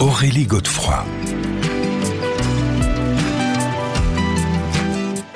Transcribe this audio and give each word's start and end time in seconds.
Aurélie 0.00 0.44
Godefroy. 0.44 1.04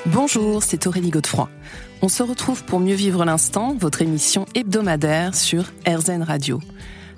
Bonjour, 0.07 0.63
c'est 0.63 0.87
Aurélie 0.87 1.11
Godefroy. 1.11 1.49
On 2.03 2.09
se 2.09 2.23
retrouve 2.23 2.65
pour 2.65 2.81
mieux 2.81 2.95
vivre 2.95 3.25
l'instant, 3.25 3.75
votre 3.79 4.03
émission 4.03 4.47
hebdomadaire 4.55 5.35
sur 5.35 5.65
RZN 5.87 6.23
Radio. 6.23 6.61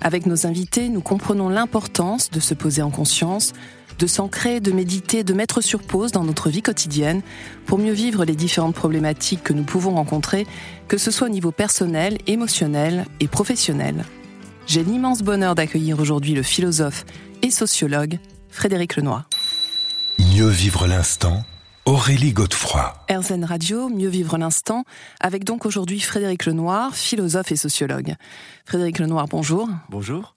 Avec 0.01 0.25
nos 0.25 0.45
invités, 0.45 0.89
nous 0.89 1.01
comprenons 1.01 1.49
l'importance 1.49 2.29
de 2.29 2.39
se 2.39 2.53
poser 2.53 2.81
en 2.81 2.91
conscience, 2.91 3.53
de 3.97 4.07
s'ancrer, 4.07 4.59
de 4.59 4.71
méditer, 4.71 5.23
de 5.23 5.33
mettre 5.33 5.61
sur 5.61 5.81
pause 5.81 6.11
dans 6.11 6.23
notre 6.23 6.49
vie 6.49 6.61
quotidienne 6.61 7.21
pour 7.65 7.79
mieux 7.79 7.93
vivre 7.93 8.25
les 8.25 8.35
différentes 8.35 8.75
problématiques 8.75 9.43
que 9.43 9.53
nous 9.53 9.63
pouvons 9.63 9.95
rencontrer, 9.95 10.45
que 10.87 10.97
ce 10.97 11.11
soit 11.11 11.27
au 11.27 11.31
niveau 11.31 11.51
personnel, 11.51 12.17
émotionnel 12.27 13.05
et 13.19 13.27
professionnel. 13.27 14.05
J'ai 14.67 14.83
l'immense 14.83 15.21
bonheur 15.21 15.55
d'accueillir 15.55 15.97
aujourd'hui 15.97 16.33
le 16.33 16.43
philosophe 16.43 17.05
et 17.41 17.51
sociologue 17.51 18.19
Frédéric 18.49 18.97
Lenoir. 18.97 19.29
Mieux 20.19 20.49
vivre 20.49 20.87
l'instant, 20.87 21.45
Aurélie 21.85 22.33
Godefroy. 22.33 22.93
RZN 23.09 23.45
Radio, 23.45 23.87
Mieux 23.87 24.09
vivre 24.09 24.37
l'instant, 24.37 24.83
avec 25.21 25.45
donc 25.45 25.65
aujourd'hui 25.65 26.01
Frédéric 26.01 26.45
Lenoir, 26.45 26.93
philosophe 26.93 27.53
et 27.53 27.55
sociologue. 27.55 28.15
Frédéric 28.65 28.99
Lenoir, 28.99 29.27
bonjour. 29.29 29.69
Bonjour. 29.87 30.35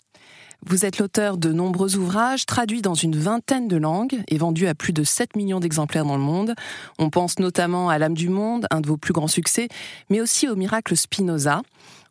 Vous 0.64 0.84
êtes 0.84 0.98
l'auteur 0.98 1.36
de 1.38 1.52
nombreux 1.52 1.96
ouvrages 1.96 2.44
traduits 2.44 2.82
dans 2.82 2.94
une 2.94 3.16
vingtaine 3.16 3.66
de 3.66 3.78
langues 3.78 4.22
et 4.28 4.36
vendus 4.38 4.68
à 4.68 4.74
plus 4.74 4.92
de 4.92 5.02
7 5.02 5.34
millions 5.34 5.58
d'exemplaires 5.58 6.04
dans 6.04 6.18
le 6.18 6.22
monde. 6.22 6.54
On 6.98 7.08
pense 7.08 7.38
notamment 7.38 7.88
à 7.88 7.98
L'âme 7.98 8.14
du 8.14 8.28
monde, 8.28 8.66
un 8.70 8.80
de 8.80 8.86
vos 8.86 8.98
plus 8.98 9.14
grands 9.14 9.26
succès, 9.26 9.68
mais 10.10 10.20
aussi 10.20 10.48
au 10.48 10.56
miracle 10.56 10.96
Spinoza. 10.96 11.62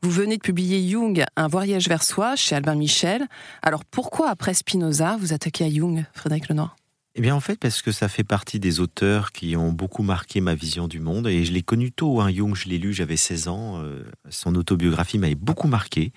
Vous 0.01 0.11
venez 0.11 0.37
de 0.37 0.41
publier 0.41 0.87
Jung, 0.89 1.25
un 1.35 1.47
voyage 1.49 1.89
vers 1.89 2.03
soi 2.03 2.37
chez 2.37 2.55
Albin 2.55 2.75
Michel. 2.75 3.27
Alors 3.61 3.83
pourquoi 3.83 4.29
après 4.29 4.53
Spinoza 4.53 5.17
vous 5.19 5.33
attaquez 5.33 5.65
à 5.65 5.69
Jung, 5.69 6.05
Frédéric 6.13 6.47
Lenoir? 6.47 6.77
Eh 7.15 7.21
bien, 7.21 7.35
en 7.35 7.41
fait, 7.41 7.59
parce 7.59 7.81
que 7.81 7.91
ça 7.91 8.07
fait 8.07 8.23
partie 8.23 8.61
des 8.61 8.79
auteurs 8.79 9.33
qui 9.33 9.57
ont 9.57 9.73
beaucoup 9.73 10.03
marqué 10.03 10.39
ma 10.39 10.55
vision 10.55 10.87
du 10.87 11.01
monde. 11.01 11.27
Et 11.27 11.43
je 11.43 11.51
l'ai 11.51 11.63
connu 11.63 11.91
tôt, 11.91 12.21
hein. 12.21 12.31
Jung, 12.31 12.55
je 12.55 12.69
l'ai 12.69 12.77
lu, 12.77 12.93
j'avais 12.93 13.17
16 13.17 13.49
ans. 13.49 13.81
Euh, 13.81 14.05
son 14.29 14.55
autobiographie 14.55 15.17
m'avait 15.17 15.35
beaucoup 15.35 15.67
marqué. 15.67 16.13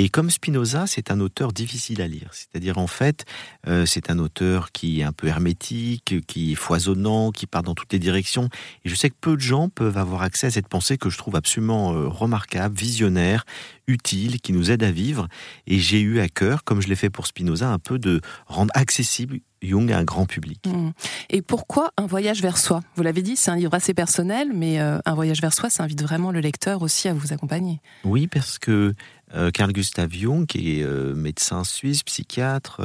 Et 0.00 0.10
comme 0.10 0.30
Spinoza, 0.30 0.86
c'est 0.86 1.10
un 1.10 1.18
auteur 1.18 1.52
difficile 1.52 2.00
à 2.02 2.06
lire. 2.06 2.28
C'est-à-dire, 2.30 2.78
en 2.78 2.86
fait, 2.86 3.24
euh, 3.66 3.84
c'est 3.84 4.10
un 4.10 4.20
auteur 4.20 4.70
qui 4.70 5.00
est 5.00 5.02
un 5.02 5.10
peu 5.10 5.26
hermétique, 5.26 6.24
qui 6.28 6.52
est 6.52 6.54
foisonnant, 6.54 7.32
qui 7.32 7.48
part 7.48 7.64
dans 7.64 7.74
toutes 7.74 7.92
les 7.92 7.98
directions. 7.98 8.48
Et 8.84 8.90
je 8.90 8.94
sais 8.94 9.10
que 9.10 9.16
peu 9.20 9.34
de 9.34 9.40
gens 9.40 9.68
peuvent 9.68 9.98
avoir 9.98 10.22
accès 10.22 10.46
à 10.46 10.50
cette 10.52 10.68
pensée 10.68 10.98
que 10.98 11.10
je 11.10 11.18
trouve 11.18 11.34
absolument 11.34 11.94
euh, 11.94 12.06
remarquable, 12.06 12.78
visionnaire, 12.78 13.44
utile, 13.88 14.40
qui 14.40 14.52
nous 14.52 14.70
aide 14.70 14.84
à 14.84 14.92
vivre. 14.92 15.26
Et 15.66 15.80
j'ai 15.80 16.00
eu 16.00 16.20
à 16.20 16.28
cœur, 16.28 16.62
comme 16.62 16.80
je 16.80 16.86
l'ai 16.86 16.94
fait 16.94 17.10
pour 17.10 17.26
Spinoza, 17.26 17.68
un 17.68 17.80
peu 17.80 17.98
de 17.98 18.20
rendre 18.46 18.70
accessible 18.76 19.40
Jung 19.62 19.90
à 19.92 19.98
un 19.98 20.04
grand 20.04 20.26
public. 20.26 20.66
Mmh. 20.66 20.90
Et 21.30 21.42
pourquoi 21.42 21.92
un 21.96 22.06
voyage 22.06 22.42
vers 22.42 22.58
soi? 22.58 22.80
Vous 22.96 23.02
l'avez 23.02 23.22
dit, 23.22 23.36
c'est 23.36 23.50
un 23.50 23.56
livre 23.56 23.74
assez 23.74 23.94
personnel, 23.94 24.50
mais 24.54 24.80
euh, 24.80 24.98
un 25.04 25.14
voyage 25.14 25.40
vers 25.40 25.52
soi, 25.52 25.70
ça 25.70 25.82
invite 25.82 26.02
vraiment 26.02 26.30
le 26.30 26.40
lecteur 26.40 26.82
aussi 26.82 27.08
à 27.08 27.14
vous 27.14 27.32
accompagner. 27.32 27.80
Oui, 28.04 28.26
parce 28.26 28.58
que 28.58 28.94
euh, 29.34 29.50
Carl 29.50 29.72
Gustav 29.72 30.10
Jung, 30.12 30.46
qui 30.46 30.78
est 30.78 30.82
euh, 30.82 31.14
médecin 31.14 31.64
suisse, 31.64 32.02
psychiatre, 32.02 32.80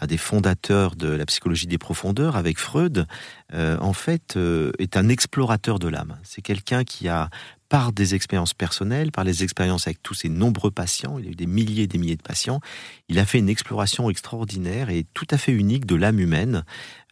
un 0.00 0.06
des 0.06 0.16
fondateurs 0.16 0.96
de 0.96 1.08
la 1.08 1.26
psychologie 1.26 1.66
des 1.66 1.78
profondeurs 1.78 2.36
avec 2.36 2.58
Freud, 2.58 3.06
en 3.52 3.92
fait, 3.92 4.36
est 4.78 4.96
un 4.96 5.08
explorateur 5.08 5.78
de 5.78 5.88
l'âme. 5.88 6.18
C'est 6.24 6.42
quelqu'un 6.42 6.82
qui 6.82 7.08
a 7.08 7.30
par 7.68 7.92
des 7.92 8.14
expériences 8.14 8.54
personnelles, 8.54 9.12
par 9.12 9.24
les 9.24 9.42
expériences 9.42 9.86
avec 9.86 10.02
tous 10.02 10.14
ces 10.14 10.28
nombreux 10.28 10.70
patients, 10.70 11.18
il 11.18 11.26
a 11.26 11.30
eu 11.30 11.34
des 11.34 11.46
milliers 11.46 11.84
et 11.84 11.86
des 11.86 11.98
milliers 11.98 12.16
de 12.16 12.22
patients, 12.22 12.60
il 13.08 13.18
a 13.18 13.26
fait 13.26 13.38
une 13.38 13.48
exploration 13.48 14.08
extraordinaire 14.10 14.90
et 14.90 15.04
tout 15.14 15.26
à 15.30 15.38
fait 15.38 15.52
unique 15.52 15.86
de 15.86 15.96
l'âme 15.96 16.20
humaine 16.20 16.64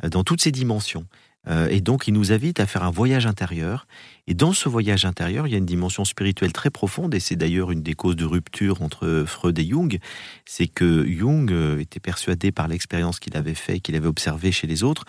euh, 0.03 0.09
dans 0.09 0.25
toutes 0.25 0.43
ses 0.43 0.53
dimensions. 0.53 1.07
Euh, 1.49 1.69
et 1.69 1.81
donc, 1.81 2.09
il 2.09 2.15
nous 2.15 2.33
invite 2.33 2.61
à 2.61 2.67
faire 2.67 2.85
un 2.85 2.91
voyage 2.91 3.27
intérieur. 3.27 3.87
Et 4.27 4.35
dans 4.35 4.53
ce 4.53 4.69
voyage 4.69 5.05
intérieur, 5.05 5.47
il 5.47 5.51
y 5.51 5.55
a 5.55 5.59
une 5.59 5.67
dimension 5.67 6.05
spirituelle 6.05 6.53
très 6.53 6.71
profonde, 6.71 7.15
et 7.15 7.21
c'est 7.21 7.37
d'ailleurs 7.37 7.71
une 7.71 7.83
des 7.83 7.95
causes 7.95 8.17
de 8.17 8.25
rupture 8.25 8.83
entre 8.83 9.25
Freud 9.27 9.59
et 9.59 9.69
Jung. 9.69 9.99
C'est 10.47 10.67
que 10.67 11.07
Jung 11.07 11.51
euh, 11.53 11.79
était 11.79 12.01
persuadé 12.01 12.53
par 12.53 12.69
l'expérience 12.69 13.21
qu'il 13.21 13.37
avait 13.37 13.55
fait, 13.55 13.81
qu'il 13.81 13.97
avait 13.97 14.07
observé 14.07 14.53
chez 14.53 14.67
les 14.67 14.83
autres, 14.83 15.05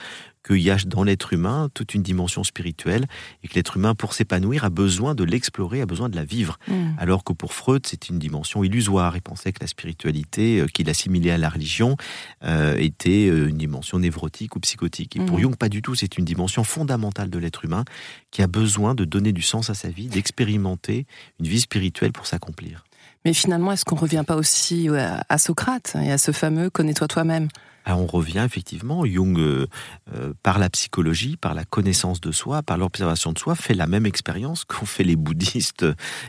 qu'il 0.46 0.62
y 0.62 0.70
a 0.70 0.78
dans 0.86 1.04
l'être 1.04 1.34
humain 1.34 1.70
toute 1.74 1.94
une 1.94 2.04
dimension 2.04 2.44
spirituelle 2.44 3.06
et 3.44 3.48
que 3.48 3.56
l'être 3.56 3.78
humain, 3.78 3.96
pour 3.96 4.14
s'épanouir, 4.14 4.64
a 4.64 4.70
besoin 4.70 5.16
de 5.16 5.24
l'explorer, 5.24 5.82
a 5.82 5.86
besoin 5.86 6.10
de 6.10 6.16
la 6.16 6.24
vivre. 6.24 6.60
Mm. 6.68 6.92
Alors 6.98 7.24
que 7.24 7.34
pour 7.34 7.54
Freud, 7.54 7.86
c'est 7.86 8.10
une 8.10 8.20
dimension 8.20 8.64
illusoire. 8.64 9.16
Il 9.16 9.22
pensait 9.22 9.52
que 9.52 9.60
la 9.62 9.68
spiritualité, 9.68 10.60
euh, 10.60 10.68
qu'il 10.68 10.90
assimilait 10.90 11.32
à 11.32 11.38
la 11.38 11.50
religion, 11.50 11.98
euh, 12.44 12.76
était 12.78 13.28
euh, 13.28 13.50
une 13.50 13.58
dimension 13.58 14.00
névrotique 14.00 14.56
ou 14.56 14.60
psychotique. 14.60 15.16
Et 15.16 15.20
pour 15.20 15.38
mm. 15.38 15.42
Jung, 15.42 15.56
pas 15.56 15.70
du 15.70 15.82
tout. 15.82 15.96
C'est 15.96 16.18
une 16.18 16.26
dimension 16.26 16.64
fondamentale 16.64 17.30
de 17.30 17.40
l'être 17.40 17.66
humain 17.66 17.84
qui 18.32 18.42
a 18.42 18.48
besoin 18.48 18.96
de 18.96 19.06
donner 19.06 19.34
du 19.34 19.42
sens 19.42 19.70
à 19.70 19.74
sa 19.74 19.90
vie, 19.90 20.08
d'expérimenter 20.08 21.06
une 21.40 21.48
vie 21.48 21.62
spirituelle 21.62 22.12
pour 22.12 22.28
s'accomplir. 22.28 22.84
Mais 23.24 23.34
finalement, 23.34 23.72
est-ce 23.72 23.86
qu'on 23.86 23.96
ne 23.96 24.02
revient 24.02 24.24
pas 24.26 24.36
aussi 24.36 24.88
à 24.90 25.38
Socrate 25.40 25.96
et 26.00 26.12
à 26.12 26.20
ce 26.20 26.32
fameux 26.32 26.70
connais-toi 26.70 27.08
toi-même 27.08 27.48
alors 27.86 28.02
on 28.02 28.08
revient 28.08 28.44
effectivement, 28.44 29.06
Jung, 29.06 29.38
euh, 29.40 29.68
euh, 30.14 30.34
par 30.42 30.58
la 30.58 30.70
psychologie, 30.72 31.38
par 31.38 31.54
la 31.54 31.66
connaissance 31.66 32.20
de 32.20 32.32
soi, 32.32 32.64
par 32.64 32.78
l'observation 32.78 33.32
de 33.32 33.38
soi, 33.38 33.54
fait 33.56 33.76
la 33.76 33.86
même 33.86 34.08
expérience 34.08 34.66
qu'ont 34.68 34.86
fait 34.86 35.04
les 35.04 35.16
bouddhistes, 35.16 35.86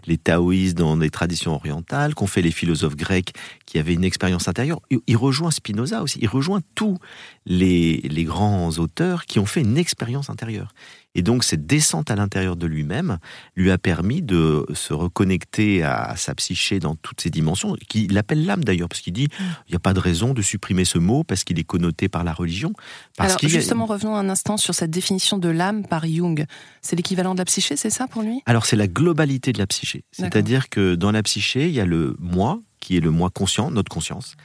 les 0.07 0.19
taoïstes 0.19 0.77
dans 0.77 0.97
les 0.97 1.11
traditions 1.11 1.55
orientales, 1.55 2.15
qu'ont 2.15 2.27
fait 2.27 2.43
les 2.43 2.51
philosophes 2.51 2.97
grecs 2.97 3.33
qui 3.65 3.79
avaient 3.79 3.95
une 3.95 4.05
expérience 4.05 4.49
intérieure. 4.49 4.81
Il 5.07 5.17
rejoint 5.17 5.51
Spinoza 5.51 6.03
aussi, 6.03 6.19
il 6.21 6.29
rejoint 6.29 6.61
tous 6.75 6.99
les 7.47 8.25
grands 8.25 8.71
auteurs 8.79 9.25
qui 9.25 9.39
ont 9.39 9.47
fait 9.47 9.61
une 9.61 9.79
expérience 9.79 10.31
intérieure. 10.31 10.73
Et 11.17 11.23
donc 11.23 11.45
cette 11.45 11.67
descente 11.67 12.11
à 12.11 12.15
l'intérieur 12.15 12.57
de 12.57 12.67
lui-même 12.67 13.19
lui 13.57 13.71
a 13.71 13.79
permis 13.79 14.21
de 14.21 14.67
se 14.75 14.93
reconnecter 14.93 15.83
à 15.83 16.15
sa 16.17 16.35
psyché 16.35 16.79
dans 16.79 16.95
toutes 16.95 17.23
ses 17.23 17.31
dimensions, 17.31 17.75
qu'il 17.89 18.17
appelle 18.19 18.45
l'âme 18.45 18.63
d'ailleurs, 18.63 18.89
parce 18.89 19.01
qu'il 19.01 19.15
dit 19.15 19.29
il 19.67 19.71
n'y 19.71 19.77
a 19.77 19.81
pas 19.81 19.95
de 19.95 19.99
raison 19.99 20.35
de 20.35 20.43
supprimer 20.43 20.85
ce 20.85 20.99
mot 20.99 21.25
parce 21.25 21.43
qu'il 21.43 21.59
est 21.59 21.65
connoté 21.65 22.11
par 22.11 22.23
la 22.23 22.35
religion. 22.35 22.75
Parce 23.17 23.31
Alors 23.43 23.51
justement, 23.51 23.87
revenons 23.87 24.15
un 24.15 24.29
instant 24.29 24.59
sur 24.59 24.75
cette 24.75 24.91
définition 24.91 25.39
de 25.39 25.49
l'âme 25.49 25.87
par 25.87 26.07
Jung. 26.07 26.45
C'est 26.83 26.97
l'équivalent 26.97 27.33
de 27.33 27.39
la 27.39 27.47
psyché, 27.47 27.77
c'est 27.77 27.91
ça 27.91 28.07
pour 28.07 28.23
lui? 28.23 28.43
Alors 28.45 28.67
c'est 28.67 28.77
la 28.77 28.87
globalité 28.87 29.55
de 29.55 29.59
la 29.59 29.67
psyché. 29.67 30.05
C'est-à-dire 30.13 30.69
que 30.69 30.97
dans 30.97 31.13
la 31.13 31.23
psyché, 31.23 31.69
il 31.69 31.75
y 31.75 31.81
a 31.81 31.87
le 31.87 32.15
moi, 32.19 32.61
qui 32.79 32.99
est 32.99 33.01
le 33.01 33.11
moi 33.11 33.31
conscient, 33.31 33.71
notre 33.71 33.89
conscience. 33.89 34.37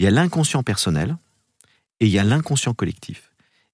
Il 0.00 0.04
y 0.04 0.08
a 0.08 0.10
l'inconscient 0.10 0.64
personnel 0.64 1.16
et 2.00 2.06
il 2.06 2.12
y 2.12 2.18
a 2.18 2.24
l'inconscient 2.24 2.74
collectif. 2.74 3.30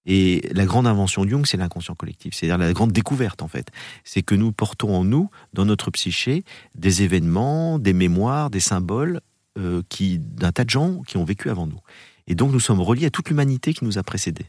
Et 0.07 0.49
la 0.53 0.65
grande 0.65 0.87
invention 0.87 1.25
de 1.25 1.31
Jung, 1.31 1.47
c'est 1.47 1.57
l'inconscient 1.57 1.95
collectif. 1.95 2.35
C'est-à-dire 2.35 2.59
la 2.59 2.73
grande 2.73 2.93
découverte, 2.93 3.43
en 3.43 3.49
fait. 3.49 3.69
C'est 4.05 4.23
que 4.23 4.35
nous 4.35 4.53
portons 4.53 4.95
en 4.95 5.05
nous, 5.05 5.31
dans 5.53 5.65
notre 5.65 5.91
psyché, 5.91 6.45
des 6.75 7.03
événements, 7.03 7.79
des 7.79 7.93
mémoires, 7.93 8.51
des 8.51 8.61
symboles 8.61 9.21
euh, 9.59 9.83
qui 9.89 10.19
d'un 10.19 10.51
tas 10.51 10.65
de 10.65 10.71
gens 10.71 11.03
qui 11.03 11.19
ont 11.19 11.25
vécu 11.25 11.51
avant 11.51 11.67
nous. 11.67 11.81
Et 12.27 12.35
donc 12.35 12.53
nous 12.53 12.61
sommes 12.61 12.81
reliés 12.81 13.07
à 13.07 13.11
toute 13.11 13.29
l'humanité 13.29 13.75
qui 13.75 13.85
nous 13.85 13.99
a 13.99 14.03
précédés. 14.03 14.47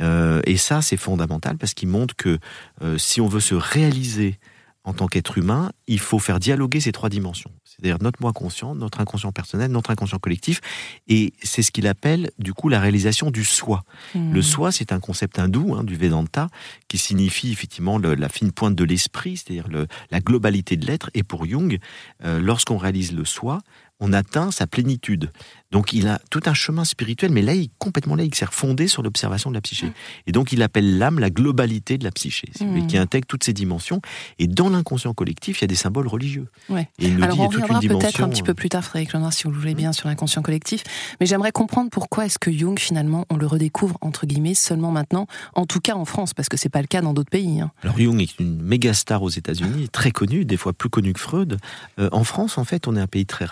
Euh, 0.00 0.40
et 0.44 0.56
ça, 0.56 0.82
c'est 0.82 0.96
fondamental 0.96 1.56
parce 1.56 1.74
qu'il 1.74 1.88
montre 1.88 2.14
que 2.14 2.38
euh, 2.82 2.98
si 2.98 3.20
on 3.20 3.26
veut 3.26 3.40
se 3.40 3.54
réaliser 3.54 4.38
en 4.84 4.92
tant 4.92 5.08
qu'être 5.08 5.36
humain, 5.38 5.72
il 5.88 5.98
faut 5.98 6.18
faire 6.18 6.38
dialoguer 6.38 6.80
ces 6.80 6.92
trois 6.92 7.08
dimensions. 7.08 7.50
C'est-à-dire 7.78 7.98
notre 8.00 8.20
moi 8.20 8.32
conscient, 8.32 8.74
notre 8.74 9.00
inconscient 9.00 9.32
personnel, 9.32 9.70
notre 9.70 9.90
inconscient 9.90 10.18
collectif. 10.18 10.60
Et 11.08 11.32
c'est 11.42 11.62
ce 11.62 11.70
qu'il 11.70 11.86
appelle, 11.86 12.30
du 12.38 12.54
coup, 12.54 12.68
la 12.68 12.80
réalisation 12.80 13.30
du 13.30 13.44
soi. 13.44 13.84
Hmm. 14.14 14.32
Le 14.32 14.42
soi, 14.42 14.72
c'est 14.72 14.92
un 14.92 15.00
concept 15.00 15.38
hindou, 15.38 15.74
hein, 15.74 15.84
du 15.84 15.96
Vedanta, 15.96 16.48
qui 16.88 16.98
signifie 16.98 17.52
effectivement 17.52 17.98
la 17.98 18.28
fine 18.28 18.52
pointe 18.52 18.74
de 18.74 18.84
l'esprit, 18.84 19.36
c'est-à-dire 19.36 19.68
la 20.10 20.20
globalité 20.20 20.76
de 20.76 20.86
l'être. 20.86 21.10
Et 21.14 21.22
pour 21.22 21.46
Jung, 21.46 21.78
euh, 22.24 22.40
lorsqu'on 22.40 22.78
réalise 22.78 23.12
le 23.12 23.24
soi, 23.24 23.60
on 24.00 24.12
atteint 24.12 24.50
sa 24.50 24.66
plénitude. 24.66 25.30
Donc 25.72 25.92
il 25.92 26.06
a 26.06 26.20
tout 26.30 26.40
un 26.46 26.54
chemin 26.54 26.84
spirituel, 26.84 27.32
mais 27.32 27.42
laïque, 27.42 27.72
complètement 27.78 28.14
laïque, 28.14 28.36
c'est 28.36 28.50
fondé 28.50 28.88
sur 28.88 29.02
l'observation 29.02 29.50
de 29.50 29.54
la 29.54 29.60
psyché. 29.60 29.92
Et 30.26 30.32
donc 30.32 30.52
il 30.52 30.62
appelle 30.62 30.98
l'âme 30.98 31.18
la 31.18 31.30
globalité 31.30 31.98
de 31.98 32.04
la 32.04 32.12
psyché, 32.12 32.48
mmh. 32.60 32.86
qui 32.86 32.96
intègre 32.98 33.26
toutes 33.26 33.44
ces 33.44 33.52
dimensions. 33.52 34.00
Et 34.38 34.46
dans 34.46 34.70
l'inconscient 34.70 35.12
collectif, 35.12 35.58
il 35.58 35.62
y 35.62 35.64
a 35.64 35.68
des 35.68 35.74
symboles 35.74 36.06
religieux. 36.06 36.46
Ouais. 36.68 36.88
Et 36.98 37.08
il 37.08 37.22
Alors 37.22 37.40
on 37.40 37.48
reviendra 37.48 37.80
peut-être 37.80 38.22
un 38.22 38.28
petit 38.28 38.42
peu 38.42 38.54
plus 38.54 38.68
tard, 38.68 38.84
Frédéric 38.84 39.12
Lenoir, 39.12 39.32
si 39.32 39.44
vous 39.44 39.50
le 39.50 39.58
voulez 39.58 39.74
bien, 39.74 39.92
sur 39.92 40.08
l'inconscient 40.08 40.42
collectif. 40.42 40.84
Mais 41.20 41.26
j'aimerais 41.26 41.52
comprendre 41.52 41.90
pourquoi 41.90 42.26
est-ce 42.26 42.38
que 42.38 42.52
Jung, 42.52 42.78
finalement, 42.78 43.26
on 43.30 43.36
le 43.36 43.46
redécouvre, 43.46 43.98
entre 44.00 44.26
guillemets, 44.26 44.54
seulement 44.54 44.92
maintenant, 44.92 45.26
en 45.54 45.66
tout 45.66 45.80
cas 45.80 45.94
en 45.94 46.04
France, 46.04 46.32
parce 46.32 46.48
que 46.48 46.56
c'est 46.56 46.68
pas 46.68 46.80
le 46.80 46.86
cas 46.86 47.00
dans 47.00 47.12
d'autres 47.12 47.30
pays. 47.30 47.60
Hein. 47.60 47.72
Alors 47.82 47.98
Jung 47.98 48.20
est 48.20 48.38
une 48.38 48.62
méga 48.62 48.94
star 48.94 49.22
aux 49.22 49.30
États-Unis, 49.30 49.88
très 49.88 50.10
connu, 50.10 50.44
des 50.44 50.56
fois 50.56 50.72
plus 50.72 50.90
connu 50.90 51.12
que 51.12 51.20
Freud. 51.20 51.58
Euh, 51.98 52.08
en 52.12 52.24
France, 52.24 52.58
en 52.58 52.64
fait, 52.64 52.86
on 52.86 52.96
est 52.96 53.00
un 53.00 53.06
pays 53.06 53.26
très 53.26 53.44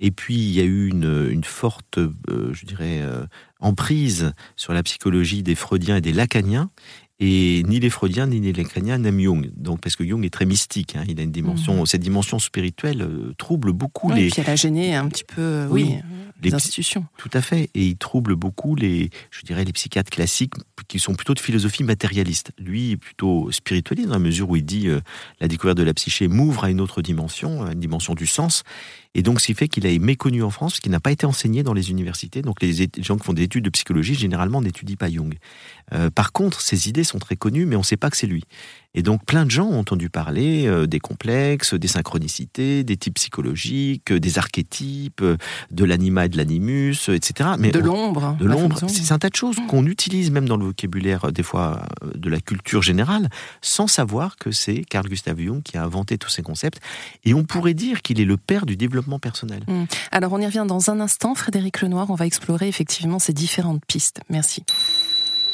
Et 0.00 0.10
puis, 0.10 0.34
il 0.34 0.52
y 0.52 0.60
a 0.60 0.64
eu 0.64 0.88
une, 0.88 1.44
forte, 1.44 1.98
euh, 1.98 2.52
je 2.52 2.66
dirais, 2.66 3.00
euh, 3.02 3.24
emprise 3.60 4.32
sur 4.56 4.72
la 4.72 4.82
psychologie 4.82 5.42
des 5.42 5.54
Freudiens 5.54 5.96
et 5.96 6.00
des 6.00 6.12
Lacaniens. 6.12 6.70
Et 7.20 7.62
ni 7.68 7.78
les 7.78 7.90
Freudiens 7.90 8.26
ni 8.26 8.40
les 8.40 8.52
Lacaniens 8.52 8.98
n'aiment 8.98 9.20
Jung. 9.20 9.50
Donc, 9.56 9.80
parce 9.80 9.94
que 9.94 10.04
Jung 10.04 10.24
est 10.24 10.30
très 10.30 10.46
mystique. 10.46 10.96
Hein. 10.96 11.04
il 11.08 11.20
a 11.20 11.22
une 11.22 11.30
dimension, 11.30 11.80
mhm. 11.80 11.86
cette 11.86 12.00
dimension 12.00 12.40
spirituelle 12.40 13.02
euh, 13.02 13.32
trouble 13.38 13.72
beaucoup 13.72 14.10
les. 14.10 14.26
Et 14.26 14.30
puis 14.30 14.42
elle 14.42 14.50
a 14.50 14.56
gêné 14.56 14.96
un 14.96 15.06
petit 15.06 15.22
peu, 15.22 15.66
oui. 15.70 15.94
les, 16.42 16.54
institutions. 16.54 17.06
Tout 17.16 17.30
à 17.32 17.40
fait. 17.40 17.70
Et 17.74 17.86
il 17.86 17.96
trouble 17.96 18.34
beaucoup 18.34 18.74
les, 18.74 19.10
je 19.30 19.42
dirais, 19.42 19.64
les 19.64 19.72
psychiatres 19.72 20.10
classiques 20.10 20.54
qui 20.88 20.98
sont 20.98 21.14
plutôt 21.14 21.34
de 21.34 21.38
philosophie 21.38 21.84
matérialiste. 21.84 22.50
Lui 22.58 22.92
est 22.92 22.96
plutôt 22.96 23.50
spiritualiste 23.52 24.08
dans 24.08 24.14
la 24.14 24.20
mesure 24.20 24.50
où 24.50 24.56
il 24.56 24.64
dit 24.64 24.88
euh, 24.88 25.00
la 25.40 25.46
découverte 25.46 25.78
de 25.78 25.84
la 25.84 25.94
psyché 25.94 26.26
m'ouvre 26.26 26.64
à 26.64 26.70
une 26.70 26.80
autre 26.80 27.00
dimension, 27.00 27.64
une 27.64 27.78
dimension 27.78 28.14
du 28.14 28.26
sens. 28.26 28.64
Et 29.14 29.22
donc, 29.22 29.40
ce 29.40 29.46
qui 29.46 29.54
fait 29.54 29.68
qu'il 29.68 29.86
est 29.86 29.98
méconnu 29.98 30.42
en 30.42 30.50
France, 30.50 30.80
qu'il 30.80 30.90
n'a 30.90 31.00
pas 31.00 31.12
été 31.12 31.24
enseigné 31.24 31.62
dans 31.62 31.72
les 31.72 31.90
universités. 31.90 32.42
Donc, 32.42 32.60
les 32.60 32.88
gens 32.98 33.16
qui 33.16 33.24
font 33.24 33.32
des 33.32 33.42
études 33.42 33.64
de 33.64 33.70
psychologie, 33.70 34.14
généralement, 34.14 34.60
n'étudient 34.60 34.96
pas 34.96 35.10
Jung. 35.10 35.34
Euh, 35.92 36.10
par 36.10 36.32
contre, 36.32 36.60
ses 36.60 36.88
idées 36.88 37.04
sont 37.04 37.18
très 37.18 37.36
connues, 37.36 37.66
mais 37.66 37.76
on 37.76 37.80
ne 37.80 37.84
sait 37.84 37.96
pas 37.96 38.10
que 38.10 38.16
c'est 38.16 38.26
lui. 38.26 38.44
Et 38.94 39.02
donc, 39.02 39.24
plein 39.24 39.44
de 39.44 39.50
gens 39.50 39.66
ont 39.66 39.78
entendu 39.80 40.08
parler 40.08 40.66
euh, 40.66 40.86
des 40.86 41.00
complexes, 41.00 41.74
des 41.74 41.88
synchronicités, 41.88 42.84
des 42.84 42.96
types 42.96 43.14
psychologiques, 43.14 44.12
euh, 44.12 44.20
des 44.20 44.38
archétypes, 44.38 45.24
de 45.70 45.84
l'anima 45.84 46.26
et 46.26 46.28
de 46.28 46.36
l'animus, 46.36 47.08
etc. 47.08 47.50
Mais 47.58 47.70
de 47.70 47.80
l'ombre. 47.80 48.36
De 48.38 48.46
l'ombre. 48.46 48.80
C'est 48.88 49.12
un 49.12 49.18
tas 49.18 49.30
de 49.30 49.36
choses 49.36 49.56
qu'on 49.68 49.86
utilise 49.86 50.30
même 50.30 50.48
dans 50.48 50.56
le 50.56 50.64
vocabulaire, 50.64 51.32
des 51.32 51.42
fois, 51.42 51.82
de 52.14 52.30
la 52.30 52.40
culture 52.40 52.82
générale, 52.82 53.28
sans 53.60 53.86
savoir 53.86 54.36
que 54.36 54.50
c'est 54.50 54.84
Carl 54.84 55.08
Gustav 55.08 55.38
Jung 55.38 55.62
qui 55.62 55.76
a 55.76 55.82
inventé 55.82 56.18
tous 56.18 56.30
ces 56.30 56.42
concepts. 56.42 56.80
Et 57.24 57.34
on 57.34 57.44
pourrait 57.44 57.74
dire 57.74 58.02
qu'il 58.02 58.20
est 58.20 58.24
le 58.24 58.36
père 58.36 58.66
du 58.66 58.76
développement 58.76 59.18
personnel. 59.18 59.62
Hmm. 59.66 59.84
Alors 60.12 60.32
on 60.32 60.40
y 60.40 60.46
revient 60.46 60.64
dans 60.66 60.90
un 60.90 61.00
instant. 61.00 61.34
Frédéric 61.34 61.80
Lenoir, 61.82 62.10
on 62.10 62.14
va 62.14 62.26
explorer 62.26 62.68
effectivement 62.68 63.18
ces 63.18 63.32
différentes 63.32 63.84
pistes. 63.86 64.20
Merci. 64.30 64.64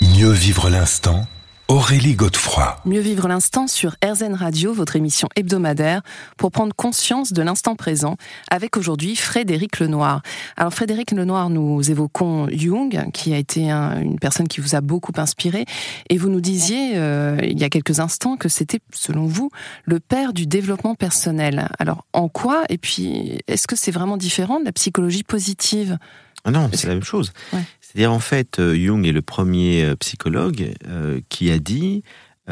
Mieux 0.00 0.31
vivre 0.31 0.70
l'instant 0.70 1.26
Aurélie 1.70 2.17
Godefroy. 2.17 2.81
Mieux 2.84 2.99
vivre 2.99 3.28
l'instant 3.28 3.69
sur 3.69 3.94
RZN 4.05 4.34
Radio, 4.34 4.72
votre 4.72 4.96
émission 4.96 5.28
hebdomadaire, 5.37 6.02
pour 6.37 6.50
prendre 6.50 6.75
conscience 6.75 7.32
de 7.32 7.43
l'instant 7.43 7.76
présent, 7.76 8.17
avec 8.50 8.76
aujourd'hui 8.76 9.14
Frédéric 9.14 9.78
Lenoir. 9.78 10.20
Alors 10.56 10.75
Frédéric 10.75 11.12
Lenoir, 11.12 11.49
nous 11.49 11.88
évoquons 11.88 12.49
Jung, 12.50 13.12
qui 13.12 13.32
a 13.32 13.38
été 13.38 13.70
une 13.70 14.19
personne 14.19 14.49
qui 14.49 14.61
vous 14.61 14.75
a 14.75 14.81
beaucoup 14.81 15.12
inspiré, 15.17 15.64
et 16.08 16.19
vous 16.19 16.28
nous 16.28 16.40
disiez 16.40 16.94
euh, 16.96 17.38
il 17.40 17.61
y 17.61 17.62
a 17.62 17.69
quelques 17.69 18.00
instants 18.00 18.37
que 18.37 18.49
c'était, 18.49 18.81
selon 18.93 19.26
vous, 19.26 19.50
le 19.84 20.00
père 20.00 20.32
du 20.32 20.49
développement 20.49 20.96
personnel. 20.96 21.69
Alors 21.78 22.05
en 22.12 22.28
quoi 22.28 22.64
Et 22.69 22.78
puis, 22.78 23.43
est-ce 23.46 23.69
que 23.69 23.76
c'est 23.76 23.93
vraiment 23.93 24.16
différent 24.16 24.58
de 24.58 24.64
la 24.64 24.73
psychologie 24.73 25.23
positive? 25.23 25.99
Ah 26.44 26.50
non, 26.50 26.70
c'est 26.72 26.88
la 26.88 26.94
même 26.94 27.04
chose. 27.04 27.32
C'est-à-dire, 27.81 28.12
en 28.12 28.20
fait, 28.20 28.58
euh, 28.58 28.75
Jung 28.75 29.06
est 29.06 29.12
le 29.12 29.22
premier 29.22 29.84
euh, 29.84 29.96
psychologue 29.96 30.75
euh, 30.87 31.20
qui 31.28 31.50
a 31.50 31.58
dit 31.58 32.02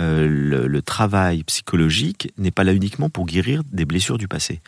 le, 0.00 0.81
travail 0.81 1.43
psychologique 1.43 2.32
n'est 2.38 2.52
pas 2.52 2.62
là 2.62 2.73
uniquement 2.73 3.11
pour 3.11 3.26
guérir 3.26 3.62
des 3.73 3.85
blessures 3.85 4.17
du 4.17 4.29
passé. 4.29 4.61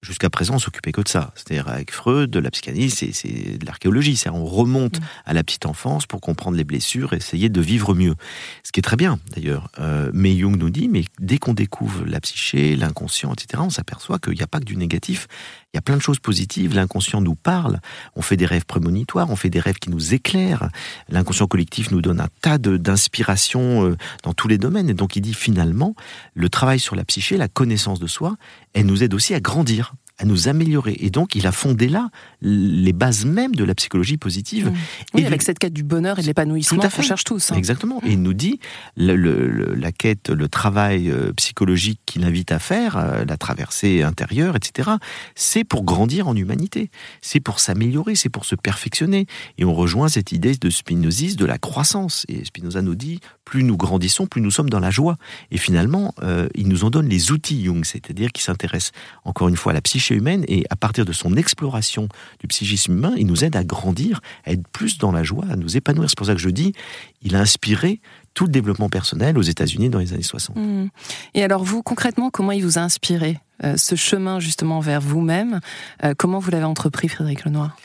Jusqu'à 0.00 0.30
présent, 0.30 0.54
on 0.54 0.58
s'occupait 0.58 0.92
que 0.92 1.02
de 1.02 1.08
ça. 1.08 1.30
C'est-à-dire 1.34 1.68
avec 1.68 1.92
Freud, 1.92 2.30
de 2.30 2.38
la 2.38 2.50
psychanalyse, 2.50 2.94
c'est 3.12 3.58
de 3.58 3.66
l'archéologie. 3.66 4.16
C'est 4.16 4.30
on 4.30 4.46
remonte 4.46 4.98
mm. 4.98 5.04
à 5.26 5.34
la 5.34 5.44
petite 5.44 5.66
enfance 5.66 6.06
pour 6.06 6.22
comprendre 6.22 6.56
les 6.56 6.64
blessures, 6.64 7.12
et 7.12 7.16
essayer 7.16 7.50
de 7.50 7.60
vivre 7.60 7.94
mieux. 7.94 8.14
Ce 8.62 8.72
qui 8.72 8.80
est 8.80 8.82
très 8.82 8.96
bien, 8.96 9.18
d'ailleurs. 9.34 9.70
mais 10.14 10.38
Jung 10.38 10.56
nous 10.56 10.70
dit, 10.70 10.88
mais 10.88 11.04
dès 11.18 11.36
qu'on 11.36 11.52
découvre 11.52 12.06
la 12.06 12.20
psyché, 12.20 12.74
l'inconscient, 12.74 13.32
etc., 13.34 13.62
on 13.66 13.70
s'aperçoit 13.70 14.18
qu'il 14.18 14.34
n'y 14.34 14.42
a 14.42 14.46
pas 14.46 14.60
que 14.60 14.64
du 14.64 14.76
négatif. 14.76 15.26
Il 15.74 15.76
y 15.76 15.78
a 15.78 15.82
plein 15.82 15.96
de 15.98 16.02
choses 16.02 16.18
positives. 16.18 16.74
L'inconscient 16.74 17.20
nous 17.20 17.34
parle. 17.34 17.80
On 18.16 18.22
fait 18.22 18.38
des 18.38 18.46
rêves 18.46 18.64
prémonitoires. 18.64 19.28
On 19.28 19.36
fait 19.36 19.50
des 19.50 19.60
rêves 19.60 19.78
qui 19.78 19.90
nous 19.90 20.14
éclairent. 20.14 20.70
L'inconscient 21.10 21.46
collectif 21.46 21.90
nous 21.90 22.00
donne 22.00 22.20
un 22.20 22.28
tas 22.40 22.56
d'inspiration 22.56 23.84
euh, 23.84 23.96
dans 24.22 24.32
tous 24.32 24.48
les 24.48 24.56
domaines. 24.56 24.88
Et 24.88 24.94
donc, 24.94 25.16
il 25.16 25.20
dit 25.20 25.34
finalement, 25.34 25.94
le 26.32 26.48
travail 26.48 26.80
sur 26.80 26.96
la 26.96 27.04
psyché, 27.04 27.36
la 27.36 27.48
connaissance 27.48 28.00
de 28.00 28.06
soi, 28.06 28.36
elle 28.72 28.86
nous 28.86 29.02
aide 29.02 29.12
aussi 29.12 29.34
à 29.34 29.40
grandir 29.40 29.92
à 30.18 30.24
nous 30.24 30.48
améliorer. 30.48 30.96
Et 31.00 31.10
donc, 31.10 31.34
il 31.34 31.46
a 31.46 31.52
fondé 31.52 31.88
là 31.88 32.10
les 32.40 32.92
bases 32.92 33.24
même 33.24 33.54
de 33.54 33.64
la 33.64 33.74
psychologie 33.74 34.16
positive. 34.16 34.70
Mmh. 34.70 35.18
et 35.18 35.26
avec 35.26 35.42
cette 35.42 35.58
quête 35.58 35.72
du 35.72 35.82
bonheur 35.82 36.18
et 36.18 36.22
de 36.22 36.26
l'épanouissement 36.26 36.82
qu'on 36.88 37.02
cherche 37.02 37.24
tous. 37.24 37.52
Hein. 37.52 37.56
Exactement. 37.56 38.00
Et 38.04 38.12
il 38.12 38.22
nous 38.22 38.34
dit, 38.34 38.58
le, 38.96 39.74
la 39.74 39.92
quête, 39.92 40.30
le 40.30 40.48
travail 40.48 41.10
euh, 41.10 41.32
psychologique 41.34 42.00
qu'il 42.06 42.24
invite 42.24 42.52
à 42.52 42.58
faire, 42.58 42.96
euh, 42.96 43.24
la 43.24 43.36
traversée 43.36 44.02
intérieure, 44.02 44.56
etc., 44.56 44.90
c'est 45.34 45.64
pour 45.64 45.84
grandir 45.84 46.28
en 46.28 46.36
humanité. 46.36 46.90
C'est 47.20 47.40
pour 47.40 47.60
s'améliorer, 47.60 48.14
c'est 48.14 48.28
pour 48.28 48.44
se 48.44 48.54
perfectionner. 48.54 49.26
Et 49.56 49.64
on 49.64 49.74
rejoint 49.74 50.08
cette 50.08 50.32
idée 50.32 50.54
de 50.54 50.70
Spinozis 50.70 51.36
de 51.36 51.44
la 51.44 51.58
croissance. 51.58 52.24
Et 52.28 52.44
Spinoza 52.44 52.82
nous 52.82 52.94
dit, 52.94 53.20
plus 53.48 53.64
nous 53.64 53.78
grandissons, 53.78 54.26
plus 54.26 54.42
nous 54.42 54.50
sommes 54.50 54.68
dans 54.68 54.78
la 54.78 54.90
joie. 54.90 55.16
Et 55.50 55.56
finalement, 55.56 56.14
euh, 56.22 56.48
il 56.54 56.68
nous 56.68 56.84
en 56.84 56.90
donne 56.90 57.08
les 57.08 57.32
outils, 57.32 57.64
Jung, 57.64 57.82
c'est-à-dire 57.82 58.30
qu'il 58.30 58.44
s'intéresse 58.44 58.92
encore 59.24 59.48
une 59.48 59.56
fois 59.56 59.72
à 59.72 59.74
la 59.74 59.80
psyché 59.80 60.14
humaine 60.14 60.44
et 60.48 60.66
à 60.68 60.76
partir 60.76 61.06
de 61.06 61.12
son 61.12 61.34
exploration 61.34 62.08
du 62.40 62.46
psychisme 62.46 62.92
humain, 62.92 63.14
il 63.16 63.26
nous 63.26 63.44
aide 63.44 63.56
à 63.56 63.64
grandir, 63.64 64.20
à 64.44 64.52
être 64.52 64.68
plus 64.68 64.98
dans 64.98 65.12
la 65.12 65.22
joie, 65.22 65.46
à 65.50 65.56
nous 65.56 65.78
épanouir. 65.78 66.10
C'est 66.10 66.18
pour 66.18 66.26
ça 66.26 66.34
que 66.34 66.40
je 66.40 66.50
dis, 66.50 66.74
il 67.22 67.34
a 67.36 67.40
inspiré 67.40 68.02
tout 68.34 68.44
le 68.44 68.52
développement 68.52 68.90
personnel 68.90 69.38
aux 69.38 69.42
États-Unis 69.42 69.88
dans 69.88 69.98
les 69.98 70.12
années 70.12 70.22
60. 70.22 70.56
Mmh. 70.56 70.88
Et 71.34 71.42
alors 71.42 71.64
vous, 71.64 71.82
concrètement, 71.82 72.28
comment 72.28 72.52
il 72.52 72.62
vous 72.62 72.78
a 72.78 72.82
inspiré 72.82 73.40
euh, 73.64 73.78
ce 73.78 73.94
chemin 73.94 74.40
justement 74.40 74.80
vers 74.80 75.00
vous-même? 75.00 75.60
Euh, 76.04 76.12
Comment 76.16 76.38
vous 76.38 76.50
l'avez 76.50 76.64
entrepris, 76.64 77.08
Frédéric 77.08 77.46
Lenoir? 77.46 77.76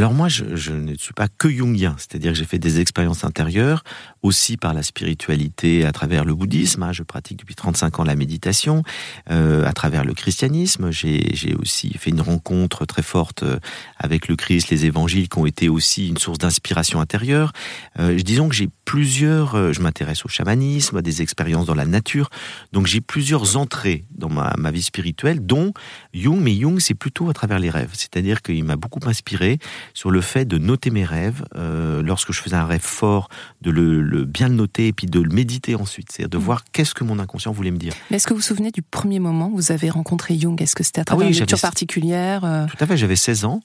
Alors 0.00 0.14
moi, 0.14 0.28
je, 0.28 0.72
ne 0.72 0.94
suis 0.96 1.12
pas 1.12 1.28
que 1.28 1.50
jungien, 1.50 1.94
c'est-à-dire 1.98 2.32
que 2.32 2.38
j'ai 2.38 2.46
fait 2.46 2.58
des 2.58 2.80
expériences 2.80 3.22
intérieures, 3.22 3.84
aussi 4.22 4.56
par 4.56 4.72
la 4.72 4.82
spiritualité 4.82 5.84
à 5.84 5.92
travers 5.92 6.24
le 6.24 6.34
bouddhisme. 6.34 6.82
Hein. 6.82 6.92
je 6.92 7.02
pratique 7.02 7.38
depuis 7.38 7.54
35 7.54 8.00
ans 8.00 8.04
la 8.04 8.16
méditation, 8.16 8.82
euh, 9.30 9.66
à 9.66 9.74
travers 9.74 10.04
le 10.04 10.14
christianisme. 10.14 10.90
J'ai 10.90 11.54
aussi 11.54 11.92
fait 11.98 12.08
une 12.08 12.22
rencontre 12.22 12.86
très 12.86 13.02
forte 13.02 13.42
euh, 13.42 13.58
avec 13.98 14.28
le 14.28 14.36
Christ, 14.36 14.70
les 14.70 14.86
évangiles, 14.86 15.28
qui 15.28 15.38
ont 15.38 15.44
été 15.44 15.68
aussi 15.68 16.08
une 16.08 16.16
source 16.16 16.38
d'inspiration 16.38 17.02
intérieure. 17.02 17.52
Euh, 17.98 18.16
disons 18.16 18.48
que 18.48 18.54
j'ai 18.54 18.70
plusieurs, 18.86 19.54
euh, 19.54 19.72
je 19.74 19.82
m'intéresse 19.82 20.24
au 20.24 20.28
chamanisme, 20.28 20.96
à 20.96 21.02
des 21.02 21.20
expériences 21.20 21.66
dans 21.66 21.74
la 21.74 21.84
nature, 21.84 22.30
donc 22.72 22.86
j'ai 22.86 23.02
plusieurs 23.02 23.58
entrées 23.58 24.06
dans 24.14 24.30
ma, 24.30 24.54
ma 24.56 24.70
vie 24.70 24.82
spirituelle, 24.82 25.44
dont 25.44 25.74
Jung, 26.14 26.40
mais 26.40 26.54
Jung, 26.56 26.80
c'est 26.80 26.94
plutôt 26.94 27.28
à 27.28 27.34
travers 27.34 27.58
les 27.58 27.68
rêves. 27.68 27.90
C'est-à-dire 27.92 28.40
qu'il 28.40 28.64
m'a 28.64 28.76
beaucoup 28.76 29.06
inspiré 29.06 29.58
sur 29.94 30.10
le 30.10 30.20
fait 30.20 30.44
de 30.44 30.58
noter 30.58 30.90
mes 30.90 31.04
rêves, 31.04 31.44
euh, 31.56 32.02
lorsque 32.02 32.32
je 32.32 32.40
faisais 32.40 32.56
un 32.56 32.66
rêve 32.66 32.82
fort, 32.82 33.28
de 33.62 33.70
le, 33.70 34.24
bien 34.24 34.48
le 34.48 34.54
noter 34.54 34.88
et 34.88 34.92
puis 34.92 35.06
de 35.06 35.20
le 35.20 35.28
méditer 35.28 35.74
ensuite, 35.74 36.12
c'est-à-dire 36.12 36.30
de 36.30 36.38
mmh. 36.38 36.46
voir 36.46 36.64
qu'est-ce 36.72 36.94
que 36.94 37.04
mon 37.04 37.18
inconscient 37.18 37.52
voulait 37.52 37.70
me 37.70 37.78
dire. 37.78 37.92
Mais 38.10 38.16
est-ce 38.16 38.26
que 38.26 38.32
vous 38.32 38.40
vous 38.40 38.44
souvenez 38.44 38.70
du 38.70 38.82
premier 38.82 39.18
moment 39.18 39.48
où 39.48 39.56
vous 39.56 39.72
avez 39.72 39.90
rencontré 39.90 40.38
Jung? 40.38 40.60
Est-ce 40.60 40.74
que 40.74 40.82
c'était 40.82 41.00
à 41.00 41.04
travers 41.04 41.26
ah 41.26 41.30
une 41.30 41.36
lecture 41.36 41.60
particulière 41.60 42.44
euh? 42.44 42.66
Tout 42.66 42.76
à 42.82 42.86
fait, 42.86 42.96
j'avais 42.96 43.16
16 43.16 43.44
ans. 43.44 43.62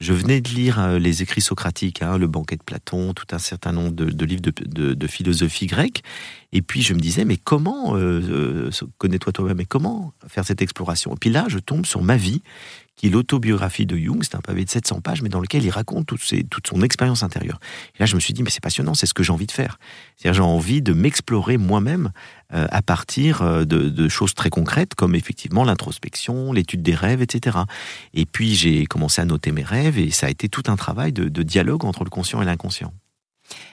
Je 0.00 0.12
venais 0.12 0.40
de 0.40 0.48
lire 0.48 0.80
euh, 0.80 0.98
les 0.98 1.22
écrits 1.22 1.40
socratiques, 1.40 2.02
hein, 2.02 2.18
le 2.18 2.26
banquet 2.26 2.56
de 2.56 2.62
Platon, 2.62 3.12
tout 3.14 3.26
un 3.32 3.38
certain 3.38 3.72
nombre 3.72 3.92
de, 3.92 4.24
livres 4.24 4.42
de, 4.42 4.94
de, 4.94 5.06
philosophie 5.06 5.66
grecque. 5.66 6.02
Et 6.52 6.62
puis 6.62 6.82
je 6.82 6.94
me 6.94 6.98
disais, 7.00 7.24
mais 7.24 7.36
comment, 7.36 7.96
connais-toi 8.98 9.32
toi-même, 9.32 9.56
mais 9.56 9.64
comment 9.64 10.12
faire 10.26 10.44
cette 10.44 10.62
exploration? 10.62 11.12
Et 11.14 11.16
puis 11.18 11.30
là, 11.30 11.46
je 11.48 11.58
tombe 11.58 11.86
sur 11.86 12.02
ma 12.02 12.16
vie 12.16 12.42
qui 12.96 13.06
est 13.06 13.10
l'autobiographie 13.10 13.86
de 13.86 13.96
Jung. 13.96 14.22
C'est 14.22 14.34
un 14.34 14.40
pavé 14.40 14.64
de 14.64 14.70
700 14.70 15.00
pages, 15.00 15.22
mais 15.22 15.28
dans 15.28 15.40
lequel 15.40 15.64
il 15.64 15.70
raconte 15.70 16.06
toute, 16.06 16.22
son 16.66 16.82
expérience 16.82 17.22
intérieure. 17.22 17.60
Et 17.94 17.98
là, 18.00 18.06
je 18.06 18.14
me 18.14 18.20
suis 18.20 18.34
dit, 18.34 18.42
mais 18.42 18.50
c'est 18.50 18.62
passionnant, 18.62 18.94
c'est 18.94 19.06
ce 19.06 19.14
que 19.14 19.22
j'ai 19.22 19.32
envie 19.32 19.46
de 19.46 19.52
faire. 19.52 19.78
C'est-à-dire, 20.16 20.42
j'ai 20.42 20.48
envie 20.48 20.82
de 20.82 20.92
m'explorer 20.92 21.58
moi-même 21.58 22.10
euh, 22.54 22.66
à 22.70 22.82
partir 22.82 23.42
euh, 23.42 23.64
de, 23.64 24.08
choses 24.08 24.34
très 24.34 24.50
concrètes, 24.50 24.94
comme 24.94 25.14
effectivement 25.14 25.64
l'introspection, 25.64 26.52
l'étude 26.52 26.82
des 26.82 26.94
rêves, 26.94 27.22
etc. 27.22 27.58
Et 28.14 28.24
puis, 28.24 28.54
j'ai 28.54 28.86
commencé 28.86 29.20
à 29.20 29.24
noter 29.24 29.52
mes 29.52 29.64
rêves, 29.64 29.98
et 29.98 30.10
ça 30.10 30.26
a 30.26 30.30
été 30.30 30.48
tout 30.48 30.64
un 30.68 30.76
travail 30.76 31.12
de 31.12 31.42
dialogue 31.42 31.84
entre 31.84 32.04
le 32.04 32.10
conscient 32.10 32.40
et 32.40 32.44
l'inconscient. 32.44 32.92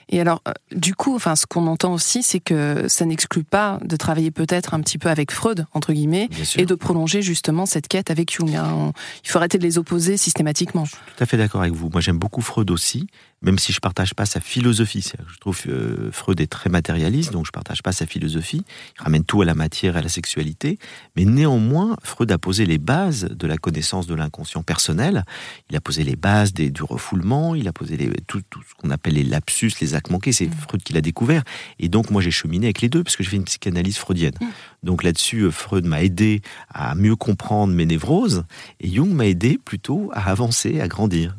Et 0.08 0.20
alors, 0.20 0.42
euh, 0.48 0.52
du 0.74 0.94
coup, 0.94 1.14
enfin, 1.14 1.36
ce 1.36 1.46
qu'on 1.46 1.66
entend 1.66 1.92
aussi, 1.92 2.22
c'est 2.22 2.40
que 2.40 2.86
ça 2.88 3.04
n'exclut 3.04 3.44
pas 3.44 3.78
de 3.84 3.96
travailler 3.96 4.30
peut-être 4.30 4.74
un 4.74 4.80
petit 4.80 4.98
peu 4.98 5.08
avec 5.08 5.32
Freud, 5.32 5.66
entre 5.72 5.92
guillemets, 5.92 6.28
et 6.56 6.66
de 6.66 6.74
prolonger 6.74 7.22
justement 7.22 7.66
cette 7.66 7.88
quête 7.88 8.10
avec 8.10 8.32
Jung. 8.32 8.54
Hein. 8.54 8.92
Il 9.24 9.30
faut 9.30 9.38
arrêter 9.38 9.58
de 9.58 9.62
les 9.62 9.78
opposer 9.78 10.16
systématiquement. 10.16 10.84
Je 10.84 10.90
suis 10.90 10.98
tout 11.16 11.22
à 11.22 11.26
fait 11.26 11.36
d'accord 11.36 11.62
avec 11.62 11.74
vous. 11.74 11.88
Moi, 11.90 12.00
j'aime 12.00 12.18
beaucoup 12.18 12.42
Freud 12.42 12.70
aussi, 12.70 13.06
même 13.42 13.58
si 13.58 13.72
je 13.72 13.80
partage 13.80 14.14
pas 14.14 14.26
sa 14.26 14.40
philosophie. 14.40 15.12
Je 15.32 15.38
trouve 15.38 15.60
que 15.60 15.70
euh, 15.70 16.12
Freud 16.12 16.40
est 16.40 16.46
très 16.46 16.70
matérialiste, 16.70 17.32
donc 17.32 17.46
je 17.46 17.52
partage 17.52 17.82
pas 17.82 17.92
sa 17.92 18.06
philosophie. 18.06 18.64
Il 18.98 19.02
ramène 19.02 19.24
tout 19.24 19.42
à 19.42 19.44
la 19.44 19.54
matière, 19.54 19.96
à 19.96 20.02
la 20.02 20.08
sexualité. 20.08 20.78
Mais 21.16 21.24
néanmoins, 21.24 21.96
Freud 22.02 22.30
a 22.32 22.38
posé 22.38 22.66
les 22.66 22.78
bases 22.78 23.24
de 23.24 23.46
la 23.46 23.56
connaissance 23.56 24.06
de 24.06 24.14
l'inconscient 24.14 24.62
personnel. 24.62 25.24
Il 25.70 25.76
a 25.76 25.80
posé 25.80 26.04
les 26.04 26.16
bases 26.16 26.52
des, 26.52 26.70
du 26.70 26.82
refoulement. 26.82 27.54
Il 27.54 27.68
a 27.68 27.72
posé 27.72 27.96
les, 27.96 28.10
tout, 28.26 28.42
tout 28.48 28.62
ce 28.68 28.74
qu'on 28.74 28.90
appelle 28.90 29.14
les 29.14 29.24
lapsus, 29.24 29.72
les 29.80 29.93
actes 29.94 30.10
manqués. 30.10 30.32
C'est 30.32 30.46
mm. 30.46 30.52
Freud 30.52 30.82
qui 30.82 30.92
l'a 30.92 31.00
découvert. 31.00 31.42
Et 31.78 31.88
donc, 31.88 32.10
moi, 32.10 32.22
j'ai 32.22 32.30
cheminé 32.30 32.66
avec 32.66 32.80
les 32.80 32.88
deux 32.88 33.02
parce 33.02 33.16
que 33.16 33.22
j'ai 33.22 33.30
fait 33.30 33.36
une 33.36 33.44
psychanalyse 33.44 33.96
freudienne. 33.96 34.34
Mm. 34.40 34.46
Donc 34.82 35.02
là-dessus, 35.02 35.40
euh, 35.40 35.50
Freud 35.50 35.84
m'a 35.84 36.02
aidé 36.02 36.42
à 36.72 36.94
mieux 36.94 37.16
comprendre 37.16 37.72
mes 37.72 37.86
névroses 37.86 38.44
et 38.80 38.88
Jung 38.88 39.10
m'a 39.10 39.26
aidé 39.26 39.58
plutôt 39.62 40.10
à 40.12 40.30
avancer, 40.30 40.80
à 40.80 40.88
grandir. 40.88 41.36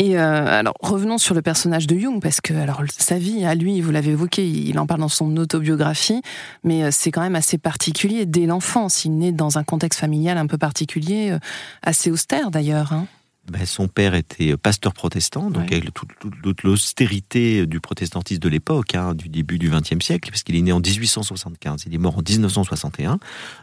Et 0.00 0.16
euh, 0.16 0.46
alors 0.46 0.74
revenons 0.80 1.18
sur 1.18 1.34
le 1.34 1.42
personnage 1.42 1.88
de 1.88 1.98
Jung 1.98 2.22
parce 2.22 2.40
que 2.40 2.54
alors 2.54 2.82
sa 2.96 3.18
vie 3.18 3.44
à 3.44 3.56
lui, 3.56 3.80
vous 3.80 3.90
l'avez 3.90 4.12
évoqué, 4.12 4.48
il 4.48 4.78
en 4.78 4.86
parle 4.86 5.00
dans 5.00 5.08
son 5.08 5.36
autobiographie, 5.36 6.22
mais 6.62 6.84
euh, 6.84 6.90
c'est 6.92 7.10
quand 7.10 7.20
même 7.20 7.34
assez 7.34 7.58
particulier 7.58 8.24
dès 8.24 8.46
l'enfance. 8.46 9.04
Il 9.04 9.18
naît 9.18 9.32
dans 9.32 9.58
un 9.58 9.64
contexte 9.64 9.98
familial 9.98 10.38
un 10.38 10.46
peu 10.46 10.56
particulier, 10.56 11.36
assez 11.82 12.12
austère 12.12 12.52
d'ailleurs. 12.52 12.92
Hein. 12.92 13.08
Ben, 13.50 13.64
son 13.64 13.88
père 13.88 14.14
était 14.14 14.56
pasteur 14.56 14.92
protestant, 14.92 15.50
donc 15.50 15.72
avec 15.72 15.92
toute, 15.94 16.62
l'austérité 16.62 17.66
du 17.66 17.80
protestantisme 17.80 18.40
de 18.40 18.48
l'époque, 18.48 18.94
hein, 18.94 19.14
du 19.14 19.28
début 19.28 19.58
du 19.58 19.70
XXe 19.70 20.04
siècle, 20.04 20.30
parce 20.30 20.42
qu'il 20.42 20.54
est 20.56 20.60
né 20.60 20.72
en 20.72 20.80
1875, 20.80 21.84
il 21.86 21.94
est 21.94 21.98
mort 21.98 22.18
en 22.18 22.22
1961, 22.22 23.18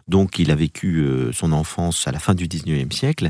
donc 0.07 0.39
il 0.39 0.49
a 0.49 0.55
vécu 0.55 0.97
euh, 0.97 1.31
son 1.33 1.51
enfance 1.51 2.07
à 2.07 2.11
la 2.11 2.19
fin 2.19 2.33
du 2.33 2.47
XIXe 2.47 2.95
siècle, 2.95 3.29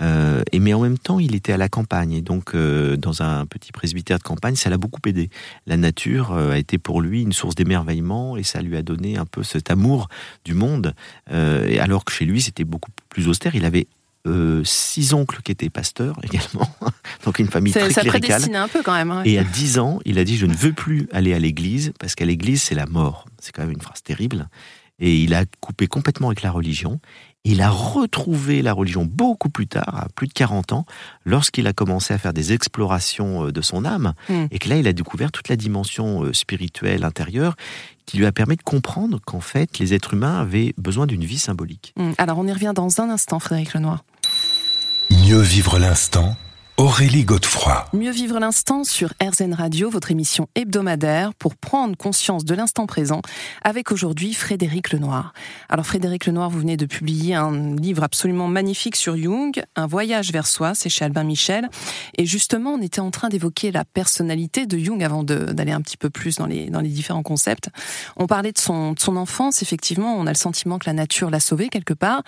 euh, 0.00 0.42
et 0.50 0.58
mais 0.58 0.74
en 0.74 0.80
même 0.80 0.98
temps 0.98 1.20
il 1.20 1.34
était 1.34 1.52
à 1.52 1.56
la 1.56 1.68
campagne, 1.68 2.12
et 2.12 2.22
donc 2.22 2.54
euh, 2.54 2.96
dans 2.96 3.22
un 3.22 3.46
petit 3.46 3.70
presbytère 3.70 4.18
de 4.18 4.24
campagne, 4.24 4.56
ça 4.56 4.70
l'a 4.70 4.78
beaucoup 4.78 5.00
aidé. 5.06 5.30
La 5.66 5.76
nature 5.76 6.32
a 6.32 6.58
été 6.58 6.78
pour 6.78 7.00
lui 7.00 7.22
une 7.22 7.32
source 7.32 7.54
d'émerveillement, 7.54 8.36
et 8.36 8.42
ça 8.42 8.60
lui 8.60 8.76
a 8.76 8.82
donné 8.82 9.16
un 9.18 9.26
peu 9.26 9.42
cet 9.42 9.70
amour 9.70 10.08
du 10.44 10.54
monde, 10.54 10.94
alors 11.28 12.04
que 12.04 12.12
chez 12.12 12.24
lui 12.24 12.42
c'était 12.42 12.64
beaucoup 12.64 12.90
plus 13.08 13.28
austère, 13.28 13.54
il 13.54 13.64
avait 13.64 13.86
euh, 14.26 14.62
six 14.64 15.14
oncles 15.14 15.42
qui 15.42 15.52
étaient 15.52 15.70
pasteurs 15.70 16.16
également, 16.22 16.68
donc 17.24 17.38
une 17.38 17.48
famille 17.48 17.72
très 17.72 17.90
ça 17.90 18.02
cléricale. 18.02 18.54
un 18.54 18.68
peu 18.68 18.82
quand 18.82 18.94
même. 18.94 19.10
Hein. 19.10 19.22
Et 19.24 19.38
à 19.38 19.44
10 19.44 19.78
ans, 19.78 20.00
il 20.04 20.18
a 20.18 20.24
dit 20.24 20.36
je 20.36 20.46
ne 20.46 20.54
veux 20.54 20.72
plus 20.72 21.08
aller 21.12 21.34
à 21.34 21.38
l'église 21.38 21.92
parce 21.98 22.14
qu'à 22.14 22.24
l'église 22.24 22.62
c'est 22.62 22.74
la 22.74 22.86
mort. 22.86 23.26
C'est 23.40 23.52
quand 23.52 23.62
même 23.62 23.72
une 23.72 23.80
phrase 23.80 24.02
terrible. 24.02 24.48
Et 25.00 25.16
il 25.16 25.34
a 25.34 25.44
coupé 25.60 25.88
complètement 25.88 26.28
avec 26.28 26.42
la 26.42 26.52
religion. 26.52 27.00
Il 27.44 27.60
a 27.60 27.70
retrouvé 27.70 28.62
la 28.62 28.72
religion 28.72 29.04
beaucoup 29.04 29.48
plus 29.48 29.66
tard, 29.66 30.02
à 30.04 30.08
plus 30.14 30.28
de 30.28 30.32
40 30.32 30.72
ans, 30.72 30.86
lorsqu'il 31.24 31.66
a 31.66 31.72
commencé 31.72 32.14
à 32.14 32.18
faire 32.18 32.32
des 32.32 32.52
explorations 32.52 33.46
euh, 33.46 33.52
de 33.52 33.60
son 33.60 33.84
âme, 33.84 34.14
hmm. 34.28 34.44
et 34.52 34.60
que 34.60 34.68
là, 34.68 34.76
il 34.76 34.86
a 34.86 34.92
découvert 34.92 35.32
toute 35.32 35.48
la 35.48 35.56
dimension 35.56 36.22
euh, 36.22 36.32
spirituelle 36.32 37.02
intérieure 37.02 37.56
qui 38.06 38.16
lui 38.16 38.26
a 38.26 38.32
permis 38.32 38.54
de 38.54 38.62
comprendre 38.62 39.18
qu'en 39.24 39.40
fait, 39.40 39.80
les 39.80 39.92
êtres 39.92 40.14
humains 40.14 40.38
avaient 40.38 40.72
besoin 40.78 41.08
d'une 41.08 41.24
vie 41.24 41.38
symbolique. 41.38 41.94
Hmm. 41.96 42.12
Alors, 42.18 42.38
on 42.38 42.46
y 42.46 42.52
revient 42.52 42.72
dans 42.74 43.00
un 43.00 43.10
instant, 43.10 43.40
Frédéric 43.40 43.74
Lenoir. 43.74 44.04
Mieux 45.20 45.40
vivre 45.40 45.78
l'instant 45.78 46.36
Aurélie 46.82 47.22
Godefroy. 47.22 47.86
Mieux 47.92 48.10
vivre 48.10 48.40
l'instant 48.40 48.82
sur 48.82 49.14
RZN 49.22 49.54
Radio, 49.54 49.88
votre 49.88 50.10
émission 50.10 50.48
hebdomadaire 50.56 51.32
pour 51.32 51.54
prendre 51.54 51.96
conscience 51.96 52.44
de 52.44 52.56
l'instant 52.56 52.86
présent 52.86 53.22
avec 53.62 53.92
aujourd'hui 53.92 54.34
Frédéric 54.34 54.90
Lenoir. 54.90 55.32
Alors 55.68 55.86
Frédéric 55.86 56.26
Lenoir, 56.26 56.50
vous 56.50 56.58
venez 56.58 56.76
de 56.76 56.84
publier 56.86 57.36
un 57.36 57.76
livre 57.76 58.02
absolument 58.02 58.48
magnifique 58.48 58.96
sur 58.96 59.16
Jung, 59.16 59.62
Un 59.76 59.86
voyage 59.86 60.32
vers 60.32 60.48
soi, 60.48 60.74
c'est 60.74 60.88
chez 60.88 61.04
Albin 61.04 61.22
Michel. 61.22 61.68
Et 62.18 62.26
justement, 62.26 62.70
on 62.70 62.82
était 62.82 62.98
en 62.98 63.12
train 63.12 63.28
d'évoquer 63.28 63.70
la 63.70 63.84
personnalité 63.84 64.66
de 64.66 64.76
Jung 64.76 65.04
avant 65.04 65.22
d'aller 65.22 65.70
un 65.70 65.82
petit 65.82 65.96
peu 65.96 66.10
plus 66.10 66.38
dans 66.38 66.46
les, 66.46 66.68
différents 66.88 67.22
concepts. 67.22 67.68
On 68.16 68.26
parlait 68.26 68.50
de 68.50 68.58
son, 68.58 68.94
de 68.94 68.98
son 68.98 69.16
enfance, 69.16 69.62
effectivement, 69.62 70.16
on 70.16 70.26
a 70.26 70.32
le 70.32 70.36
sentiment 70.36 70.80
que 70.80 70.86
la 70.86 70.94
nature 70.94 71.30
l'a 71.30 71.38
sauvé 71.38 71.68
quelque 71.68 71.94
part, 71.94 72.24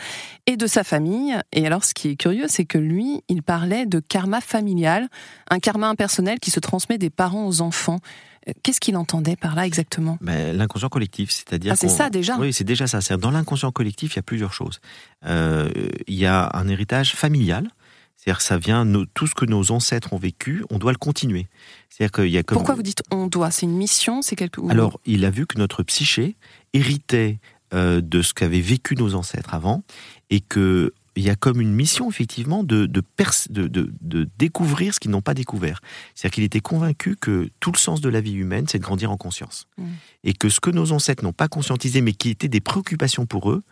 et 0.47 0.57
de 0.57 0.69
sa 0.69 0.85
famille. 0.85 1.37
Et 1.51 1.67
alors 1.67 1.83
ce 1.83 1.93
qui 1.93 2.11
est 2.11 2.17
curieux, 2.17 2.47
c'est 2.47 2.67
que 2.67 2.79
lui, 2.79 3.25
il 3.27 3.43
parlait 3.43 3.85
de 3.85 3.99
karma 3.99 4.43
familial, 4.45 5.09
un 5.51 5.59
karma 5.59 5.89
impersonnel 5.89 6.39
qui 6.41 6.51
se 6.51 6.61
transmet 6.61 6.99
des 6.99 7.11
parents 7.11 7.47
aux 7.47 7.61
enfants. 7.61 8.01
Euh, 8.49 8.53
qu'est-ce 8.63 8.81
qu'il 8.81 8.97
entendait 8.97 9.37
par 9.37 9.55
là 9.55 9.67
exactement? 9.67 10.19
Ben, 10.21 10.57
L'inconscient 10.57 10.89
collectif, 10.89 11.31
c'est-à-dire. 11.31 11.73
Ah, 11.73 11.77
c'est 11.77 11.89
ça 11.89 12.11
déjà 12.11 12.37
Oui, 12.37 12.53
c'est 12.53 12.65
déjà 12.65 12.87
ça. 12.87 13.17
Dans 13.17 13.31
l'inconscient 13.31 13.73
collectif, 13.73 14.15
il 14.15 14.17
y 14.17 14.19
a 14.21 14.23
plusieurs 14.23 14.53
choses. 14.53 14.81
Euh, 15.27 15.71
il 16.07 16.15
y 16.15 16.27
a 16.27 16.51
un 16.55 16.69
héritage 16.69 17.15
familial. 17.15 17.69
C'est-à-dire 18.17 18.39
que 18.39 18.45
ça 18.45 18.57
vient, 18.57 18.87
tout 19.13 19.27
ce 19.27 19.35
que 19.35 19.45
nos 19.45 19.71
ancêtres 19.71 20.15
ont 20.15 20.19
vécu, 20.19 20.65
on 20.71 20.79
doit 20.79 20.93
le 20.93 20.99
continuer. 20.99 21.47
C'est-à-dire 21.91 22.13
qu'il 22.13 22.31
y 22.31 22.39
a 22.39 22.43
comme... 22.43 22.57
Pourquoi 22.57 22.75
vous 22.75 22.83
dites 22.83 23.03
on 23.11 23.27
doit? 23.27 23.51
C'est 23.51 23.67
une 23.67 23.77
mission? 23.77 24.23
C'est 24.23 24.37
quelque... 24.37 24.63
Alors, 24.71 24.99
il 25.05 25.27
a 25.27 25.31
vu 25.31 25.47
que 25.47 25.59
notre 25.59 25.83
psyché 25.83 26.37
héritait 26.73 27.39
euh, 27.75 28.01
de 28.01 28.23
ce 28.23 28.33
qu'avaient 28.33 28.61
vécu 28.61 28.95
nos 28.95 29.15
ancêtres 29.15 29.53
avant, 29.53 29.83
et 30.31 30.41
que 30.41 30.95
il 31.17 31.25
y 31.25 31.31
a 31.31 31.37
comme 31.37 31.61
une 31.61 31.73
mission 31.73 32.09
effectivement 32.09 32.65
de, 32.65 32.87
de, 32.87 33.03
de, 33.51 34.29
découvrir 34.39 34.95
ce 34.95 35.01
qu'ils 35.01 35.11
n'ont 35.11 35.23
pas 35.23 35.35
découvert. 35.35 35.81
C'est-à-dire 36.15 36.35
qu'il 36.35 36.45
était 36.45 36.61
convaincu 36.61 37.17
que 37.17 37.51
tout 37.61 37.73
le 37.73 37.79
sens 37.79 38.01
de 38.01 38.09
la 38.09 38.21
vie 38.21 38.33
humaine, 38.33 38.67
c'est 38.69 38.79
de 38.79 38.83
grandir 38.83 39.11
en 39.11 39.17
conscience. 39.17 39.67
Mmh. 39.79 39.85
Et 40.25 40.33
que 40.33 40.49
ce 40.49 40.61
que 40.61 40.71
nos 40.71 40.93
ancêtres 40.93 41.23
n'ont 41.23 41.33
pas 41.33 41.49
conscientisé, 41.49 42.01
mais 42.01 42.13
qui 42.13 42.31
était 42.31 42.49
des 42.49 42.61
préoccupations 42.61 43.27
pour 43.27 43.51
eux, 43.51 43.63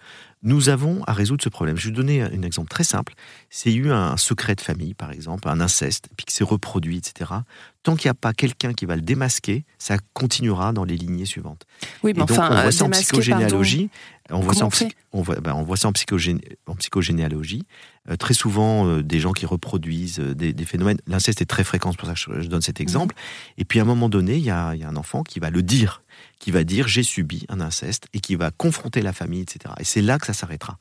nous 0.43 0.69
avons 0.69 1.03
à 1.05 1.13
résoudre 1.13 1.43
ce 1.43 1.49
problème. 1.49 1.77
Je 1.77 1.85
vais 1.85 1.91
vous 1.91 1.97
donner 1.97 2.23
un 2.23 2.43
exemple 2.43 2.69
très 2.69 2.85
simple. 2.85 3.15
C'est 3.51 3.73
eu 3.73 3.93
un 3.93 4.17
secret 4.17 4.55
de 4.55 4.61
famille, 4.61 4.95
par 4.95 5.13
exemple, 5.13 5.49
un 5.49 5.61
inceste, 5.61 6.09
puis 6.17 6.27
qui 6.27 6.35
s'est 6.35 6.45
reproduit, 6.45 6.97
etc. 6.99 7.31
Tant 7.83 7.97
qu'il 7.97 8.09
n'y 8.09 8.13
a 8.13 8.15
pas 8.15 8.33
quelqu'un 8.33 8.73
qui 8.73 8.87
va 8.87 8.97
le 8.97 9.03
démasquer, 9.03 9.65
ça 9.79 9.97
continuera 10.15 10.73
dans 10.73 10.85
les 10.85 10.97
lignées 10.97 11.27
suivantes. 11.27 11.67
Oui, 12.03 12.13
mais 12.15 12.23
enfin, 12.23 12.49
on 12.51 12.63
voit 12.63 12.73
ça 12.73 12.85
en 12.85 12.91
psychogénéalogie. 12.91 13.91
On 14.31 14.41
voit, 14.41 14.55
ça 14.55 14.67
en, 14.67 14.71
on, 15.13 15.23
voit, 15.23 15.41
ben, 15.41 15.53
on 15.55 15.63
voit 15.63 15.77
ça 15.77 15.89
en, 15.89 15.91
en 15.91 16.75
psychogénéalogie. 16.77 17.67
Euh, 18.11 18.17
très 18.17 18.35
souvent, 18.35 18.87
euh, 18.87 19.03
des 19.03 19.21
gens 19.21 19.33
qui 19.33 19.47
reproduisent 19.47 20.21
euh, 20.21 20.35
des, 20.35 20.65
phénomènes. 20.65 20.99
L'inceste 21.07 21.43
est 21.43 21.47
très 21.47 21.65
fréquent, 21.65 21.93
c'est 21.93 21.99
pour 21.99 22.09
ça 22.09 22.15
que 22.15 22.41
je, 22.41 22.49
donne 22.49 22.63
cet 22.63 22.81
exemple. 22.81 23.15
Mhm. 23.15 23.53
Et 23.59 23.65
puis, 23.65 23.79
à 23.79 23.83
un 23.83 23.87
moment 23.87 24.09
donné, 24.09 24.37
il 24.37 24.45
y 24.45 24.51
a 24.51 24.69
un 24.71 24.97
enfant 24.97 25.23
qui 25.23 25.41
va 25.41 25.51
le 25.51 25.63
dire 25.63 26.02
qui 26.43 26.51
va 26.51 26.65
dire 26.65 26.89
j'ai 26.89 27.05
subi 27.05 27.47
un 27.49 27.61
inceste 27.61 28.09
et 28.13 28.19
qui 28.19 28.35
va 28.35 28.51
confronter 28.51 29.01
la 29.01 29.13
famille, 29.13 29.43
etc. 29.43 29.75
Et 29.79 29.85
c'est 29.85 30.03
là 30.03 30.19
que 30.19 30.27
ça 30.27 30.33
s'arrêtera. 30.33 30.77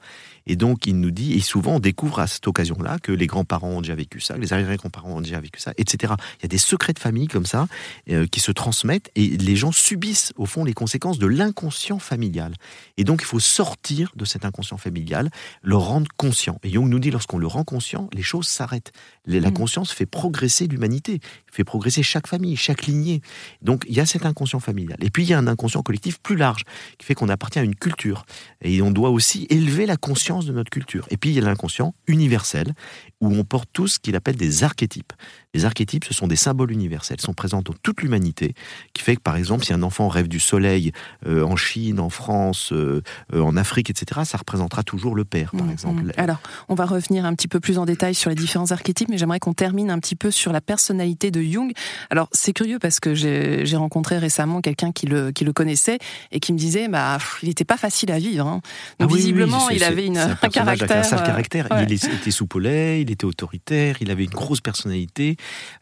Et 0.47 0.55
donc 0.55 0.85
il 0.85 0.99
nous 0.99 1.11
dit, 1.11 1.33
et 1.33 1.39
souvent 1.39 1.75
on 1.75 1.79
découvre 1.79 2.19
à 2.19 2.27
cette 2.27 2.47
occasion-là 2.47 2.99
que 2.99 3.11
les 3.11 3.27
grands-parents 3.27 3.69
ont 3.69 3.81
déjà 3.81 3.95
vécu 3.95 4.19
ça, 4.19 4.35
que 4.35 4.41
les 4.41 4.53
arrière-grands-parents 4.53 5.11
ont 5.11 5.21
déjà 5.21 5.39
vécu 5.39 5.59
ça, 5.59 5.73
etc. 5.77 6.13
Il 6.39 6.43
y 6.43 6.45
a 6.45 6.47
des 6.47 6.57
secrets 6.57 6.93
de 6.93 6.99
famille 6.99 7.27
comme 7.27 7.45
ça 7.45 7.67
euh, 8.09 8.25
qui 8.27 8.39
se 8.39 8.51
transmettent 8.51 9.11
et 9.15 9.27
les 9.27 9.55
gens 9.55 9.71
subissent 9.71 10.33
au 10.37 10.45
fond 10.45 10.63
les 10.63 10.73
conséquences 10.73 11.19
de 11.19 11.27
l'inconscient 11.27 11.99
familial. 11.99 12.53
Et 12.97 13.03
donc 13.03 13.21
il 13.21 13.25
faut 13.25 13.39
sortir 13.39 14.11
de 14.15 14.25
cet 14.25 14.45
inconscient 14.45 14.77
familial, 14.77 15.29
le 15.61 15.75
rendre 15.75 16.07
conscient. 16.17 16.59
Et 16.63 16.71
Jung 16.71 16.89
nous 16.89 16.99
dit 16.99 17.11
lorsqu'on 17.11 17.37
le 17.37 17.47
rend 17.47 17.63
conscient, 17.63 18.09
les 18.13 18.23
choses 18.23 18.47
s'arrêtent. 18.47 18.91
La 19.25 19.49
mm. 19.49 19.53
conscience 19.53 19.91
fait 19.91 20.05
progresser 20.05 20.67
l'humanité, 20.67 21.19
fait 21.51 21.63
progresser 21.63 22.03
chaque 22.03 22.27
famille, 22.27 22.55
chaque 22.55 22.87
lignée. 22.87 23.21
Donc 23.61 23.85
il 23.87 23.95
y 23.95 23.99
a 23.99 24.05
cet 24.05 24.25
inconscient 24.25 24.59
familial. 24.59 24.97
Et 25.01 25.09
puis 25.09 25.23
il 25.23 25.29
y 25.29 25.33
a 25.33 25.37
un 25.37 25.47
inconscient 25.47 25.83
collectif 25.83 26.19
plus 26.19 26.35
large 26.35 26.63
qui 26.97 27.05
fait 27.05 27.13
qu'on 27.13 27.29
appartient 27.29 27.59
à 27.59 27.63
une 27.63 27.75
culture. 27.75 28.25
Et 28.61 28.81
on 28.81 28.91
doit 28.91 29.09
aussi 29.09 29.45
élever 29.49 29.85
la 29.85 29.97
conscience 29.97 30.30
de 30.39 30.53
notre 30.53 30.69
culture. 30.69 31.05
Et 31.09 31.17
puis 31.17 31.31
il 31.31 31.35
y 31.35 31.39
a 31.39 31.41
l'inconscient 31.41 31.93
universel 32.07 32.73
où 33.19 33.33
on 33.33 33.43
porte 33.43 33.69
tout 33.73 33.87
ce 33.87 33.99
qu'il 33.99 34.15
appelle 34.15 34.35
des 34.35 34.63
archétypes. 34.63 35.13
Les 35.53 35.65
archétypes, 35.65 36.05
ce 36.05 36.13
sont 36.13 36.27
des 36.27 36.37
symboles 36.37 36.71
universels, 36.71 37.19
sont 37.19 37.33
présents 37.33 37.61
dans 37.61 37.73
toute 37.83 38.01
l'humanité, 38.01 38.53
qui 38.93 39.03
fait 39.03 39.17
que 39.17 39.21
par 39.21 39.35
exemple, 39.35 39.65
si 39.65 39.73
un 39.73 39.83
enfant 39.83 40.07
rêve 40.07 40.29
du 40.29 40.39
soleil 40.39 40.93
euh, 41.27 41.43
en 41.43 41.57
Chine, 41.57 41.99
en 41.99 42.09
France, 42.09 42.71
euh, 42.71 43.01
euh, 43.33 43.41
en 43.41 43.57
Afrique, 43.57 43.89
etc., 43.89 44.21
ça 44.23 44.37
représentera 44.37 44.83
toujours 44.83 45.13
le 45.13 45.25
père, 45.25 45.51
par 45.51 45.65
mmh, 45.65 45.71
exemple. 45.71 46.03
Mmh. 46.03 46.11
Alors, 46.15 46.39
on 46.69 46.75
va 46.75 46.85
revenir 46.85 47.25
un 47.25 47.35
petit 47.35 47.49
peu 47.49 47.59
plus 47.59 47.77
en 47.77 47.85
détail 47.85 48.15
sur 48.15 48.29
les 48.29 48.35
différents 48.35 48.71
archétypes, 48.71 49.09
mais 49.09 49.17
j'aimerais 49.17 49.39
qu'on 49.39 49.53
termine 49.53 49.91
un 49.91 49.99
petit 49.99 50.15
peu 50.15 50.31
sur 50.31 50.53
la 50.53 50.61
personnalité 50.61 51.31
de 51.31 51.41
Jung. 51.41 51.73
Alors, 52.09 52.29
c'est 52.31 52.53
curieux 52.53 52.79
parce 52.79 53.01
que 53.01 53.13
j'ai 53.13 53.75
rencontré 53.75 54.17
récemment 54.19 54.61
quelqu'un 54.61 54.93
qui 54.93 55.05
le, 55.05 55.31
qui 55.31 55.43
le 55.43 55.51
connaissait 55.51 55.99
et 56.31 56.39
qui 56.39 56.53
me 56.53 56.57
disait, 56.57 56.87
bah, 56.87 57.17
il 57.43 57.49
n'était 57.49 57.65
pas 57.65 57.77
facile 57.77 58.11
à 58.13 58.19
vivre. 58.19 58.47
Hein. 58.47 58.61
Donc, 58.99 59.11
ah 59.11 59.15
visiblement, 59.15 59.69
il 59.69 59.83
avait 59.83 60.05
une, 60.05 60.17
un, 60.17 60.35
caractère. 60.35 60.97
Un 60.97 61.03
sale 61.03 61.23
caractère. 61.23 61.67
Il 61.81 61.91
était 61.91 62.31
soupolé, 62.31 63.01
il 63.01 63.11
était 63.11 63.25
autoritaire, 63.25 63.97
il 63.99 64.11
avait 64.11 64.23
une 64.23 64.29
grosse 64.29 64.61
personnalité. 64.61 65.35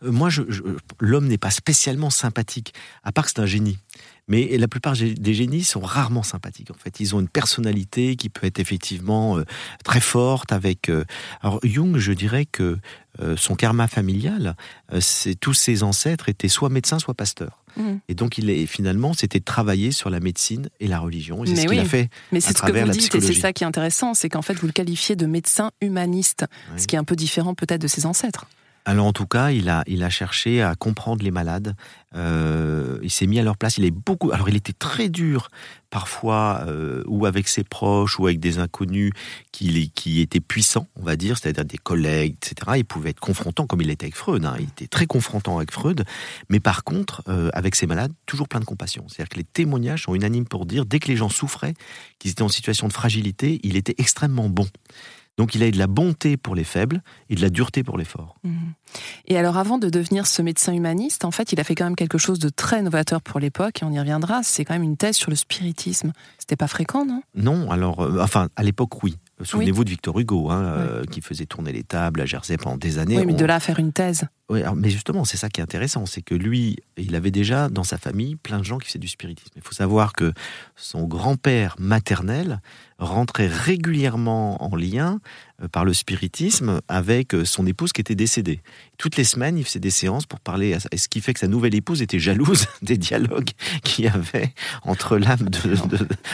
Euh, 0.03 0.11
moi, 0.11 0.29
je, 0.29 0.43
l'homme 0.99 1.27
n'est 1.27 1.37
pas 1.37 1.51
spécialement 1.51 2.09
sympathique, 2.09 2.73
à 3.03 3.11
part 3.11 3.25
que 3.25 3.31
c'est 3.31 3.39
un 3.39 3.45
génie. 3.45 3.77
Mais 4.27 4.57
la 4.59 4.67
plupart 4.67 4.93
des 4.93 5.33
génies 5.33 5.63
sont 5.63 5.79
rarement 5.79 6.21
sympathiques. 6.21 6.69
En 6.69 6.75
fait, 6.75 6.99
ils 6.99 7.15
ont 7.15 7.19
une 7.19 7.27
personnalité 7.27 8.15
qui 8.15 8.29
peut 8.29 8.45
être 8.45 8.59
effectivement 8.59 9.39
euh, 9.39 9.45
très 9.83 10.01
forte. 10.01 10.51
Avec 10.51 10.89
euh, 10.89 11.03
alors 11.41 11.59
Jung, 11.63 11.97
je 11.97 12.11
dirais 12.11 12.45
que 12.45 12.77
son 13.35 13.55
karma 13.55 13.89
familial, 13.89 14.55
c'est 15.01 15.37
tous 15.37 15.53
ses 15.53 15.83
ancêtres 15.83 16.29
étaient 16.29 16.47
soit 16.47 16.69
médecins, 16.69 16.99
soit 16.99 17.15
pasteurs. 17.15 17.59
Mmh. 17.77 17.95
Et 18.07 18.15
donc, 18.15 18.37
il 18.37 18.49
est 18.49 18.65
finalement, 18.65 19.13
c'était 19.13 19.39
de 19.39 19.45
travailler 19.45 19.91
sur 19.91 20.09
la 20.09 20.19
médecine 20.19 20.69
et 20.79 20.87
la 20.87 20.99
religion. 20.99 21.43
c'est 21.45 21.55
ce 21.55 21.67
qu'il 21.67 21.79
a 21.79 21.85
fait. 21.85 22.09
Mais 22.31 22.39
c'est 22.39 22.57
ce 22.57 22.61
que 22.61 22.71
vous 22.71 22.91
dites, 22.91 23.15
et 23.15 23.21
c'est 23.21 23.33
ça 23.33 23.53
qui 23.53 23.63
est 23.63 23.67
intéressant, 23.67 24.13
c'est 24.13 24.29
qu'en 24.29 24.41
fait, 24.41 24.53
vous 24.55 24.67
le 24.67 24.73
qualifiez 24.73 25.15
de 25.15 25.25
médecin 25.25 25.71
humaniste, 25.81 26.45
ce 26.77 26.87
qui 26.87 26.95
est 26.95 26.99
un 26.99 27.03
peu 27.03 27.15
différent 27.15 27.53
peut-être 27.53 27.81
de 27.81 27.87
ses 27.87 28.05
ancêtres. 28.05 28.45
Alors 28.85 29.05
en 29.05 29.13
tout 29.13 29.27
cas, 29.27 29.51
il 29.51 29.69
a, 29.69 29.83
il 29.87 30.03
a 30.03 30.09
cherché 30.09 30.61
à 30.61 30.75
comprendre 30.75 31.23
les 31.23 31.31
malades. 31.31 31.75
Euh, 32.15 32.97
il 33.03 33.11
s'est 33.11 33.27
mis 33.27 33.39
à 33.39 33.43
leur 33.43 33.57
place. 33.57 33.77
Il 33.77 33.85
est 33.85 33.91
beaucoup. 33.91 34.31
Alors 34.31 34.49
il 34.49 34.55
était 34.55 34.73
très 34.73 35.09
dur 35.09 35.49
parfois, 35.89 36.63
euh, 36.67 37.03
ou 37.07 37.25
avec 37.25 37.47
ses 37.47 37.63
proches, 37.63 38.19
ou 38.19 38.27
avec 38.27 38.39
des 38.39 38.59
inconnus 38.59 39.11
qui, 39.51 39.91
qui 39.91 40.21
étaient 40.21 40.39
puissants, 40.39 40.87
on 40.95 41.03
va 41.03 41.15
dire, 41.15 41.37
c'est-à-dire 41.37 41.65
des 41.65 41.77
collègues, 41.77 42.35
etc. 42.35 42.73
Il 42.77 42.85
pouvait 42.85 43.09
être 43.09 43.19
confrontant, 43.19 43.65
comme 43.65 43.81
il 43.81 43.89
était 43.89 44.05
avec 44.05 44.15
Freud. 44.15 44.45
Hein. 44.45 44.55
Il 44.59 44.65
était 44.65 44.87
très 44.87 45.07
confrontant 45.07 45.57
avec 45.57 45.71
Freud. 45.71 46.03
Mais 46.49 46.59
par 46.59 46.83
contre, 46.83 47.23
euh, 47.27 47.49
avec 47.53 47.75
ses 47.75 47.87
malades, 47.87 48.13
toujours 48.25 48.47
plein 48.47 48.59
de 48.59 48.65
compassion. 48.65 49.05
C'est-à-dire 49.07 49.29
que 49.29 49.37
les 49.37 49.43
témoignages 49.43 50.03
sont 50.03 50.15
unanimes 50.15 50.47
pour 50.47 50.65
dire 50.65 50.85
dès 50.85 50.99
que 50.99 51.07
les 51.07 51.15
gens 51.15 51.29
souffraient, 51.29 51.73
qu'ils 52.19 52.31
étaient 52.31 52.43
en 52.43 52.49
situation 52.49 52.87
de 52.87 52.93
fragilité, 52.93 53.59
il 53.63 53.75
était 53.75 53.95
extrêmement 53.97 54.49
bon. 54.49 54.67
Donc 55.39 55.55
il 55.55 55.63
a 55.63 55.67
eu 55.67 55.71
de 55.71 55.77
la 55.77 55.87
bonté 55.87 56.35
pour 56.35 56.53
les 56.53 56.65
faibles 56.65 57.01
et 57.29 57.35
de 57.35 57.41
la 57.41 57.49
dureté 57.49 57.81
pour 57.81 57.97
les 57.97 58.03
forts. 58.03 58.35
Mhm. 58.43 58.73
Et 59.27 59.37
alors 59.37 59.57
avant 59.57 59.77
de 59.77 59.89
devenir 59.89 60.27
ce 60.27 60.41
médecin 60.41 60.73
humaniste, 60.73 61.23
en 61.23 61.31
fait, 61.31 61.53
il 61.53 61.61
a 61.61 61.63
fait 61.63 61.75
quand 61.75 61.85
même 61.85 61.95
quelque 61.95 62.17
chose 62.17 62.39
de 62.39 62.49
très 62.49 62.81
novateur 62.81 63.21
pour 63.21 63.39
l'époque, 63.39 63.81
et 63.81 63.85
on 63.85 63.91
y 63.91 63.99
reviendra, 63.99 64.43
c'est 64.43 64.65
quand 64.65 64.73
même 64.73 64.83
une 64.83 64.97
thèse 64.97 65.15
sur 65.15 65.29
le 65.29 65.37
spiritisme. 65.37 66.11
C'était 66.39 66.57
pas 66.57 66.67
fréquent, 66.67 67.05
non? 67.05 67.21
Non, 67.35 67.71
alors, 67.71 68.01
euh, 68.01 68.19
enfin, 68.21 68.49
à 68.57 68.63
l'époque, 68.63 69.01
oui. 69.01 69.15
Souvenez-vous 69.41 69.85
de 69.85 69.89
Victor 69.89 70.19
Hugo, 70.19 70.49
hein, 70.49 70.61
euh, 70.61 71.03
qui 71.05 71.21
faisait 71.21 71.45
tourner 71.45 71.71
les 71.71 71.83
tables 71.83 72.19
à 72.19 72.25
Jersey 72.25 72.57
pendant 72.57 72.75
des 72.75 72.97
années. 72.97 73.17
Oui, 73.17 73.25
mais 73.25 73.33
de 73.33 73.45
là 73.45 73.55
à 73.55 73.59
faire 73.61 73.79
une 73.79 73.93
thèse. 73.93 74.25
Oui, 74.49 74.59
mais 74.75 74.89
justement, 74.89 75.23
c'est 75.23 75.37
ça 75.37 75.47
qui 75.47 75.61
est 75.61 75.63
intéressant, 75.63 76.05
c'est 76.05 76.21
que 76.21 76.35
lui, 76.35 76.75
il 76.97 77.15
avait 77.15 77.31
déjà 77.31 77.69
dans 77.69 77.85
sa 77.85 77.97
famille 77.97 78.35
plein 78.35 78.59
de 78.59 78.65
gens 78.65 78.77
qui 78.77 78.87
faisaient 78.87 78.99
du 78.99 79.07
spiritisme. 79.07 79.53
Il 79.55 79.61
faut 79.61 79.73
savoir 79.73 80.11
que 80.11 80.33
son 80.75 81.05
grand-père 81.05 81.75
maternel 81.79 82.59
rentrait 82.99 83.47
régulièrement 83.47 84.63
en 84.63 84.75
lien 84.75 85.19
euh, 85.61 85.67
par 85.67 85.85
le 85.85 85.93
spiritisme 85.93 86.81
avec 86.87 87.33
euh, 87.33 87.45
son 87.45 87.65
épouse 87.65 87.93
qui 87.93 88.01
était 88.01 88.15
décédée. 88.15 88.61
Toutes 88.97 89.15
les 89.15 89.23
semaines, 89.23 89.57
il 89.57 89.63
faisait 89.63 89.79
des 89.79 89.89
séances 89.89 90.25
pour 90.25 90.39
parler, 90.39 90.73
à, 90.73 90.79
ce 90.79 91.07
qui 91.07 91.21
fait 91.21 91.33
que 91.33 91.39
sa 91.39 91.47
nouvelle 91.47 91.75
épouse 91.75 92.01
était 92.01 92.19
jalouse 92.19 92.67
des 92.81 92.97
dialogues 92.97 93.51
qu'il 93.83 94.05
y 94.05 94.07
avait 94.07 94.53
entre 94.83 95.17
l'âme 95.17 95.49
de, 95.49 95.73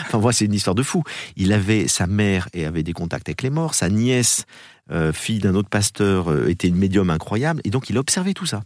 Enfin, 0.01 0.17
voilà, 0.17 0.33
c'est 0.33 0.45
une 0.45 0.53
histoire 0.53 0.75
de 0.75 0.83
fou. 0.83 1.03
Il 1.37 1.53
avait 1.53 1.87
sa 1.87 2.07
mère 2.07 2.49
et 2.53 2.65
avait 2.65 2.83
des 2.83 2.93
contacts 2.93 3.29
avec 3.29 3.43
les 3.43 3.49
morts, 3.49 3.75
sa 3.75 3.89
nièce 3.89 4.45
euh, 4.91 5.11
fille 5.11 5.39
d'un 5.39 5.55
autre 5.55 5.69
pasteur, 5.69 6.29
euh, 6.29 6.47
était 6.47 6.67
une 6.67 6.75
médium 6.75 7.09
incroyable. 7.09 7.59
Et 7.63 7.71
donc, 7.71 7.89
il 7.89 7.97
a 7.97 7.99
observé 7.99 8.35
tout 8.35 8.45
ça. 8.45 8.61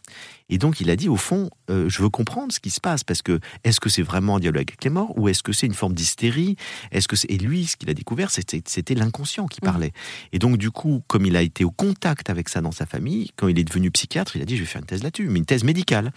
Et 0.50 0.58
donc, 0.58 0.82
il 0.82 0.90
a 0.90 0.98
dit, 0.98 1.08
au 1.08 1.16
fond, 1.16 1.50
euh, 1.70 1.88
je 1.88 2.02
veux 2.02 2.10
comprendre 2.10 2.52
ce 2.52 2.60
qui 2.60 2.72
se 2.72 2.82
passe. 2.82 3.06
Parce 3.06 3.22
que, 3.22 3.40
est-ce 3.64 3.80
que 3.80 3.88
c'est 3.88 4.02
vraiment 4.02 4.36
un 4.36 4.40
dialogue 4.40 4.68
avec 4.68 4.84
les 4.84 4.90
morts 4.90 5.18
ou 5.18 5.30
est-ce 5.30 5.44
que 5.44 5.54
c'est 5.54 5.66
une 5.66 5.74
forme 5.74 5.94
d'hystérie? 5.94 6.58
Est-ce 6.92 7.08
que 7.08 7.16
Et 7.30 7.38
lui, 7.38 7.68
ce 7.68 7.78
qu'il 7.78 7.90
a 7.90 7.94
découvert, 7.94 8.32
c'était 8.32 8.96
l'inconscient 8.96 9.48
qui 9.48 9.60
mmh. 9.62 9.66
parlait. 9.66 9.92
Et 10.34 10.40
donc, 10.40 10.58
du 10.58 10.72
coup, 10.72 11.02
comme 11.08 11.26
il 11.26 11.38
a 11.38 11.42
été 11.42 11.64
au 11.64 11.72
contact 11.72 12.30
avec 12.30 12.50
ça 12.50 12.60
dans 12.60 12.74
sa 12.74 12.86
famille, 12.86 13.32
quand 13.38 13.48
il 13.48 13.58
est 13.58 13.64
devenu 13.64 13.90
psychiatre, 13.90 14.36
il 14.36 14.42
a 14.42 14.46
dit, 14.46 14.58
je 14.58 14.64
vais 14.64 14.68
faire 14.68 14.82
une 14.82 14.88
thèse 14.88 15.04
là-dessus, 15.04 15.30
mais 15.30 15.40
une 15.40 15.46
thèse 15.46 15.64
médicale, 15.64 16.12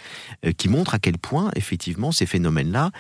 qui 0.57 0.69
montre 0.69 0.95
à 0.95 0.99
quel 0.99 1.19
point, 1.19 1.51
effectivement, 1.55 2.11
ces 2.11 2.27
phénomènes-là 2.27 2.91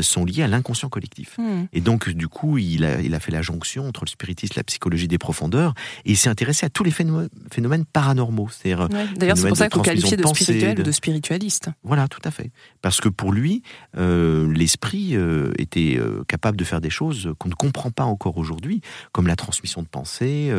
sont 0.00 0.24
liés 0.24 0.42
à 0.42 0.48
l'inconscient 0.48 0.88
collectif. 0.88 1.36
Mmh. 1.36 1.64
Et 1.74 1.80
donc, 1.82 2.08
du 2.08 2.28
coup, 2.28 2.56
il 2.56 2.84
a, 2.84 3.00
il 3.00 3.14
a 3.14 3.20
fait 3.20 3.32
la 3.32 3.42
jonction 3.42 3.86
entre 3.86 4.04
le 4.04 4.10
spiritisme, 4.10 4.54
la 4.56 4.64
psychologie 4.64 5.08
des 5.08 5.18
profondeurs, 5.18 5.74
et 6.04 6.12
il 6.12 6.16
s'est 6.16 6.30
intéressé 6.30 6.45
à 6.64 6.68
tous 6.68 6.84
les 6.84 6.90
phénomènes 6.90 7.84
paranormaux. 7.84 8.48
D'ailleurs, 8.64 9.36
c'est 9.36 9.48
pour 9.48 9.56
ça 9.56 9.68
qu'il 9.68 9.78
faut 9.78 9.82
qualifier 9.82 10.16
de, 10.16 10.26
spirituel 10.26 10.80
ou 10.80 10.82
de 10.82 10.92
spiritualiste. 10.92 11.70
Voilà, 11.82 12.08
tout 12.08 12.20
à 12.24 12.30
fait. 12.30 12.50
Parce 12.82 13.00
que 13.00 13.08
pour 13.08 13.32
lui, 13.32 13.62
euh, 13.96 14.52
l'esprit 14.52 15.16
euh, 15.16 15.52
était 15.58 15.96
euh, 15.98 16.24
capable 16.28 16.56
de 16.56 16.64
faire 16.64 16.80
des 16.80 16.90
choses 16.90 17.32
qu'on 17.38 17.48
ne 17.48 17.54
comprend 17.54 17.90
pas 17.90 18.04
encore 18.04 18.38
aujourd'hui, 18.38 18.80
comme 19.12 19.26
la 19.26 19.36
transmission 19.36 19.82
de 19.82 19.88
pensée, 19.88 20.52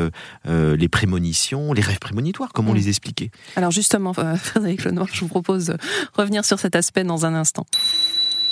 les 0.45 0.89
prémonitions, 0.89 1.73
les 1.73 1.81
rêves 1.81 1.99
prémonitoires, 1.99 2.51
comment 2.53 2.71
on 2.71 2.73
mm. 2.73 2.77
les 2.77 2.89
expliquait. 2.89 3.31
Alors 3.55 3.71
justement, 3.71 4.13
Frédéric 4.37 4.83
Lenoir, 4.83 5.07
je 5.11 5.21
vous 5.21 5.27
propose 5.27 5.67
de 5.67 5.77
revenir 6.13 6.45
sur 6.45 6.59
cet 6.59 6.75
aspect 6.75 7.03
dans 7.03 7.25
un 7.25 7.33
instant. 7.33 7.65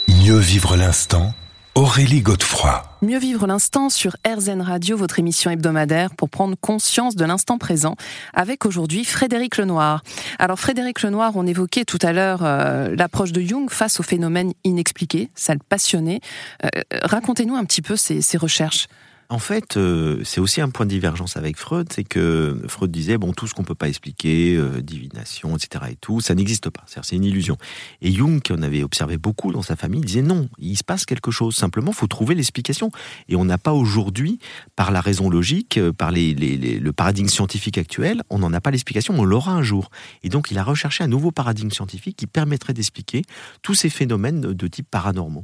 Mieux 0.07 0.37
vivre 0.37 0.75
l'instant 0.75 1.33
Aurélie 1.77 2.21
Godefroy. 2.21 2.83
Mieux 3.01 3.19
vivre 3.19 3.45
l'instant 3.47 3.89
sur 3.89 4.15
RZN 4.25 4.61
Radio, 4.61 4.95
votre 4.95 5.19
émission 5.19 5.51
hebdomadaire 5.51 6.15
pour 6.15 6.29
prendre 6.29 6.55
conscience 6.55 7.17
de 7.17 7.25
l'instant 7.25 7.57
présent, 7.57 7.97
avec 8.33 8.65
aujourd'hui 8.65 9.03
Frédéric 9.03 9.57
Lenoir. 9.57 10.01
Alors 10.39 10.57
Frédéric 10.57 11.01
Lenoir, 11.01 11.33
on 11.35 11.45
évoquait 11.45 11.83
tout 11.83 11.99
à 12.01 12.13
l'heure 12.13 12.45
euh, 12.45 12.95
l'approche 12.95 13.33
de 13.33 13.41
Jung 13.41 13.69
face 13.69 13.99
aux 13.99 14.03
phénomènes 14.03 14.53
inexpliqués, 14.63 15.29
ça 15.35 15.53
le 15.53 15.59
passionnait. 15.67 16.21
Euh, 16.63 16.69
racontez-nous 17.03 17.57
un 17.57 17.65
petit 17.65 17.81
peu 17.81 17.97
ces 17.97 18.37
recherches. 18.37 18.87
En 19.29 19.39
fait, 19.39 19.75
euh, 19.75 20.21
c'est 20.23 20.39
aussi 20.39 20.61
un 20.61 20.69
point 20.69 20.85
de 20.85 20.91
divergence 20.91 21.35
avec 21.35 21.57
Freud, 21.57 21.87
c'est 21.91 22.03
que 22.03 22.61
Freud 22.67 22.91
disait 22.91 23.17
bon 23.17 23.33
tout 23.33 23.47
ce 23.47 23.55
qu'on 23.55 23.63
peut 23.63 23.73
pas 23.73 23.87
expliquer, 23.87 24.55
euh, 24.55 24.81
divination, 24.81 25.57
etc. 25.57 25.85
et 25.89 25.95
tout, 25.95 26.21
ça 26.21 26.35
n'existe 26.35 26.69
pas, 26.69 26.83
c'est 26.85 27.15
une 27.15 27.23
illusion. 27.23 27.57
Et 28.01 28.11
Jung, 28.11 28.39
qui 28.39 28.53
en 28.53 28.61
avait 28.61 28.83
observé 28.83 29.17
beaucoup 29.17 29.51
dans 29.51 29.63
sa 29.63 29.75
famille, 29.75 30.01
disait 30.01 30.21
non, 30.21 30.47
il 30.59 30.77
se 30.77 30.83
passe 30.83 31.05
quelque 31.05 31.31
chose. 31.31 31.55
Simplement, 31.55 31.91
faut 31.91 32.05
trouver 32.05 32.35
l'explication. 32.35 32.91
Et 33.27 33.35
on 33.35 33.45
n'a 33.45 33.57
pas 33.57 33.73
aujourd'hui, 33.73 34.37
par 34.75 34.91
la 34.91 35.01
raison 35.01 35.29
logique, 35.29 35.79
euh, 35.79 35.91
par 35.91 36.11
le 36.11 36.91
paradigme 36.91 37.27
scientifique 37.27 37.79
actuel, 37.79 38.21
on 38.29 38.39
n'en 38.39 38.53
a 38.53 38.61
pas 38.61 38.69
l'explication. 38.69 39.15
On 39.17 39.25
l'aura 39.25 39.53
un 39.53 39.63
jour. 39.63 39.89
Et 40.23 40.29
donc, 40.29 40.51
il 40.51 40.59
a 40.59 40.63
recherché 40.63 41.03
un 41.03 41.07
nouveau 41.07 41.31
paradigme 41.31 41.71
scientifique 41.71 42.15
qui 42.17 42.27
permettrait 42.27 42.73
d'expliquer 42.73 43.23
tous 43.63 43.73
ces 43.73 43.89
phénomènes 43.89 44.41
de 44.41 44.67
type 44.67 44.87
paranormaux. 44.89 45.43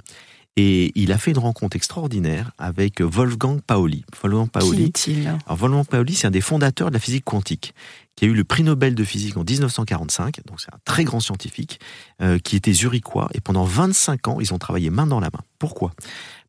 Et 0.58 0.92
il 0.96 1.14
a 1.14 1.18
fait 1.18 1.32
une 1.32 1.38
rencontre 1.38 1.78
extraordinaire 1.78 2.52
avec 2.58 3.00
Wolfgang 3.00 3.62
Paoli. 3.62 4.04
Wolfgang 4.22 4.50
Paoli. 4.50 4.92
Qui 4.92 5.12
est-il? 5.12 5.28
Alors 5.28 5.58
Wolfgang 5.58 5.86
Paoli, 5.86 6.14
c'est 6.14 6.28
un 6.28 6.32
des 6.32 6.42
fondateurs 6.42 6.90
de 6.90 6.94
la 6.94 7.00
physique 7.00 7.24
quantique, 7.24 7.74
qui 8.18 8.26
a 8.26 8.28
eu 8.28 8.34
le 8.34 8.44
prix 8.44 8.64
Nobel 8.64 8.94
de 8.94 9.04
physique 9.06 9.38
en 9.38 9.46
1945. 9.46 10.42
Donc 10.46 10.60
c'est 10.60 10.74
un 10.74 10.80
très 10.84 11.06
grand 11.06 11.22
scientifique 11.22 11.80
euh, 12.22 12.38
qui 12.38 12.58
était 12.58 12.74
zurichois. 12.74 13.30
Et 13.34 13.40
pendant 13.40 13.64
25 13.64 14.28
ans, 14.28 14.38
ils 14.42 14.54
ont 14.54 14.58
travaillé 14.58 14.90
main 14.90 15.08
dans 15.08 15.22
la 15.22 15.30
main. 15.32 15.42
Pourquoi? 15.58 15.94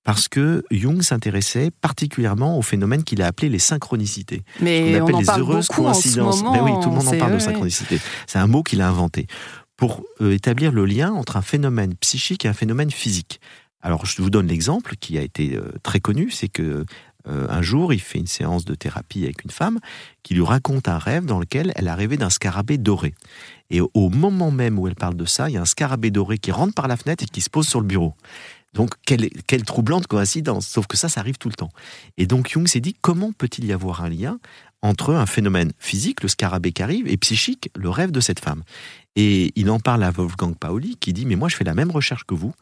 Parce 0.04 0.26
que 0.26 0.64
Jung 0.72 1.00
s'intéressait 1.00 1.70
particulièrement 1.70 2.58
au 2.58 2.62
phénomène 2.62 3.04
qu'il 3.04 3.22
a 3.22 3.28
appelé 3.28 3.48
les 3.48 3.60
synchronicités. 3.60 4.42
Mais 4.60 5.00
on, 5.00 5.04
appelle 5.04 5.20
les 5.20 5.30
heureuses 5.30 5.68
coïncidences. 5.68 6.42
Mais 6.42 6.60
oui, 6.60 6.72
tout 6.82 6.88
le 6.88 6.96
monde 6.96 7.06
en 7.06 7.18
parle 7.18 7.34
de 7.34 7.38
synchronicité. 7.38 8.00
C'est 8.26 8.40
un 8.40 8.48
mot 8.48 8.64
qu'il 8.64 8.80
a 8.80 8.88
inventé 8.88 9.28
pour 9.76 10.02
euh, 10.20 10.32
établir 10.32 10.72
le 10.72 10.84
lien 10.84 11.12
entre 11.12 11.36
un 11.36 11.42
phénomène 11.42 11.94
psychique 11.94 12.44
et 12.44 12.48
un 12.48 12.52
phénomène 12.52 12.90
physique. 12.90 13.40
Alors, 13.82 14.06
je 14.06 14.22
vous 14.22 14.30
donne 14.30 14.46
l'exemple 14.46 14.94
qui 14.96 15.18
a 15.18 15.22
été 15.22 15.56
euh, 15.56 15.72
très 15.82 16.00
connu, 16.00 16.30
c'est 16.30 16.48
que 16.48 16.84
euh, 17.28 17.46
un 17.48 17.62
jour, 17.62 17.92
il 17.92 18.00
fait 18.00 18.18
une 18.18 18.26
séance 18.26 18.64
de 18.64 18.74
thérapie 18.74 19.24
avec 19.24 19.44
une 19.44 19.50
femme 19.50 19.78
qui 20.22 20.34
lui 20.34 20.44
raconte 20.44 20.88
un 20.88 20.98
rêve 20.98 21.24
dans 21.24 21.38
lequel 21.38 21.72
elle 21.76 21.88
a 21.88 21.94
rêvé 21.94 22.16
d'un 22.16 22.30
scarabée 22.30 22.78
doré. 22.78 23.14
Et 23.70 23.80
au 23.80 24.08
moment 24.08 24.50
même 24.50 24.78
où 24.78 24.88
elle 24.88 24.94
parle 24.94 25.14
de 25.14 25.24
ça, 25.24 25.48
il 25.48 25.54
y 25.54 25.56
a 25.56 25.60
un 25.60 25.66
scarabée 25.66 26.10
doré 26.10 26.38
qui 26.38 26.50
rentre 26.50 26.74
par 26.74 26.88
la 26.88 26.96
fenêtre 26.96 27.24
et 27.24 27.26
qui 27.26 27.40
se 27.40 27.50
pose 27.50 27.68
sur 27.68 27.80
le 27.80 27.86
bureau. 27.86 28.14
Donc, 28.74 28.94
quelle, 29.04 29.28
quelle 29.46 29.64
troublante 29.64 30.06
coïncidence. 30.06 30.66
Sauf 30.66 30.86
que 30.86 30.96
ça, 30.96 31.08
ça 31.08 31.20
arrive 31.20 31.36
tout 31.36 31.48
le 31.48 31.54
temps. 31.54 31.70
Et 32.16 32.26
donc, 32.26 32.48
Jung 32.48 32.66
s'est 32.66 32.80
dit, 32.80 32.96
comment 33.00 33.32
peut-il 33.32 33.66
y 33.66 33.72
avoir 33.72 34.02
un 34.02 34.08
lien 34.08 34.38
entre 34.80 35.14
un 35.14 35.26
phénomène 35.26 35.72
physique, 35.78 36.22
le 36.22 36.28
scarabée 36.28 36.72
qui 36.72 36.82
arrive, 36.82 37.06
et 37.06 37.16
psychique, 37.18 37.70
le 37.76 37.90
rêve 37.90 38.10
de 38.10 38.20
cette 38.20 38.40
femme? 38.40 38.62
Et 39.14 39.52
il 39.56 39.70
en 39.70 39.78
parle 39.78 40.02
à 40.02 40.10
Wolfgang 40.10 40.56
Pauli, 40.56 40.96
qui 40.98 41.12
dit, 41.12 41.26
mais 41.26 41.36
moi, 41.36 41.50
je 41.50 41.56
fais 41.56 41.64
la 41.64 41.74
même 41.74 41.90
recherche 41.90 42.24
que 42.24 42.34
vous 42.34 42.54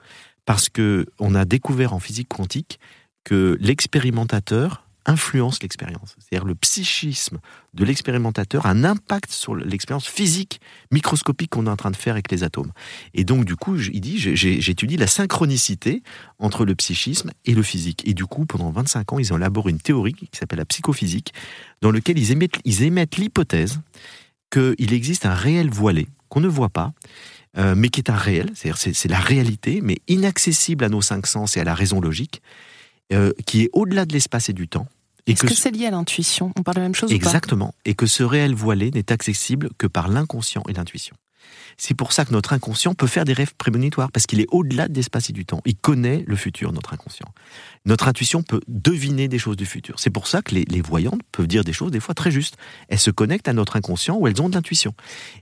parce 0.51 0.69
que 0.69 1.07
on 1.21 1.37
a 1.37 1.45
découvert 1.45 1.93
en 1.93 2.01
physique 2.01 2.27
quantique 2.27 2.81
que 3.23 3.57
l'expérimentateur 3.61 4.85
influence 5.07 5.63
l'expérience. 5.63 6.17
C'est-à-dire 6.19 6.45
le 6.45 6.57
psychisme 6.57 7.39
de 7.73 7.85
l'expérimentateur 7.85 8.67
a 8.67 8.71
un 8.71 8.83
impact 8.83 9.31
sur 9.31 9.55
l'expérience 9.55 10.09
physique 10.09 10.61
microscopique 10.91 11.51
qu'on 11.51 11.67
est 11.67 11.71
en 11.71 11.77
train 11.77 11.93
de 11.93 11.97
faire 11.97 12.15
avec 12.15 12.33
les 12.33 12.43
atomes. 12.43 12.73
Et 13.15 13.23
donc, 13.23 13.45
du 13.45 13.55
coup, 13.55 13.77
il 13.77 14.01
dit, 14.01 14.19
j'étudie 14.19 14.97
la 14.97 15.07
synchronicité 15.07 16.03
entre 16.41 16.65
le 16.65 16.75
psychisme 16.75 17.31
et 17.45 17.55
le 17.55 17.63
physique. 17.63 18.03
Et 18.05 18.13
du 18.13 18.27
coup, 18.27 18.45
pendant 18.45 18.73
25 18.73 19.13
ans, 19.13 19.19
ils 19.21 19.33
élaboré 19.33 19.71
une 19.71 19.79
théorie 19.79 20.15
qui 20.15 20.37
s'appelle 20.37 20.59
la 20.59 20.65
psychophysique, 20.65 21.33
dans 21.81 21.93
laquelle 21.93 22.19
ils 22.19 22.33
émettent 22.83 23.17
l'hypothèse 23.19 23.81
qu'il 24.51 24.93
existe 24.93 25.27
un 25.27 25.35
réel 25.35 25.71
voilé 25.71 26.09
qu'on 26.29 26.41
ne 26.41 26.49
voit 26.49 26.71
pas, 26.71 26.93
euh, 27.59 27.75
mais 27.77 27.89
qui 27.89 28.01
est 28.01 28.11
un 28.11 28.17
réel, 28.17 28.51
c'est-à-dire 28.55 28.79
c'est 28.95 29.09
la 29.09 29.19
réalité, 29.19 29.81
mais 29.83 29.99
inaccessible 30.09 30.85
à 30.85 30.89
nos 30.89 31.03
cinq 31.03 31.27
sens 31.27 31.57
et 31.57 31.61
à 31.61 31.65
la 31.65 31.75
raison 31.75 32.01
logique, 32.01 32.43
euh, 33.13 33.33
qui 33.47 33.63
est 33.63 33.71
au-delà 33.73 34.05
de 34.07 34.13
l'espace 34.13 34.49
et 34.49 34.53
du 34.53 34.69
temps. 34.69 34.87
Est-ce 35.27 35.45
que, 35.45 35.55
c'est 35.55 35.71
lié 35.71 35.87
à 35.87 35.91
l'intuition? 35.91 36.53
On 36.57 36.63
parle 36.63 36.77
de 36.77 36.81
la 36.81 36.87
même 36.87 36.95
chose 36.95 37.13
Exactement. 37.13 37.75
et 37.85 37.95
que 37.95 38.07
ce 38.07 38.23
réel 38.23 38.55
voilé 38.55 38.91
n'est 38.91 39.13
accessible 39.13 39.71
que 39.79 39.87
par 39.87 40.09
l'inconscient 40.09 40.63
et 40.69 40.73
l'intuition. 40.73 41.15
C'est 41.83 41.95
pour 41.95 42.13
ça 42.13 42.27
que 42.27 42.33
notre 42.35 42.53
inconscient 42.53 42.93
peut 42.93 43.07
faire 43.07 43.25
des 43.25 43.33
rêves 43.33 43.55
prémonitoires, 43.57 44.13
parce 44.13 44.27
qu'il 44.27 44.39
est 44.39 44.47
au-delà 44.51 44.87
de 44.87 44.95
l'espace 44.95 45.31
et 45.31 45.33
du 45.33 45.47
temps. 45.47 45.63
Il 45.65 45.77
connaît 45.77 46.25
le 46.27 46.37
futur, 46.37 46.75
notre 46.75 46.93
inconscient. 46.93 47.33
Notre 47.87 48.07
intuition 48.07 48.43
peut 48.43 48.61
deviner 48.69 49.29
des 49.29 49.39
choses 49.39 49.57
du 49.57 49.65
futur. 49.65 49.99
C'est 49.99 50.11
pour 50.11 50.27
ça 50.27 50.43
que 50.43 50.55
les, 50.55 50.81
voyantes 50.83 51.23
peuvent 51.33 51.47
dire 51.47 51.65
des 51.65 51.73
choses 51.73 51.91
des 51.91 51.99
fois 51.99 52.15
très 52.15 52.31
justes. 52.31 52.59
Elles 52.89 52.99
se 52.99 53.11
connectent 53.11 53.49
à 53.49 53.55
notre 53.55 53.77
inconscient 53.77 54.15
où 54.19 54.29
elles 54.29 54.43
ont 54.43 54.51
de 54.51 54.57
l'intuition. 54.57 54.93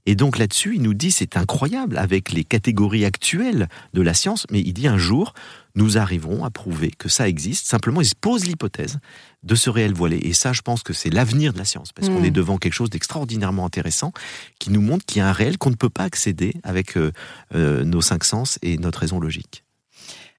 Et 0.07 0.15
donc 0.15 0.39
là-dessus, 0.39 0.77
il 0.77 0.83
nous 0.83 0.95
dit, 0.95 1.11
c'est 1.11 1.37
incroyable 1.37 1.99
avec 1.99 2.31
les 2.31 2.45
catégories 2.45 3.05
actuelles 3.05 3.69
de 3.93 4.01
la 4.01 4.15
science, 4.15 4.47
mais 4.53 4.61
il 4.61 4.75
dit 4.75 4.87
un 4.87 4.97
jour, 4.97 5.35
nous 5.79 5.97
arrivons 5.97 6.45
à 6.45 6.51
prouver 6.51 6.91
que 6.91 7.09
ça 7.09 7.29
existe. 7.29 7.67
Simplement, 7.67 8.01
il 8.01 8.07
se 8.07 8.15
pose 8.15 8.45
l'hypothèse 8.45 8.99
de 9.45 9.55
ce 9.55 9.71
réel 9.71 9.95
voilé. 9.95 10.19
Et 10.19 10.33
ça, 10.33 10.53
je 10.53 10.61
pense 10.63 10.83
que 10.83 10.93
c'est 10.93 11.11
l'avenir 11.11 11.53
de 11.53 11.59
la 11.59 11.65
science, 11.65 11.93
parce 11.93 12.09
qu'on 12.09 12.21
hmm. 12.21 12.27
est 12.27 12.31
devant 12.31 12.59
quelque 12.59 12.73
chose 12.73 12.91
d'extraordinairement 12.91 13.65
intéressant 13.65 14.13
qui 14.59 14.71
nous 14.71 14.83
montre 14.83 15.07
qu'il 15.07 15.19
y 15.19 15.21
a 15.21 15.29
un 15.29 15.33
réel 15.33 15.57
qu'on 15.57 15.71
ne 15.71 15.77
peut 15.77 15.89
pas 15.89 16.03
accéder 16.03 16.55
avec 16.65 16.97
euh, 16.97 17.13
euh, 17.55 17.85
nos 17.85 18.01
cinq 18.01 18.25
sens 18.25 18.59
et 18.63 18.77
notre 18.77 18.99
raison 18.99 19.21
logique. 19.21 19.65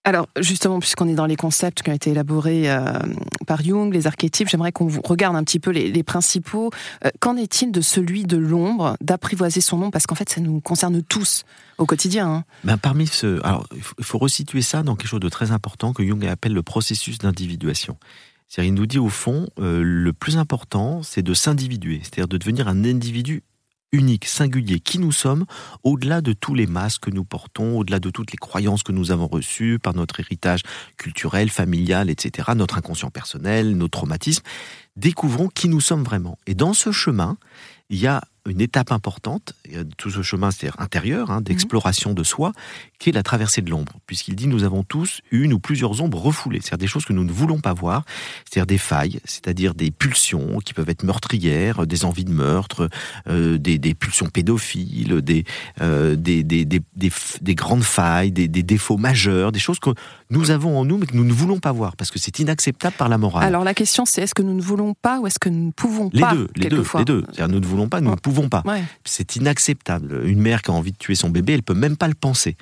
Alors 0.10 0.28
justement, 0.40 0.80
puisqu'on 0.80 1.08
est 1.08 1.14
dans 1.14 1.28
les 1.28 1.36
concepts 1.36 1.84
qui 1.84 1.92
ont 1.92 1.94
été 1.94 2.10
élaborés 2.10 2.64
euh, 2.68 2.98
par 3.46 3.62
Jung, 3.62 3.94
les 3.94 4.08
archétypes, 4.08 4.50
j'aimerais 4.50 4.72
qu'on 4.72 4.88
regarde 5.04 5.36
un 5.36 5.44
petit 5.44 5.60
peu 5.60 5.70
les, 5.70 6.02
principaux. 6.02 6.72
Qu'en 7.20 7.38
est-il 7.38 7.72
de 7.72 7.80
celui 7.80 8.24
de 8.24 8.36
l'ombre, 8.36 8.98
d'apprivoiser 9.02 9.62
son 9.62 9.78
nom? 9.78 9.92
Parce 9.92 10.08
qu'en 10.08 10.16
fait, 10.16 10.28
ça 10.28 10.42
nous 10.42 10.62
concerne 10.62 11.04
tous 11.04 11.44
au 11.78 11.86
quotidien. 11.86 12.28
Hein. 12.28 12.44
Ben, 12.64 12.80
parmi 12.80 13.06
ce, 13.06 13.40
alors 13.46 13.68
il 13.72 14.04
faut 14.04 14.18
resituer 14.18 14.64
ça 14.64 14.82
dans 14.82 14.96
quelque 14.96 15.10
chose 15.10 15.20
de 15.20 15.30
très 15.30 15.52
important 15.52 15.94
que 15.94 16.04
Jung 16.04 16.26
appelle 16.26 16.54
le 16.54 16.64
processus 16.64 17.20
d'individuation. 17.20 17.96
C'est-à-dire, 18.48 18.70
il 18.70 18.74
nous 18.74 18.88
dit 18.88 18.98
au 18.98 19.10
fond, 19.10 19.48
le 19.60 20.12
plus 20.12 20.38
important, 20.38 21.04
c'est 21.04 21.22
de 21.22 21.36
s'individuer, 21.36 22.00
c'est-à-dire 22.02 22.28
de 22.28 22.38
devenir 22.38 22.68
un 22.68 22.84
individu 22.84 23.44
unique, 23.92 24.26
singulier, 24.26 24.80
qui 24.80 25.00
nous 25.00 25.12
sommes, 25.12 25.46
au-delà 25.84 26.22
de 26.22 26.34
tous 26.34 26.54
les 26.54 26.68
masques 26.68 27.04
que 27.04 27.10
nous 27.12 27.24
portons, 27.24 27.78
au-delà 27.78 28.00
de 28.00 28.10
toutes 28.10 28.32
les 28.32 28.38
croyances 28.38 28.84
que 28.84 28.92
nous 28.92 29.12
avons 29.12 29.28
reçues 29.28 29.80
par 29.80 29.94
notre 29.94 30.20
héritage 30.20 30.62
culturel, 30.98 31.50
familial, 31.50 32.10
etc., 32.10 32.50
notre 32.56 32.78
inconscient 32.78 33.10
personnel, 33.10 33.76
nos 33.78 33.88
traumatismes, 33.88 34.44
découvrons 34.96 35.48
qui 35.48 35.70
nous 35.70 35.82
sommes 35.82 36.04
vraiment. 36.04 36.38
Et 36.46 36.56
dans 36.56 36.74
ce 36.74 36.92
chemin, 36.92 37.38
il 37.90 38.00
y 38.00 38.08
a 38.08 38.22
une 38.50 38.62
étape 38.62 38.92
importante, 38.92 39.54
tout 39.98 40.10
ce 40.10 40.22
chemin 40.22 40.52
c'est 40.52 40.70
intérieur, 40.80 41.32
hein, 41.32 41.42
d'exploration 41.42 42.14
de 42.14 42.24
soi, 42.24 42.54
qui 43.00 43.10
est 43.10 43.14
la 43.14 43.24
traversée 43.24 43.62
de 43.62 43.70
l'ombre, 43.70 43.94
puisqu'il 44.06 44.36
dit 44.36 44.48
nous 44.48 44.64
avons 44.64 44.84
tous 44.84 45.22
une 45.32 45.54
ou 45.54 45.60
plusieurs 45.60 46.02
ombres 46.02 46.20
refoulées, 46.20 46.60
c'est-à-dire 46.62 46.78
des 46.78 46.88
choses 46.88 47.06
que 47.06 47.14
nous 47.14 47.24
ne 47.24 47.32
voulons 47.32 47.60
pas 47.60 47.74
voir, 47.74 48.04
c'est-à-dire 48.46 48.68
des 48.68 48.78
failles, 48.78 49.20
c'est-à-dire 49.26 49.74
des 49.74 49.92
pulsions 49.92 50.60
qui 50.60 50.74
peuvent 50.74 50.90
être 50.90 51.04
meurtrières, 51.04 51.88
des 51.88 52.06
envies 52.06 52.26
de 52.26 52.32
meurtre, 52.32 52.90
euh, 53.28 53.58
des, 53.58 53.80
pulsions 53.94 54.28
pédophiles, 54.28 55.22
des, 55.22 55.46
euh, 55.82 56.16
des, 56.16 56.44
des, 56.44 56.66
des, 56.66 57.56
grandes 57.56 57.84
failles, 57.84 58.32
des, 58.32 58.48
défauts 58.48 58.98
majeurs, 58.98 59.52
des 59.52 59.60
choses 59.60 59.80
que 59.80 59.92
nous 60.30 60.52
avons 60.52 60.78
en 60.78 60.86
nous 60.86 60.98
mais 60.98 61.06
que 61.06 61.16
nous 61.16 61.24
ne 61.24 61.34
voulons 61.34 61.60
pas 61.60 61.72
voir, 61.72 61.96
parce 61.96 62.12
que 62.12 62.20
c'est 62.20 62.40
inacceptable 62.40 62.96
par 62.98 63.10
la 63.10 63.18
morale. 63.18 63.44
Alors 63.44 63.64
la 63.64 63.74
question 63.74 64.06
c'est 64.06 64.22
est-ce 64.22 64.36
que 64.36 64.42
nous 64.42 64.54
ne 64.54 64.62
voulons 64.62 64.94
pas 64.94 65.20
ou 65.20 65.28
est-ce 65.28 65.40
que 65.40 65.50
nous 65.50 65.68
ne 65.68 65.72
pouvons 65.72 66.10
les 66.14 66.22
pas 66.22 66.34
deux, 66.34 66.48
Les 66.56 66.70
deux, 66.70 66.84
les 66.98 67.06
deux. 67.06 67.24
nous 67.48 67.60
ne 67.60 67.66
voulons 67.66 67.90
pas, 67.90 68.02
nous 68.02 68.12
ne 68.12 68.16
pouvons 68.16 68.39
pas. 68.48 68.64
C'est 69.04 69.36
inacceptable. 69.36 70.22
Une 70.26 70.40
mère 70.40 70.62
qui 70.62 70.72
a 70.72 70.74
envie 70.74 70.94
de 70.94 70.98
tuer 70.98 71.16
son 71.16 71.30
bébé, 71.30 71.54
elle 71.54 71.64
peut 71.64 71.74
même 71.74 71.98
pas 71.98 72.08
le 72.08 72.14
penser. 72.14 72.56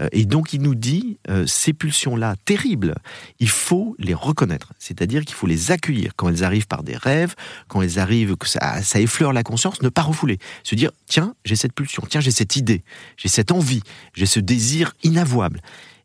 Euh, 0.00 0.08
et 0.12 0.24
donc 0.24 0.52
il 0.52 0.62
nous 0.62 0.74
dit, 0.74 1.18
euh, 1.28 1.46
ces 1.46 1.72
pulsions-là, 1.72 2.34
terribles, 2.44 2.94
il 3.38 3.48
faut 3.48 3.94
les 3.98 4.14
reconnaître. 4.14 4.72
C'est-à-dire 4.78 5.24
qu'il 5.24 5.34
faut 5.34 5.46
les 5.46 5.70
accueillir 5.70 6.12
quand 6.16 6.28
elles 6.28 6.42
arrivent 6.42 6.66
par 6.66 6.82
des 6.82 6.96
rêves, 6.96 7.34
quand 7.68 7.82
elles 7.82 7.98
arrivent, 7.98 8.36
que 8.36 8.48
ça, 8.48 8.82
ça 8.82 9.00
effleure 9.00 9.32
la 9.32 9.42
conscience, 9.42 9.82
ne 9.82 9.88
pas 9.88 10.02
refouler. 10.02 10.38
Se 10.64 10.74
dire, 10.74 10.90
tiens, 11.06 11.34
j'ai 11.44 11.56
cette 11.56 11.74
pulsion, 11.74 12.02
tiens, 12.08 12.20
j'ai 12.20 12.30
cette 12.30 12.56
idée, 12.56 12.82
j'ai 13.16 13.28
cette 13.28 13.52
envie, 13.52 13.82
j'ai 14.14 14.26
ce 14.26 14.40
désir 14.40 14.94
inavouable 15.02 15.60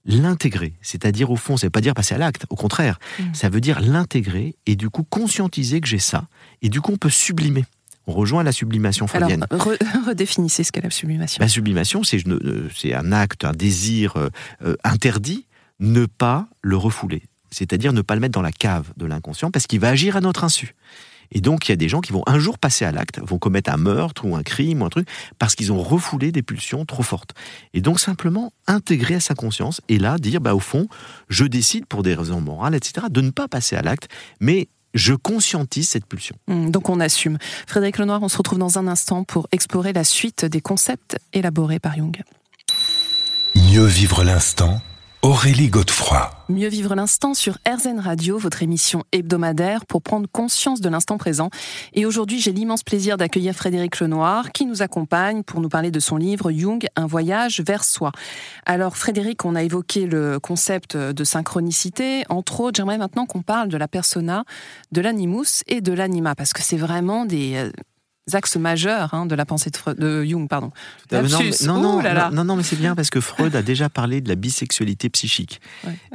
l'intégrer. 0.06 0.74
C'est-à-dire, 0.82 1.32
au 1.32 1.36
fond, 1.36 1.58
ça 1.58 1.66
ne 1.66 1.68
veut 1.68 1.72
pas 1.72 1.82
dire 1.82 1.94
passer 1.94 2.14
à 2.14 2.18
l'acte, 2.18 2.46
au 2.50 2.56
contraire, 2.56 3.00
mmh. 3.20 3.24
ça 3.34 3.50
veut 3.50 3.62
dire 3.62 3.82
l'intégrer 3.82 4.56
et 4.66 4.76
du 4.76 4.90
coup 4.90 5.04
conscientiser 5.04 5.82
que 5.82 5.88
j'ai 5.88 6.00
ça. 6.00 6.28
Et 6.62 6.70
du 6.70 6.82
coup, 6.82 6.92
on 6.94 6.98
peut 6.98 7.10
sublimer 7.10 7.66
on 8.08 8.14
rejoint 8.14 8.44
la 8.44 8.52
sublimation 8.52 9.08
freudienne. 9.08 9.46
Alors, 9.50 9.68
redéfinissez 10.08 10.64
ce 10.64 10.72
qu'est 10.72 10.82
la 10.82 10.90
sublimation. 10.90 11.42
La 11.42 11.48
sublimation, 11.48 12.04
c'est 12.04 12.94
un 12.94 13.12
acte, 13.12 13.46
un 13.46 13.52
désir 13.52 14.18
euh, 14.18 14.30
euh, 14.64 14.76
interdit, 14.84 15.48
ne 15.80 16.06
pas 16.06 16.48
le 16.62 16.78
refouler. 16.78 17.24
C'est-à-dire 17.52 17.94
ne 17.94 18.02
pas 18.02 18.16
le 18.16 18.22
mettre 18.22 18.34
dans 18.34 18.42
la 18.42 18.52
cave 18.52 18.92
de 18.98 19.06
l'inconscient 19.06 19.52
parce 19.52 19.68
qu'il 19.68 19.80
va 19.80 19.90
agir 19.90 20.18
à 20.18 20.22
notre 20.22 20.44
insu. 20.44 20.76
Et 21.32 21.42
donc, 21.42 21.68
il 21.68 21.72
y 21.72 21.74
a 21.74 21.76
des 21.76 21.90
gens 21.90 22.02
qui 22.02 22.12
vont 22.12 22.24
un 22.28 22.40
jour 22.40 22.58
passer 22.58 22.86
à 22.86 22.92
l'acte, 22.92 23.20
vont 23.20 23.40
commettre 23.40 23.72
un 23.72 23.78
meurtre 23.78 24.26
ou 24.26 24.36
un 24.36 24.44
crime 24.44 24.82
ou 24.82 24.86
un 24.86 24.90
truc, 24.90 25.08
parce 25.40 25.56
qu'ils 25.56 25.72
ont 25.72 25.82
refoulé 25.82 26.32
des 26.32 26.44
pulsions 26.44 26.86
trop 26.86 27.04
fortes. 27.04 27.34
Et 27.74 27.82
donc, 27.82 28.00
simplement 28.00 28.54
intégrer 28.68 29.16
à 29.16 29.20
sa 29.20 29.36
conscience 29.36 29.82
et 29.90 29.98
là, 29.98 30.18
dire, 30.18 30.42
bah, 30.42 30.56
au 30.56 30.60
fond, 30.60 30.88
je 31.30 31.46
décide 31.46 31.86
pour 31.86 32.04
des 32.04 32.14
raisons 32.14 32.42
morales, 32.42 32.76
etc., 32.76 33.08
de 33.10 33.22
ne 33.22 33.32
pas 33.32 33.48
passer 33.48 33.76
à 33.76 33.82
l'acte, 33.82 34.08
mais 34.40 34.68
je 34.96 35.14
conscientise 35.14 35.90
cette 35.90 36.06
pulsion. 36.06 36.36
Hmm, 36.48 36.72
donc 36.72 36.90
on 36.90 37.00
assume. 37.00 37.38
Frédéric 37.68 38.00
Lenoir, 38.00 38.24
on 38.24 38.30
se 38.30 38.38
retrouve 38.38 38.58
dans 38.58 38.80
un 38.80 38.88
instant 38.88 39.24
pour 39.24 39.48
explorer 39.52 39.94
la 39.94 40.04
suite 40.04 40.46
des 40.46 40.62
concepts 40.62 41.18
élaborés 41.34 41.80
par 41.80 41.96
Jung. 41.96 42.20
Mieux 43.56 43.86
vivre 43.86 44.24
l'instant 44.24 44.82
Aurélie 45.26 45.70
Godefroy. 45.70 46.30
Mieux 46.50 46.68
vivre 46.68 46.94
l'instant 46.94 47.34
sur 47.34 47.58
RZN 47.68 47.98
Radio, 48.00 48.38
votre 48.38 48.62
émission 48.62 49.04
hebdomadaire 49.12 49.88
pour 49.88 50.04
prendre 50.04 50.30
conscience 50.32 50.82
de 50.82 50.88
l'instant 50.88 51.18
présent. 51.18 51.50
Et 51.94 52.06
aujourd'hui, 52.06 52.40
j'ai 52.40 52.52
l'immense 52.52 52.84
plaisir 52.84 53.18
d'accueillir 53.18 53.56
Frédéric 53.56 54.00
Lenoir 54.00 54.52
qui 54.52 54.68
nous 54.68 54.84
accompagne 54.84 55.42
pour 55.42 55.62
nous 55.62 55.68
parler 55.68 55.90
de 55.90 56.00
son 56.00 56.18
livre 56.18 56.52
Jung, 56.52 56.86
un 56.96 57.08
voyage 57.08 57.62
vers 57.62 57.86
soi. 57.86 58.12
Alors 58.68 58.98
Frédéric, 58.98 59.46
on 59.46 59.56
a 59.56 59.64
évoqué 59.64 60.06
le 60.06 60.40
concept 60.40 60.96
de 60.96 61.24
synchronicité. 61.24 62.24
Entre 62.30 62.60
autres, 62.60 62.78
j'aimerais 62.78 63.00
maintenant 63.00 63.26
qu'on 63.26 63.42
parle 63.42 63.70
de 63.70 63.78
la 63.78 63.88
persona, 63.88 64.44
de 64.92 65.02
l'animus 65.02 65.64
et 65.66 65.82
de 65.82 65.92
l'anima 65.92 66.36
parce 66.36 66.54
que 66.54 66.62
c'est 66.62 66.78
vraiment 66.78 67.26
des 67.26 67.56
euh, 67.56 67.72
axes 68.34 68.56
majeurs 68.56 69.14
hein, 69.14 69.26
de 69.26 69.36
la 69.36 69.46
pensée 69.46 69.70
de, 69.70 70.24
Jung. 70.24 70.48
Pardon. 70.48 70.72
Non, 71.12 71.22
non, 71.80 72.02
non, 72.32 72.44
non, 72.44 72.56
mais 72.56 72.64
c'est 72.64 72.76
bien 72.76 72.96
parce 72.96 73.10
que 73.10 73.20
Freud 73.20 73.56
a 73.56 73.62
déjà 73.62 73.90
parlé 73.90 74.22
de 74.22 74.30
la 74.30 74.36
bisexualité 74.36 75.10
psychique. 75.10 75.62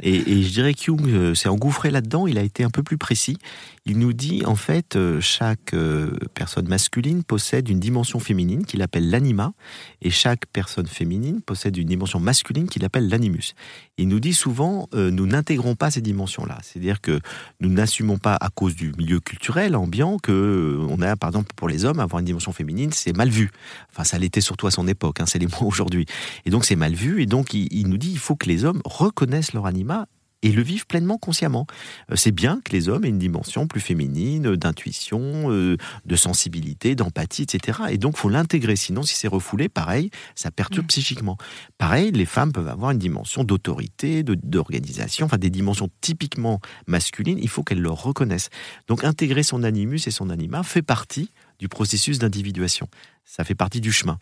Et, 0.01 0.43
je 0.43 0.49
dirais 0.49 0.73
que 0.73 0.81
Jung 0.83 1.01
euh, 1.07 1.35
s'est 1.35 1.49
engouffré 1.49 1.91
là-dedans, 1.91 2.27
il 2.27 2.37
a 2.37 2.41
été 2.41 2.63
un 2.63 2.69
peu 2.69 2.83
plus 2.83 2.97
précis. 2.97 3.37
Il 3.85 3.97
nous 3.97 4.13
dit, 4.13 4.43
en 4.45 4.55
fait, 4.55 4.95
euh, 4.95 5.19
chaque 5.21 5.73
euh, 5.73 6.11
personne 6.35 6.67
masculine 6.67 7.23
possède 7.23 7.67
une 7.67 7.79
dimension 7.79 8.19
féminine 8.19 8.65
qu'il 8.65 8.83
appelle 8.83 9.09
l'anima, 9.09 9.53
et 10.01 10.11
chaque 10.11 10.45
personne 10.47 10.85
féminine 10.85 11.41
possède 11.41 11.75
une 11.77 11.87
dimension 11.87 12.19
masculine 12.19 12.69
qu'il 12.69 12.85
appelle 12.85 13.09
l'animus. 13.09 13.55
Il 13.97 14.07
nous 14.07 14.19
dit 14.19 14.33
souvent, 14.33 14.87
nous 14.93 15.27
n'intégrons 15.27 15.75
pas 15.75 15.91
ces 15.91 16.01
dimensions-là. 16.01 16.57
C'est-à-dire 16.63 17.01
que 17.01 17.19
nous 17.59 17.69
n'assumons 17.69 18.17
pas, 18.17 18.35
à 18.39 18.49
cause 18.49 18.75
du 18.75 18.93
milieu 18.97 19.19
culturel 19.19 19.75
ambiant, 19.75 20.17
que 20.17 20.79
on 20.89 21.01
a, 21.01 21.15
par 21.15 21.29
exemple, 21.29 21.53
pour 21.55 21.67
les 21.67 21.85
hommes, 21.85 21.99
avoir 21.99 22.19
une 22.19 22.25
dimension 22.25 22.51
féminine, 22.51 22.91
c'est 22.91 23.15
mal 23.15 23.29
vu. 23.29 23.51
Enfin, 23.91 24.03
ça 24.03 24.17
l'était 24.17 24.41
surtout 24.41 24.67
à 24.67 24.71
son 24.71 24.87
époque, 24.87 25.19
hein, 25.19 25.25
c'est 25.25 25.39
les 25.39 25.47
mots 25.47 25.51
aujourd'hui. 25.61 26.05
Et 26.45 26.49
donc, 26.49 26.65
c'est 26.65 26.75
mal 26.75 26.93
vu. 26.93 27.21
Et 27.21 27.25
donc, 27.25 27.53
il, 27.53 27.87
nous 27.87 27.97
dit 27.97 28.11
il 28.11 28.19
faut 28.19 28.35
que 28.35 28.47
les 28.47 28.65
hommes 28.65 28.81
reconnaissent 28.85 29.53
leur 29.53 29.65
anima 29.65 30.07
et 30.43 30.51
le 30.51 30.61
vivent 30.61 30.87
pleinement 30.87 31.17
consciemment. 31.17 31.67
Euh, 32.11 32.15
c'est 32.15 32.31
bien 32.31 32.61
que 32.63 32.71
les 32.71 32.89
hommes 32.89 33.05
aient 33.05 33.09
une 33.09 33.19
dimension 33.19 33.67
plus 33.67 33.81
féminine, 33.81 34.55
d'intuition, 34.55 35.51
euh, 35.51 35.77
de 36.05 36.15
sensibilité, 36.15 36.95
d'empathie, 36.95 37.43
etc. 37.43 37.79
Et 37.89 37.97
donc, 37.97 38.17
faut 38.17 38.29
l'intégrer. 38.29 38.75
Sinon, 38.75 39.03
si 39.03 39.15
c'est 39.15 39.27
refoulé, 39.27 39.69
pareil, 39.69 40.09
ça 40.35 40.51
perturbe 40.51 40.85
mmh. 40.85 40.87
psychiquement. 40.87 41.37
Pareil, 41.77 42.11
les 42.11 42.25
femmes 42.25 42.51
peuvent 42.51 42.67
avoir 42.67 42.91
une 42.91 42.99
dimension 42.99 43.43
d'autorité, 43.43 44.23
d'organisation, 44.23 45.25
enfin 45.25 45.37
des 45.37 45.49
dimensions 45.49 45.89
typiquement 46.01 46.59
masculines. 46.87 47.37
Il 47.41 47.49
faut 47.49 47.63
qu'elles 47.63 47.81
le 47.81 47.91
reconnaissent. 47.91 48.49
Donc, 48.87 49.03
intégrer 49.03 49.43
son 49.43 49.63
animus 49.63 50.07
et 50.07 50.11
son 50.11 50.29
anima 50.29 50.63
fait 50.63 50.81
partie 50.81 51.31
du 51.59 51.69
processus 51.69 52.17
d'individuation. 52.17 52.87
Ça 53.23 53.43
fait 53.43 53.55
partie 53.55 53.81
du 53.81 53.91
chemin. 53.91 54.17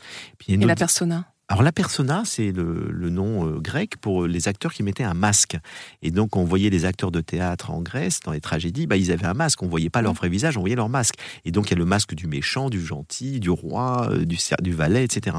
Et 0.47 0.57
la 0.57 0.75
persona 0.75 1.25
alors 1.51 1.63
la 1.63 1.71
persona, 1.71 2.21
c'est 2.25 2.51
le, 2.51 3.09
nom 3.09 3.47
euh, 3.47 3.59
grec 3.59 3.97
pour 3.97 4.27
les 4.27 4.47
acteurs 4.47 4.71
qui 4.71 4.83
mettaient 4.83 5.03
un 5.03 5.15
masque. 5.15 5.57
Et 6.03 6.11
donc 6.11 6.35
on 6.35 6.43
voyait 6.43 6.69
les 6.69 6.85
acteurs 6.85 7.09
de 7.11 7.21
théâtre 7.21 7.71
en 7.71 7.81
Grèce, 7.81 8.19
dans 8.19 8.33
les 8.33 8.39
tragédies, 8.39 8.85
bah, 8.85 8.97
ils 8.97 9.11
avaient 9.11 9.25
un 9.25 9.33
masque. 9.33 9.63
On 9.63 9.67
voyait 9.67 9.89
pas 9.89 10.03
leur 10.03 10.13
vrai 10.13 10.29
visage, 10.29 10.57
on 10.57 10.59
voyait 10.59 10.75
leur 10.75 10.89
masque. 10.89 11.15
Et 11.45 11.51
donc 11.51 11.67
il 11.67 11.71
y 11.71 11.73
a 11.73 11.79
le 11.79 11.85
masque 11.85 12.13
du 12.13 12.27
méchant, 12.27 12.69
du 12.69 12.85
gentil, 12.85 13.39
du 13.39 13.49
roi, 13.49 14.09
euh, 14.11 14.25
du, 14.25 14.37
du 14.61 14.73
valet, 14.73 15.03
etc. 15.03 15.37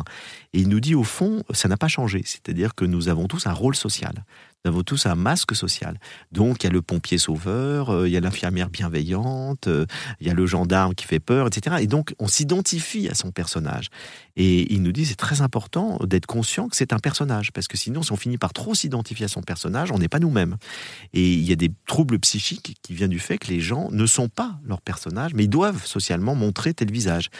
Et 0.52 0.58
il 0.58 0.68
nous 0.68 0.80
dit 0.80 0.96
au 0.96 1.04
fond, 1.04 1.44
ça 1.52 1.68
n'a 1.68 1.76
pas 1.76 1.86
changé. 1.86 2.22
C'est-à-dire 2.24 2.74
que 2.74 2.84
nous 2.84 3.08
avons 3.08 3.28
tous 3.28 3.46
un 3.46 3.52
rôle 3.52 3.76
social. 3.76 4.24
Nous 4.66 4.72
avons 4.72 4.82
tous 4.82 5.06
un 5.06 5.14
masque 5.14 5.56
social. 5.56 5.98
Donc, 6.32 6.62
il 6.62 6.66
y 6.66 6.68
a 6.68 6.72
le 6.72 6.82
pompier 6.82 7.16
sauveur, 7.16 7.88
euh, 7.88 8.06
il 8.06 8.12
y 8.12 8.16
a 8.18 8.20
l'infirmière 8.20 8.68
bienveillante, 8.68 9.68
euh, 9.68 9.86
il 10.20 10.26
y 10.26 10.30
a 10.30 10.34
le 10.34 10.44
gendarme 10.44 10.94
qui 10.94 11.06
fait 11.06 11.18
peur, 11.18 11.46
etc. 11.46 11.76
Et 11.80 11.86
donc, 11.86 12.14
on 12.18 12.28
s'identifie 12.28 13.08
à 13.08 13.14
son 13.14 13.30
personnage. 13.30 13.88
Et 14.36 14.70
il 14.70 14.82
nous 14.82 14.92
dit, 14.92 15.06
c'est 15.06 15.14
très 15.14 15.40
important 15.40 15.98
d'être 16.04 16.26
conscient 16.26 16.68
que 16.68 16.76
c'est 16.76 16.92
un 16.92 16.98
personnage, 16.98 17.52
parce 17.52 17.68
que 17.68 17.78
sinon, 17.78 18.02
si 18.02 18.12
on 18.12 18.16
finit 18.16 18.36
par 18.36 18.52
trop 18.52 18.74
s'identifier 18.74 19.24
à 19.24 19.28
son 19.28 19.40
personnage, 19.40 19.92
on 19.92 19.98
n'est 19.98 20.08
pas 20.08 20.18
nous-mêmes. 20.18 20.56
Et 21.14 21.32
il 21.32 21.48
y 21.48 21.52
a 21.52 21.56
des 21.56 21.72
troubles 21.86 22.18
psychiques 22.18 22.76
qui 22.82 22.92
viennent 22.92 23.10
du 23.10 23.18
fait 23.18 23.38
que 23.38 23.48
les 23.48 23.60
gens 23.60 23.90
ne 23.90 24.04
sont 24.04 24.28
pas 24.28 24.58
leur 24.62 24.82
personnage, 24.82 25.32
mais 25.32 25.44
ils 25.44 25.50
doivent 25.50 25.86
socialement 25.86 26.34
montrer 26.34 26.74
tel 26.74 26.92
visage. 26.92 27.30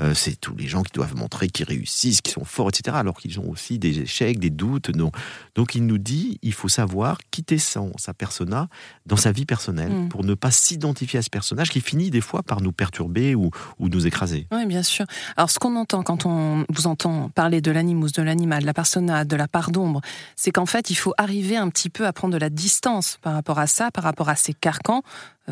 Euh, 0.00 0.14
c'est 0.14 0.40
tous 0.40 0.54
les 0.54 0.68
gens 0.68 0.84
qui 0.84 0.92
doivent 0.92 1.16
montrer 1.16 1.48
qu'ils 1.48 1.66
réussissent, 1.66 2.20
qu'ils 2.20 2.34
sont 2.34 2.44
forts, 2.44 2.68
etc., 2.68 2.96
alors 3.00 3.18
qu'ils 3.18 3.40
ont 3.40 3.50
aussi 3.50 3.80
des 3.80 3.98
échecs, 3.98 4.38
des 4.38 4.50
doutes. 4.50 4.92
Donc, 4.92 5.74
il 5.74 5.84
nous 5.84 5.98
dit, 5.98 6.38
il 6.42 6.52
faut 6.52 6.67
savoir 6.68 7.18
quitter 7.30 7.58
son, 7.58 7.92
sa 7.96 8.14
persona 8.14 8.68
dans 9.06 9.16
sa 9.16 9.32
vie 9.32 9.46
personnelle 9.46 9.92
mm. 9.92 10.08
pour 10.08 10.24
ne 10.24 10.34
pas 10.34 10.50
s'identifier 10.50 11.18
à 11.18 11.22
ce 11.22 11.30
personnage 11.30 11.70
qui 11.70 11.80
finit 11.80 12.10
des 12.10 12.20
fois 12.20 12.42
par 12.42 12.60
nous 12.60 12.72
perturber 12.72 13.34
ou, 13.34 13.50
ou 13.78 13.88
nous 13.88 14.06
écraser. 14.06 14.46
Oui, 14.52 14.66
bien 14.66 14.82
sûr. 14.82 15.06
Alors, 15.36 15.50
ce 15.50 15.58
qu'on 15.58 15.76
entend 15.76 16.02
quand 16.02 16.26
on 16.26 16.64
vous 16.68 16.86
entend 16.86 17.28
parler 17.30 17.60
de 17.60 17.70
l'animus, 17.70 18.12
de 18.12 18.22
l'animal, 18.22 18.62
de 18.62 18.66
la 18.66 18.74
persona, 18.74 19.24
de 19.24 19.36
la 19.36 19.48
part 19.48 19.70
d'ombre, 19.70 20.00
c'est 20.36 20.50
qu'en 20.50 20.66
fait, 20.66 20.90
il 20.90 20.96
faut 20.96 21.14
arriver 21.18 21.56
un 21.56 21.68
petit 21.68 21.90
peu 21.90 22.06
à 22.06 22.12
prendre 22.12 22.34
de 22.34 22.38
la 22.38 22.50
distance 22.50 23.18
par 23.22 23.34
rapport 23.34 23.58
à 23.58 23.66
ça, 23.66 23.90
par 23.90 24.04
rapport 24.04 24.28
à 24.28 24.36
ces 24.36 24.54
carcans, 24.54 25.02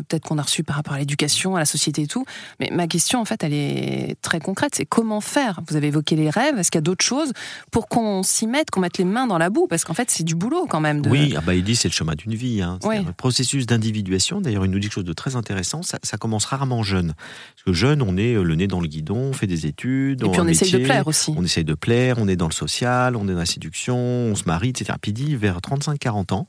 peut-être 0.03 0.23
qu'on 0.23 0.37
a 0.37 0.41
reçu 0.41 0.63
par 0.63 0.75
rapport 0.75 0.93
à 0.93 0.99
l'éducation, 0.99 1.55
à 1.55 1.59
la 1.59 1.65
société 1.65 2.03
et 2.03 2.07
tout. 2.07 2.25
Mais 2.59 2.69
ma 2.71 2.87
question, 2.87 3.19
en 3.19 3.25
fait, 3.25 3.43
elle 3.43 3.53
est 3.53 4.15
très 4.21 4.39
concrète. 4.39 4.75
C'est 4.75 4.85
comment 4.85 5.21
faire? 5.21 5.61
Vous 5.67 5.75
avez 5.75 5.87
évoqué 5.87 6.15
les 6.15 6.29
rêves. 6.29 6.57
Est-ce 6.57 6.71
qu'il 6.71 6.77
y 6.77 6.79
a 6.79 6.81
d'autres 6.81 7.05
choses 7.05 7.33
pour 7.71 7.87
qu'on 7.87 8.23
s'y 8.23 8.47
mette, 8.47 8.71
qu'on 8.71 8.79
mette 8.79 8.97
les 8.97 9.05
mains 9.05 9.27
dans 9.27 9.37
la 9.37 9.49
boue? 9.49 9.67
Parce 9.67 9.83
qu'en 9.83 9.93
fait, 9.93 10.09
c'est 10.09 10.23
du 10.23 10.35
boulot 10.35 10.67
quand 10.69 10.79
même. 10.79 11.01
Oui, 11.07 11.33
ah 11.37 11.41
bah, 11.41 11.55
il 11.55 11.63
dit 11.63 11.75
c'est 11.75 11.87
le 11.87 11.93
chemin 11.93 12.15
d'une 12.15 12.35
vie. 12.35 12.61
Hein. 12.61 12.79
Le 12.83 13.11
processus 13.11 13.65
d'individuation, 13.65 14.41
d'ailleurs, 14.41 14.65
il 14.65 14.71
nous 14.71 14.79
dit 14.79 14.87
quelque 14.87 14.95
chose 14.95 15.03
de 15.03 15.13
très 15.13 15.35
intéressant. 15.35 15.81
Ça, 15.81 16.17
commence 16.17 16.45
rarement 16.45 16.83
jeune. 16.83 17.13
Parce 17.55 17.63
que 17.65 17.73
jeune, 17.73 18.01
on 18.01 18.17
est 18.17 18.33
euh, 18.33 18.43
le 18.43 18.55
nez 18.55 18.67
dans 18.67 18.79
le 18.79 18.87
guidon, 18.87 19.17
on 19.17 19.33
fait 19.33 19.47
des 19.47 19.67
études. 19.67 20.23
Et 20.23 20.29
puis 20.29 20.41
on 20.41 20.47
essaye 20.47 20.71
de 20.71 20.79
plaire 20.79 21.07
aussi. 21.07 21.33
On 21.37 21.43
essaye 21.43 21.63
de 21.63 21.75
plaire, 21.75 22.17
on 22.19 22.27
est 22.27 22.35
dans 22.35 22.47
le 22.47 22.53
social, 22.53 23.15
on 23.15 23.27
est 23.27 23.33
dans 23.33 23.39
la 23.39 23.45
séduction, 23.45 23.97
on 23.97 24.35
se 24.35 24.45
marie, 24.45 24.69
etc. 24.69 24.93
Puis 24.99 25.11
il 25.11 25.13
dit 25.13 25.35
vers 25.35 25.59
35-40 25.59 26.33
ans, 26.33 26.47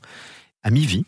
à 0.63 0.71
mi-vie, 0.71 1.05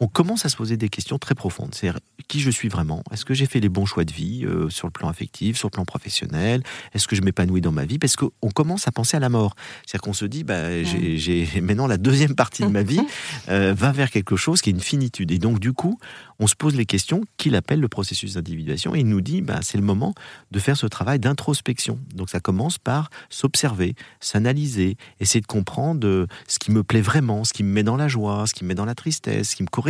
on 0.00 0.06
commence 0.06 0.46
à 0.46 0.48
se 0.48 0.56
poser 0.56 0.78
des 0.78 0.88
questions 0.88 1.18
très 1.18 1.34
profondes. 1.34 1.74
C'est 1.74 1.92
qui 2.26 2.40
je 2.40 2.50
suis 2.50 2.68
vraiment? 2.68 3.02
Est-ce 3.12 3.26
que 3.26 3.34
j'ai 3.34 3.44
fait 3.44 3.60
les 3.60 3.68
bons 3.68 3.84
choix 3.84 4.04
de 4.04 4.12
vie 4.12 4.46
euh, 4.46 4.70
sur 4.70 4.86
le 4.86 4.92
plan 4.92 5.08
affectif, 5.08 5.58
sur 5.58 5.68
le 5.68 5.72
plan 5.72 5.84
professionnel? 5.84 6.62
Est-ce 6.94 7.06
que 7.06 7.16
je 7.16 7.20
m'épanouis 7.20 7.60
dans 7.60 7.72
ma 7.72 7.84
vie? 7.84 7.98
Parce 7.98 8.16
qu'on 8.16 8.30
commence 8.54 8.88
à 8.88 8.92
penser 8.92 9.18
à 9.18 9.20
la 9.20 9.28
mort. 9.28 9.54
C'est-à-dire 9.84 10.02
qu'on 10.02 10.14
se 10.14 10.24
dit, 10.24 10.42
bah, 10.42 10.82
j'ai 10.82 11.46
maintenant 11.60 11.86
la 11.86 11.98
deuxième 11.98 12.34
partie 12.34 12.62
de 12.62 12.68
ma 12.68 12.82
vie 12.82 13.00
euh, 13.50 13.74
va 13.74 13.92
vers 13.92 14.10
quelque 14.10 14.36
chose 14.36 14.62
qui 14.62 14.70
est 14.70 14.72
une 14.72 14.80
finitude. 14.80 15.30
Et 15.32 15.38
donc, 15.38 15.60
du 15.60 15.74
coup, 15.74 15.98
on 16.38 16.46
se 16.46 16.54
pose 16.54 16.76
les 16.76 16.86
questions 16.86 17.22
qu'il 17.36 17.54
appelle 17.54 17.80
le 17.80 17.88
processus 17.88 18.34
d'individuation 18.34 18.94
et 18.94 19.00
il 19.00 19.08
nous 19.08 19.20
dit, 19.20 19.42
bah, 19.42 19.58
c'est 19.60 19.76
le 19.76 19.84
moment 19.84 20.14
de 20.50 20.58
faire 20.58 20.78
ce 20.78 20.86
travail 20.86 21.18
d'introspection. 21.18 21.98
Donc, 22.14 22.30
ça 22.30 22.40
commence 22.40 22.78
par 22.78 23.10
s'observer, 23.28 23.94
s'analyser, 24.20 24.96
essayer 25.20 25.42
de 25.42 25.46
comprendre 25.46 26.06
euh, 26.06 26.26
ce 26.48 26.58
qui 26.58 26.70
me 26.70 26.82
plaît 26.82 27.02
vraiment, 27.02 27.44
ce 27.44 27.52
qui 27.52 27.64
me 27.64 27.70
met 27.70 27.82
dans 27.82 27.96
la 27.96 28.08
joie, 28.08 28.46
ce 28.46 28.54
qui 28.54 28.64
me 28.64 28.68
met 28.68 28.74
dans 28.74 28.86
la 28.86 28.94
tristesse, 28.94 29.50
ce 29.50 29.56
qui 29.56 29.62
me 29.62 29.68
correspond 29.68 29.89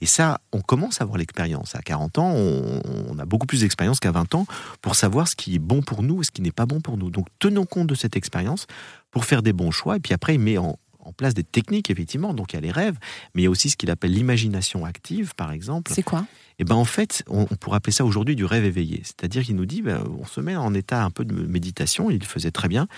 et 0.00 0.06
ça, 0.06 0.40
on 0.52 0.60
commence 0.60 1.00
à 1.00 1.04
avoir 1.04 1.18
l'expérience. 1.18 1.74
À 1.74 1.82
40 1.82 2.18
ans, 2.18 2.32
on, 2.34 3.18
a 3.18 3.24
beaucoup 3.24 3.46
plus 3.46 3.60
d'expérience 3.60 4.00
qu'à 4.00 4.12
20 4.12 4.34
ans 4.34 4.46
pour 4.80 4.94
savoir 4.94 5.28
ce 5.28 5.36
qui 5.36 5.56
est 5.56 5.58
bon 5.58 5.82
pour 5.82 6.02
nous 6.02 6.22
et 6.22 6.24
ce 6.24 6.30
qui 6.30 6.42
n'est 6.42 6.52
pas 6.52 6.66
bon 6.66 6.80
pour 6.80 6.96
nous. 6.96 7.10
Donc 7.10 7.26
tenons 7.38 7.66
compte 7.66 7.88
de 7.88 7.94
cette 7.94 8.16
expérience 8.16 8.66
pour 9.10 9.24
faire 9.24 9.42
des 9.42 9.52
bons 9.52 9.70
choix. 9.70 9.96
Et 9.96 10.00
puis 10.00 10.14
après, 10.14 10.34
il 10.34 10.40
met 10.40 10.58
en, 10.58 10.78
place 11.16 11.32
des 11.32 11.42
techniques, 11.42 11.90
effectivement. 11.90 12.34
Donc 12.34 12.52
il 12.52 12.56
y 12.56 12.58
a 12.58 12.60
les 12.60 12.70
rêves, 12.70 12.98
mais 13.34 13.40
il 13.40 13.44
y 13.44 13.46
a 13.46 13.50
aussi 13.50 13.70
ce 13.70 13.78
qu'il 13.78 13.90
appelle 13.90 14.12
l'imagination 14.12 14.84
active, 14.84 15.34
par 15.34 15.52
exemple. 15.52 15.90
C'est 15.94 16.02
quoi? 16.02 16.26
Eh 16.58 16.64
ben 16.64 16.74
en 16.74 16.84
fait, 16.84 17.24
on, 17.28 17.46
pourrait 17.46 17.78
appeler 17.78 17.94
ça 17.94 18.04
aujourd'hui 18.04 18.36
du 18.36 18.44
rêve 18.44 18.66
éveillé. 18.66 19.00
C'est-à-dire 19.04 19.42
qu'il 19.42 19.56
nous 19.56 19.64
dit, 19.64 19.80
ben, 19.80 20.04
on 20.20 20.26
se 20.26 20.42
met 20.42 20.54
en 20.54 20.74
état 20.74 21.02
un 21.02 21.10
peu 21.10 21.24
de 21.24 21.32
méditation, 21.32 22.10
il 22.10 22.18
le 22.18 22.26
faisait 22.26 22.50
très 22.50 22.68
bien, 22.68 22.88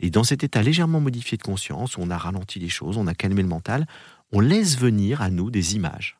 et 0.00 0.10
dans 0.10 0.24
cet 0.24 0.42
état 0.42 0.62
légèrement 0.62 1.00
modifié 1.00 1.38
de 1.38 1.42
conscience, 1.42 1.96
on 1.96 2.10
a 2.10 2.18
ralenti 2.18 2.58
les 2.58 2.68
choses, 2.68 2.96
on 2.96 3.06
a 3.06 3.14
calmé 3.14 3.42
le 3.42 3.48
mental, 3.48 3.86
on 4.32 4.40
laisse 4.40 4.78
venir 4.78 5.22
à 5.22 5.30
nous 5.30 5.50
des 5.50 5.74
images, 5.74 6.18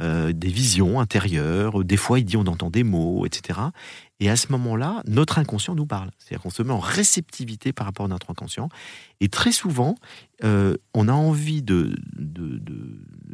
euh, 0.00 0.32
des 0.32 0.48
visions 0.48 1.00
intérieures. 1.00 1.84
Des 1.84 1.96
fois, 1.96 2.18
il 2.18 2.24
dit 2.24 2.36
on 2.36 2.46
entend 2.46 2.70
des 2.70 2.84
mots, 2.84 3.26
etc. 3.26 3.58
Et 4.20 4.30
à 4.30 4.36
ce 4.36 4.50
moment-là, 4.52 5.02
notre 5.06 5.38
inconscient 5.38 5.74
nous 5.74 5.86
parle. 5.86 6.10
C'est-à-dire 6.18 6.42
qu'on 6.42 6.50
se 6.50 6.62
met 6.62 6.72
en 6.72 6.78
réceptivité 6.78 7.72
par 7.72 7.86
rapport 7.86 8.06
à 8.06 8.08
notre 8.08 8.30
inconscient. 8.30 8.68
Et 9.20 9.28
très 9.28 9.52
souvent, 9.52 9.94
euh, 10.44 10.76
on 10.94 11.08
a 11.08 11.12
envie 11.12 11.62
de, 11.62 11.96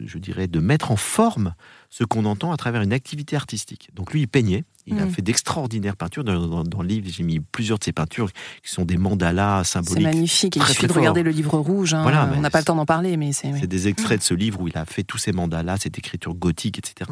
je 0.05 0.19
dirais, 0.19 0.47
de 0.47 0.61
mettre 0.61 0.91
en 0.91 0.97
forme 0.97 1.55
ce 1.97 2.03
qu'on 2.03 2.25
entend 2.25 2.51
à 2.51 2.57
travers 2.57 2.83
une 2.83 2.93
activité 2.93 3.37
artistique. 3.37 3.91
Donc 3.95 4.13
lui, 4.13 4.23
il 4.23 4.27
peignait. 4.27 4.65
Il 4.87 4.99
a 4.99 5.07
mm. 5.07 5.11
fait 5.11 5.23
d'extraordinaires 5.23 5.97
peintures. 5.97 6.25
Dans, 6.25 6.83
le 6.83 6.89
livre, 6.89 7.07
j'ai 7.09 7.23
mis 7.23 7.39
plusieurs 7.39 7.79
de 7.79 7.85
ses 7.85 7.93
peintures 7.93 8.31
qui 8.33 8.71
sont 8.71 8.85
des 8.85 8.97
mandalas 8.97 9.63
symboliques. 9.63 10.03
C'est 10.03 10.15
magnifique. 10.15 10.57
il 10.57 10.63
suffit 10.65 10.89
de 10.89 10.93
regarder 10.93 11.23
le 11.23 11.31
livre 11.31 11.57
rouge. 11.57 11.95
Hein. 11.95 12.03
Voilà, 12.03 12.29
on 12.37 12.41
n'a 12.41 12.51
pas 12.51 12.59
le 12.59 12.65
temps 12.65 12.75
d'en 12.75 12.85
parler, 12.85 13.17
mais 13.17 13.33
c'est. 13.33 13.51
C'est 13.59 13.69
des 13.69 13.87
extraits 13.87 14.19
de 14.19 14.25
ce 14.25 14.35
livre 14.35 14.61
où 14.61 14.69
il 14.69 14.77
a 14.77 14.85
fait 14.85 15.05
tous 15.05 15.19
ces 15.19 15.33
mandalas, 15.33 15.79
cette 15.79 15.97
écriture 15.97 16.35
gothique, 16.35 16.79
etc. 16.79 17.11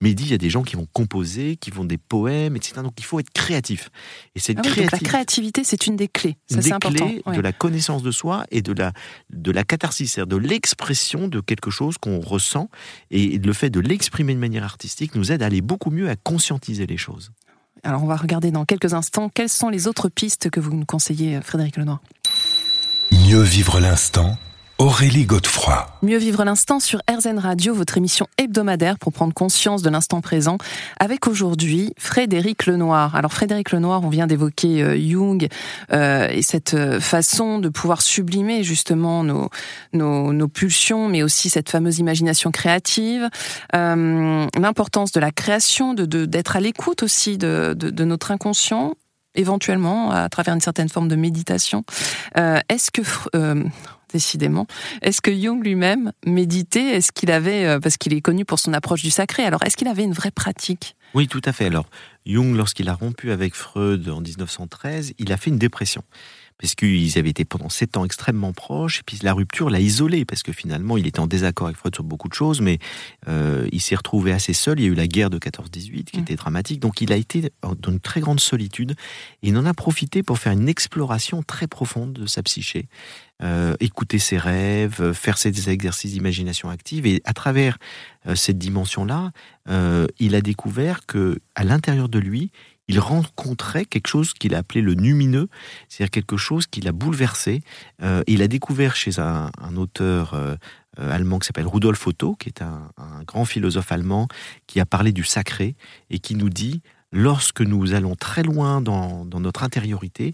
Mais 0.00 0.10
il 0.10 0.14
dit 0.14 0.24
il 0.24 0.30
y 0.30 0.34
a 0.34 0.38
des 0.38 0.50
gens 0.50 0.62
qui 0.62 0.76
vont 0.76 0.88
composer, 0.92 1.56
qui 1.56 1.70
vont 1.70 1.84
des 1.84 1.98
poèmes, 1.98 2.56
etc. 2.56 2.80
Donc 2.82 2.94
il 2.98 3.04
faut 3.04 3.20
être 3.20 3.30
créatif. 3.30 3.90
Et 4.34 4.40
cette 4.40 4.58
ah 4.58 4.80
la 4.80 4.98
créativité, 4.98 5.62
c'est 5.62 5.86
une 5.86 5.94
des 5.94 6.08
clés. 6.08 6.38
Ça, 6.50 6.56
des 6.56 6.70
clés 6.70 7.22
de 7.32 7.40
la 7.40 7.52
connaissance 7.52 8.02
de 8.02 8.10
soi 8.10 8.46
et 8.50 8.62
de 8.62 8.72
la 8.72 8.92
de 9.30 9.52
la 9.52 9.62
catharsis, 9.62 10.10
c'est-à-dire 10.10 10.38
de 10.38 10.42
l'expression 10.42 11.28
de 11.28 11.40
quelque 11.40 11.70
chose 11.70 11.98
qu'on 11.98 12.18
ressent. 12.18 12.70
Et 13.10 13.38
le 13.38 13.52
fait 13.52 13.70
de 13.70 13.78
l'exprimer 13.78 14.21
de 14.22 14.38
manière 14.38 14.64
artistique 14.64 15.14
nous 15.14 15.32
aide 15.32 15.42
à 15.42 15.46
aller 15.46 15.60
beaucoup 15.60 15.90
mieux 15.90 16.08
à 16.08 16.16
conscientiser 16.16 16.86
les 16.86 16.96
choses. 16.96 17.32
Alors 17.82 18.02
on 18.04 18.06
va 18.06 18.16
regarder 18.16 18.50
dans 18.50 18.64
quelques 18.64 18.94
instants 18.94 19.28
quelles 19.28 19.48
sont 19.48 19.68
les 19.68 19.88
autres 19.88 20.08
pistes 20.08 20.50
que 20.50 20.60
vous 20.60 20.72
nous 20.72 20.86
conseillez, 20.86 21.40
Frédéric 21.42 21.76
Lenoir. 21.76 22.00
Mieux 23.10 23.42
vivre 23.42 23.80
l'instant 23.80 24.38
Aurélie 24.82 25.26
Godefroy. 25.26 25.86
Mieux 26.02 26.18
vivre 26.18 26.42
l'instant 26.42 26.80
sur 26.80 27.00
RZN 27.08 27.38
Radio, 27.38 27.72
votre 27.72 27.98
émission 27.98 28.26
hebdomadaire 28.36 28.98
pour 28.98 29.12
prendre 29.12 29.32
conscience 29.32 29.80
de 29.80 29.88
l'instant 29.88 30.20
présent, 30.20 30.58
avec 30.98 31.28
aujourd'hui 31.28 31.94
Frédéric 31.96 32.66
Lenoir. 32.66 33.14
Alors 33.14 33.32
Frédéric 33.32 33.70
Lenoir, 33.70 34.02
on 34.02 34.08
vient 34.08 34.26
d'évoquer 34.26 34.82
euh, 34.82 34.98
Jung 34.98 35.46
euh, 35.92 36.26
et 36.30 36.42
cette 36.42 36.74
euh, 36.74 36.98
façon 36.98 37.60
de 37.60 37.68
pouvoir 37.68 38.02
sublimer 38.02 38.64
justement 38.64 39.22
nos, 39.22 39.50
nos, 39.92 40.48
pulsions, 40.48 41.06
mais 41.06 41.22
aussi 41.22 41.48
cette 41.48 41.70
fameuse 41.70 42.00
imagination 42.00 42.50
créative, 42.50 43.28
l'importance 43.72 45.12
de 45.12 45.20
la 45.20 45.30
création, 45.30 45.94
de 45.94 46.24
d'être 46.26 46.56
à 46.56 46.60
l'écoute 46.60 47.04
aussi 47.04 47.38
de, 47.38 47.72
de, 47.78 48.04
notre 48.04 48.32
inconscient 48.32 48.94
éventuellement 49.36 50.10
à 50.10 50.28
travers 50.28 50.54
une 50.54 50.60
certaine 50.60 50.88
forme 50.88 51.06
de 51.06 51.16
méditation. 51.16 51.84
Est-ce 52.34 52.90
que 52.90 53.02
décidément. 54.12 54.66
Est-ce 55.00 55.20
que 55.20 55.32
Jung 55.32 55.62
lui-même 55.62 56.12
méditait? 56.26 56.96
Est-ce 56.96 57.12
qu'il 57.12 57.30
avait, 57.30 57.66
euh, 57.66 57.80
parce 57.80 57.96
qu'il 57.96 58.12
est 58.12 58.20
connu 58.20 58.44
pour 58.44 58.58
son 58.58 58.72
approche 58.72 59.02
du 59.02 59.10
sacré, 59.10 59.44
alors 59.44 59.62
est-ce 59.64 59.76
qu'il 59.76 59.88
avait 59.88 60.04
une 60.04 60.12
vraie 60.12 60.30
pratique? 60.30 60.96
Oui, 61.14 61.28
tout 61.28 61.42
à 61.44 61.52
fait. 61.52 61.66
Alors, 61.66 61.86
Jung, 62.26 62.54
lorsqu'il 62.54 62.88
a 62.88 62.94
rompu 62.94 63.30
avec 63.30 63.54
Freud 63.54 64.08
en 64.08 64.20
1913, 64.20 65.14
il 65.18 65.32
a 65.32 65.36
fait 65.36 65.50
une 65.50 65.58
dépression 65.58 66.02
parce 66.62 66.76
qu'ils 66.76 67.18
avaient 67.18 67.30
été 67.30 67.44
pendant 67.44 67.68
sept 67.68 67.96
ans 67.96 68.04
extrêmement 68.04 68.52
proches, 68.52 69.00
et 69.00 69.02
puis 69.04 69.18
la 69.22 69.32
rupture 69.32 69.68
l'a 69.68 69.80
isolé, 69.80 70.24
parce 70.24 70.44
que 70.44 70.52
finalement, 70.52 70.96
il 70.96 71.08
était 71.08 71.18
en 71.18 71.26
désaccord 71.26 71.66
avec 71.66 71.76
Freud 71.76 71.92
sur 71.92 72.04
beaucoup 72.04 72.28
de 72.28 72.34
choses, 72.34 72.60
mais 72.60 72.78
euh, 73.26 73.66
il 73.72 73.80
s'est 73.80 73.96
retrouvé 73.96 74.32
assez 74.32 74.52
seul. 74.52 74.78
Il 74.78 74.84
y 74.84 74.86
a 74.86 74.90
eu 74.90 74.94
la 74.94 75.08
guerre 75.08 75.28
de 75.28 75.38
14-18 75.38 76.04
qui 76.04 76.18
mm. 76.18 76.22
était 76.22 76.36
dramatique, 76.36 76.78
donc 76.78 77.00
il 77.00 77.12
a 77.12 77.16
été 77.16 77.50
dans 77.62 77.90
une 77.90 77.98
très 77.98 78.20
grande 78.20 78.38
solitude, 78.38 78.92
et 79.42 79.48
il 79.48 79.56
en 79.58 79.66
a 79.66 79.74
profité 79.74 80.22
pour 80.22 80.38
faire 80.38 80.52
une 80.52 80.68
exploration 80.68 81.42
très 81.42 81.66
profonde 81.66 82.12
de 82.12 82.26
sa 82.26 82.44
psyché, 82.44 82.86
euh, 83.42 83.74
écouter 83.80 84.20
ses 84.20 84.38
rêves, 84.38 85.12
faire 85.14 85.38
ses 85.38 85.68
exercices 85.68 86.12
d'imagination 86.12 86.70
active, 86.70 87.06
et 87.06 87.22
à 87.24 87.32
travers 87.32 87.78
euh, 88.28 88.36
cette 88.36 88.58
dimension-là, 88.58 89.30
il 90.18 90.34
a 90.34 90.40
découvert 90.40 91.06
que 91.06 91.38
à 91.54 91.64
l'intérieur 91.64 92.08
de 92.08 92.18
lui, 92.18 92.50
il 92.88 92.98
rencontrait 92.98 93.84
quelque 93.84 94.08
chose 94.08 94.32
qu'il 94.34 94.54
a 94.54 94.58
appelé 94.58 94.80
le 94.80 94.94
numineux, 94.94 95.48
c'est-à-dire 95.88 96.10
quelque 96.10 96.36
chose 96.36 96.66
qui 96.66 96.80
l'a 96.80 96.92
bouleversé. 96.92 97.62
Euh, 98.02 98.22
il 98.26 98.42
a 98.42 98.48
découvert 98.48 98.96
chez 98.96 99.18
un, 99.18 99.50
auteur 99.76 100.34
euh, 100.34 100.56
allemand 100.98 101.38
qui 101.38 101.46
s'appelle 101.46 101.66
Rudolf 101.66 102.06
Otto, 102.06 102.34
qui 102.34 102.48
est 102.48 102.62
un, 102.62 102.90
grand 103.26 103.44
philosophe 103.44 103.92
allemand, 103.92 104.28
qui 104.66 104.80
a 104.80 104.86
parlé 104.86 105.12
du 105.12 105.24
sacré 105.24 105.76
et 106.10 106.18
qui 106.18 106.34
nous 106.34 106.50
dit, 106.50 106.82
lorsque 107.12 107.60
nous 107.60 107.94
allons 107.94 108.14
très 108.14 108.42
loin 108.42 108.80
dans 108.80 109.24
notre 109.24 109.62
intériorité, 109.62 110.32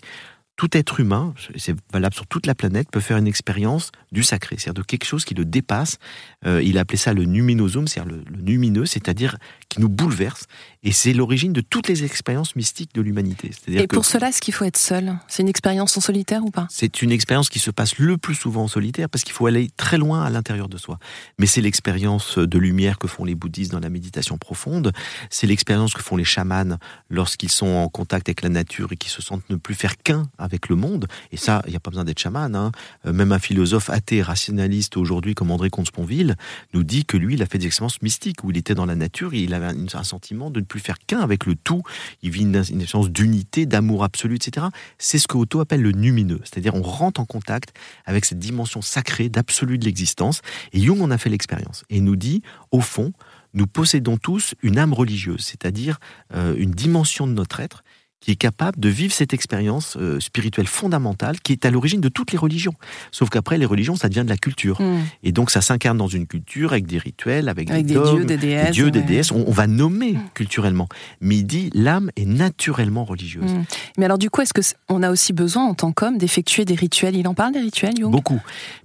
tout 0.59 0.77
être 0.77 0.99
humain, 0.99 1.35
c'est 1.57 1.77
valable 1.93 2.17
sur 2.17 2.27
toute 2.27 2.45
la 2.45 2.55
planète, 2.55 2.91
peut 2.91 2.99
faire 2.99 3.17
une 3.17 3.29
expérience 3.29 3.93
du 4.11 4.25
sacré, 4.25 4.57
c'est-à-dire 4.59 4.83
de 4.83 4.87
quelque 4.87 5.05
chose 5.05 5.25
qui 5.25 5.35
le 5.35 5.45
dépasse. 5.45 5.99
Euh, 6.45 6.61
il 6.61 6.79
a 6.79 6.81
appelé 6.81 6.99
ça 6.99 7.15
le 7.15 7.25
numinosum, 7.27 7.87
c'est-à-dire 7.87 8.13
le, 8.13 8.25
le, 8.29 8.43
numineux, 8.43 8.85
c'est-à-dire 8.85 9.39
qui 9.69 9.81
nous 9.81 9.89
bouleverse. 9.89 10.47
Et 10.85 10.93
c'est 10.93 11.13
l'origine 11.13 11.53
de 11.53 11.61
toutes 11.61 11.89
les 11.89 12.05
expériences 12.05 12.55
mystiques 12.55 12.95
de 12.95 13.01
l'humanité. 13.01 13.51
Et 13.67 13.87
pour 13.89 14.05
cela, 14.05 14.29
est-ce 14.29 14.41
qu'il 14.41 14.55
faut 14.55 14.65
être 14.65 14.77
seul? 14.77 15.19
C'est 15.27 15.43
une 15.43 15.49
expérience 15.49 15.97
en 15.97 16.01
solitaire 16.01 16.45
ou 16.45 16.51
pas? 16.51 16.67
C'est 16.71 17.03
une 17.03 17.11
expérience 17.11 17.49
qui 17.49 17.59
se 17.59 17.71
passe 17.71 17.99
le 17.99 18.17
plus 18.17 18.35
souvent 18.37 18.65
en 18.65 18.69
solitaire 18.69 19.09
parce 19.09 19.25
qu'il 19.25 19.33
faut 19.33 19.47
aller 19.47 19.71
très 19.77 19.99
loin 19.99 20.23
à 20.23 20.31
l'intérieur 20.31 20.69
de 20.69 20.79
soi. 20.79 20.99
Mais 21.39 21.47
c'est 21.47 21.61
l'expérience 21.61 22.39
de 22.39 22.59
lumière 22.59 22.99
que 22.99 23.09
font 23.09 23.25
les 23.25 23.35
bouddhistes 23.35 23.73
dans 23.73 23.81
la 23.81 23.91
méditation 23.91 24.39
profonde. 24.39 24.93
C'est 25.31 25.49
l'expérience 25.49 25.95
que 25.95 26.03
font 26.03 26.17
les 26.17 26.25
chamans 26.25 26.79
lorsqu'ils 27.11 27.51
sont 27.51 27.67
en 27.67 27.89
contact 27.89 28.29
avec 28.29 28.43
la 28.43 28.49
nature 28.49 28.93
et 28.93 28.97
qui 28.97 29.11
se 29.11 29.21
sentent 29.21 29.49
ne 29.51 29.57
plus 29.57 29.75
faire 29.75 29.97
qu'un 29.97 30.29
avec 30.39 30.69
le 30.69 30.77
monde. 30.77 31.09
Et 31.33 31.37
ça, 31.37 31.63
il 31.67 31.71
n'y 31.71 31.77
a 31.77 31.81
pas 31.81 31.91
besoin 31.91 32.05
d'être 32.05 32.21
chaman. 32.21 32.55
Hein. 32.55 32.71
Euh, 33.07 33.13
même 33.13 33.33
un 33.33 33.39
philosophe 33.39 33.91
athée 33.91 34.23
rationaliste 34.23 34.97
aujourd'hui, 34.97 35.35
comme 35.35 35.51
André 35.51 35.71
Comte-Sponville, 35.71 36.37
nous 36.73 36.85
dit 36.85 37.05
que 37.05 37.17
lui, 37.17 37.35
il 37.35 37.43
a 37.43 37.47
fait 37.47 37.59
des 37.59 37.67
expériences 37.67 38.01
mystiques 38.01 38.45
où 38.45 38.51
il 38.51 38.57
était 38.57 38.75
dans 38.75 38.87
la 38.87 38.95
nature 38.95 39.35
et 39.35 39.41
il 39.41 39.55
avait 39.55 39.67
un 39.67 40.05
sentiment 40.05 40.51
de 40.51 40.61
plus 40.69 40.81
faire 40.81 40.99
qu'un 40.99 41.21
avec 41.21 41.47
le 41.47 41.55
tout. 41.57 41.83
Il 42.23 42.31
vit 42.31 42.43
une, 42.43 42.57
expérience 42.57 43.11
d'unité, 43.11 43.67
d'amour 43.67 44.05
absolu, 44.05 44.37
etc. 44.37 44.67
C'est 44.99 45.19
ce 45.19 45.27
que 45.27 45.37
Otto 45.37 45.61
appelle 45.61 45.83
le 45.83 45.93
numineux. 45.93 46.41
C'est-à-dire, 46.45 46.75
on 46.75 46.83
rentre 46.83 47.21
en 47.21 47.25
contact 47.25 47.75
avec 48.07 48.25
cette 48.25 48.39
dimension 48.39 48.83
sacrée, 48.83 49.29
d'absolu 49.29 49.79
de 49.79 49.85
l'existence. 49.85 50.43
Et 50.73 50.81
Jung 50.81 51.01
en 51.01 51.11
a 51.11 51.19
fait 51.19 51.31
l'expérience. 51.31 51.85
Et 51.91 52.01
nous 52.01 52.17
dit, 52.17 52.43
au 52.71 52.81
fond, 52.81 53.13
nous 53.55 53.67
possédons 53.67 54.19
tous 54.19 54.55
une 54.63 54.79
âme 54.79 54.93
religieuse, 54.93 55.41
c'est-à-dire 55.41 55.99
euh, 56.35 56.55
une 56.57 56.71
dimension 56.71 57.27
de 57.27 57.33
notre 57.33 57.61
être 57.61 57.83
qui 58.21 58.33
est 58.33 58.37
capable 58.37 58.81
de 58.81 58.89
vivre 58.89 59.13
cette 59.13 59.33
expérience 59.33 59.97
euh, 59.97 60.19
spirituelle 60.19 60.67
fondamentale 60.67 61.41
qui 61.41 61.53
est 61.53 61.65
à 61.65 61.71
l'origine 61.71 62.01
de 62.01 62.09
toutes 62.09 62.33
les 62.33 62.39
religions. 62.39 62.75
Sauf 63.13 63.31
qu'après, 63.31 63.59
les 63.59 63.65
religions, 63.65 63.95
ça 63.97 64.09
devient 64.09 64.25
de 64.25 64.29
la 64.29 64.37
culture. 64.37 64.81
Hmm. 64.81 65.03
Et 65.23 65.31
donc, 65.31 65.51
ça 65.51 65.61
s'incarne 65.61 65.97
dans 65.97 66.09
une 66.09 66.27
culture 66.27 66.73
avec 66.73 66.87
des 66.87 66.99
rituels, 66.99 67.49
avec, 67.49 67.71
des, 67.71 67.83
dieux, 67.83 68.25
des 68.25 68.37
déesses. 68.37 68.71
dieux, 68.73 68.91
des 68.91 69.03
déesses. 69.03 69.31
On, 69.31 69.51
va 69.51 69.67
nommer 69.67 70.15
hmm. 70.15 70.31
culturellement. 70.35 70.89
Mais 71.21 71.37
il 71.37 71.45
dit, 71.45 71.71
l'âme 71.75 72.11
est 72.17 72.27
naturellement 72.27 73.05
religieuse. 73.05 73.53
Hmm. 73.53 73.65
Mais 73.99 74.05
alors, 74.05 74.19
du 74.19 74.31
coup, 74.31 74.41
est-ce 74.41 74.53
qu'on 74.53 75.03
a 75.03 75.11
aussi 75.11 75.33
besoin, 75.33 75.65
en 75.65 75.75
tant 75.75 75.93
qu'homme, 75.93 76.19
d'effectuer 76.19 76.65
des 76.65 76.75
rituels? 76.75 77.17
Il 77.17 77.29
en 77.29 77.35
parle 77.35 77.53
des 77.53 77.61
rituels, 77.61 77.95
Jung? 77.97 78.11
Beaucoup. 78.11 78.41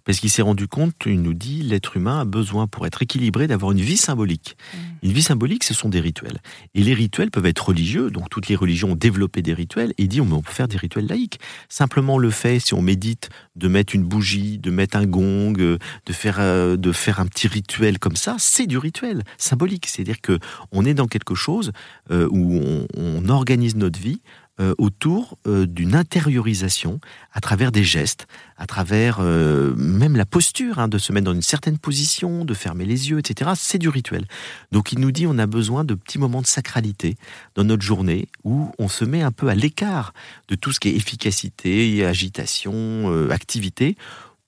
Parce 0.05 0.19
qu'il 0.19 0.29
s'est 0.29 0.41
rendu 0.41 0.67
compte, 0.67 0.93
il 1.05 1.21
nous 1.21 1.33
dit, 1.33 1.63
l'être 1.63 1.97
humain 1.97 2.21
a 2.21 2.25
besoin, 2.25 2.67
pour 2.67 2.85
être 2.85 3.01
équilibré, 3.01 3.47
d'avoir 3.47 3.71
une 3.71 3.81
vie 3.81 3.97
symbolique. 3.97 4.57
Une 5.01 5.11
vie 5.11 5.23
symbolique, 5.23 5.63
ce 5.63 5.73
sont 5.73 5.89
des 5.89 5.99
rituels. 5.99 6.39
Et 6.75 6.83
les 6.83 6.93
rituels 6.93 7.31
peuvent 7.31 7.45
être 7.45 7.69
religieux, 7.69 8.11
donc 8.11 8.29
toutes 8.29 8.47
les 8.47 8.55
religions 8.55 8.95
développent 8.95 9.22
des 9.27 9.53
rituels. 9.53 9.93
Et 9.97 10.07
dit, 10.07 10.21
on 10.21 10.41
peut 10.41 10.51
faire 10.51 10.67
des 10.67 10.77
rituels 10.77 11.07
laïques. 11.07 11.39
Simplement 11.69 12.17
le 12.17 12.29
fait, 12.29 12.59
si 12.59 12.73
on 12.73 12.81
médite, 12.81 13.29
de 13.55 13.67
mettre 13.67 13.95
une 13.95 14.03
bougie, 14.03 14.57
de 14.57 14.71
mettre 14.71 14.97
un 14.97 15.05
gong, 15.05 15.53
euh, 15.59 15.77
de 16.05 16.13
faire, 16.13 16.37
euh, 16.39 16.77
de 16.77 16.91
faire 16.91 17.19
un 17.19 17.25
petit 17.25 17.47
rituel 17.47 17.99
comme 17.99 18.15
ça, 18.15 18.35
c'est 18.39 18.67
du 18.67 18.77
rituel 18.77 19.23
symbolique. 19.37 19.87
C'est-à-dire 19.87 20.21
que 20.21 20.39
on 20.71 20.85
est 20.85 20.93
dans 20.93 21.07
quelque 21.07 21.35
chose 21.35 21.71
où 22.09 22.61
on 22.95 23.29
organise 23.29 23.75
notre 23.75 23.99
vie 23.99 24.21
euh, 24.63 24.73
autour 24.77 25.37
euh, 25.45 25.65
d'une 25.65 25.93
intériorisation 25.93 26.99
à 27.33 27.41
travers 27.41 27.71
des 27.71 27.83
gestes, 27.83 28.27
à 28.57 28.65
travers 28.65 29.17
euh, 29.19 29.73
même 29.75 30.15
la 30.15 30.25
posture, 30.25 30.79
hein, 30.79 30.87
de 30.87 30.97
se 30.97 31.11
mettre 31.11 31.25
dans 31.25 31.33
une 31.33 31.41
certaine 31.41 31.77
position, 31.77 32.45
de 32.45 32.53
fermer 32.53 32.85
les 32.85 33.09
yeux, 33.09 33.19
etc. 33.19 33.51
C'est 33.55 33.77
du 33.77 33.89
rituel. 33.89 34.25
Donc 34.71 34.93
il 34.93 34.99
nous 34.99 35.11
dit 35.11 35.27
on 35.27 35.37
a 35.37 35.47
besoin 35.47 35.83
de 35.83 35.95
petits 35.95 36.17
moments 36.17 36.41
de 36.41 36.47
sacralité 36.47 37.17
dans 37.55 37.63
notre 37.63 37.83
journée 37.83 38.29
où 38.43 38.71
on 38.79 38.87
se 38.87 39.03
met 39.03 39.21
un 39.21 39.31
peu 39.31 39.49
à 39.49 39.55
l'écart 39.55 40.13
de 40.47 40.55
tout 40.55 40.71
ce 40.71 40.79
qui 40.79 40.89
est 40.89 40.95
efficacité, 40.95 42.05
agitation, 42.05 43.29
activité 43.31 43.97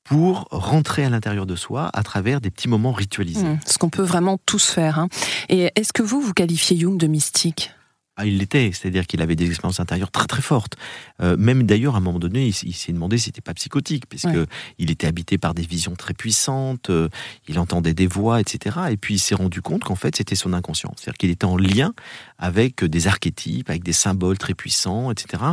pour 0.03 0.47
rentrer 0.51 1.03
à 1.03 1.09
l'intérieur 1.09 1.45
de 1.45 1.55
soi 1.55 1.89
à 1.93 2.03
travers 2.03 2.39
des 2.39 2.51
petits 2.51 2.69
moments 2.69 2.93
ritualisés. 2.93 3.43
Mmh, 3.43 3.59
ce 3.65 3.77
qu'on 3.77 3.89
peut 3.89 4.03
vraiment 4.03 4.37
tous 4.45 4.65
faire. 4.65 4.99
Hein. 4.99 5.09
Et 5.49 5.71
est-ce 5.75 5.91
que 5.91 6.03
vous, 6.03 6.21
vous 6.21 6.33
qualifiez 6.33 6.77
Jung 6.77 6.97
de 6.97 7.07
mystique? 7.07 7.71
Ah, 8.17 8.25
il 8.25 8.37
l'était, 8.37 8.71
c'est-à-dire 8.71 9.07
qu'il 9.07 9.21
avait 9.21 9.35
des 9.35 9.49
expériences 9.49 9.81
intérieures 9.81 10.11
très 10.11 10.25
très 10.25 10.41
fortes. 10.41 10.77
Euh, 11.21 11.35
même 11.37 11.63
d'ailleurs, 11.63 11.95
à 11.95 11.97
un 11.97 12.01
moment 12.01 12.17
donné, 12.17 12.47
il, 12.47 12.73
s'est 12.73 12.93
demandé 12.93 13.17
si 13.17 13.25
c'était 13.25 13.41
pas 13.41 13.53
psychotique, 13.53 14.07
puisque 14.07 14.37
il 14.77 14.89
était 14.89 15.07
habité 15.07 15.37
par 15.37 15.53
des 15.53 15.63
visions 15.63 15.95
très 15.95 16.13
puissantes, 16.13 16.89
euh, 16.89 17.09
il 17.49 17.59
entendait 17.59 17.93
des 17.93 18.07
voix, 18.07 18.39
etc. 18.39 18.77
Et 18.89 18.95
puis 18.95 19.15
il 19.15 19.19
s'est 19.19 19.35
rendu 19.35 19.61
compte 19.61 19.83
qu'en 19.83 19.95
fait, 19.95 20.15
c'était 20.15 20.35
son 20.35 20.53
inconscient, 20.53 20.93
c'est-à-dire 20.95 21.17
qu'il 21.17 21.29
était 21.29 21.45
en 21.45 21.57
lien 21.57 21.93
avec 22.37 22.85
des 22.85 23.07
archétypes, 23.07 23.69
avec 23.69 23.83
des 23.83 23.93
symboles 23.93 24.37
très 24.37 24.53
puissants, 24.53 25.11
etc. 25.11 25.43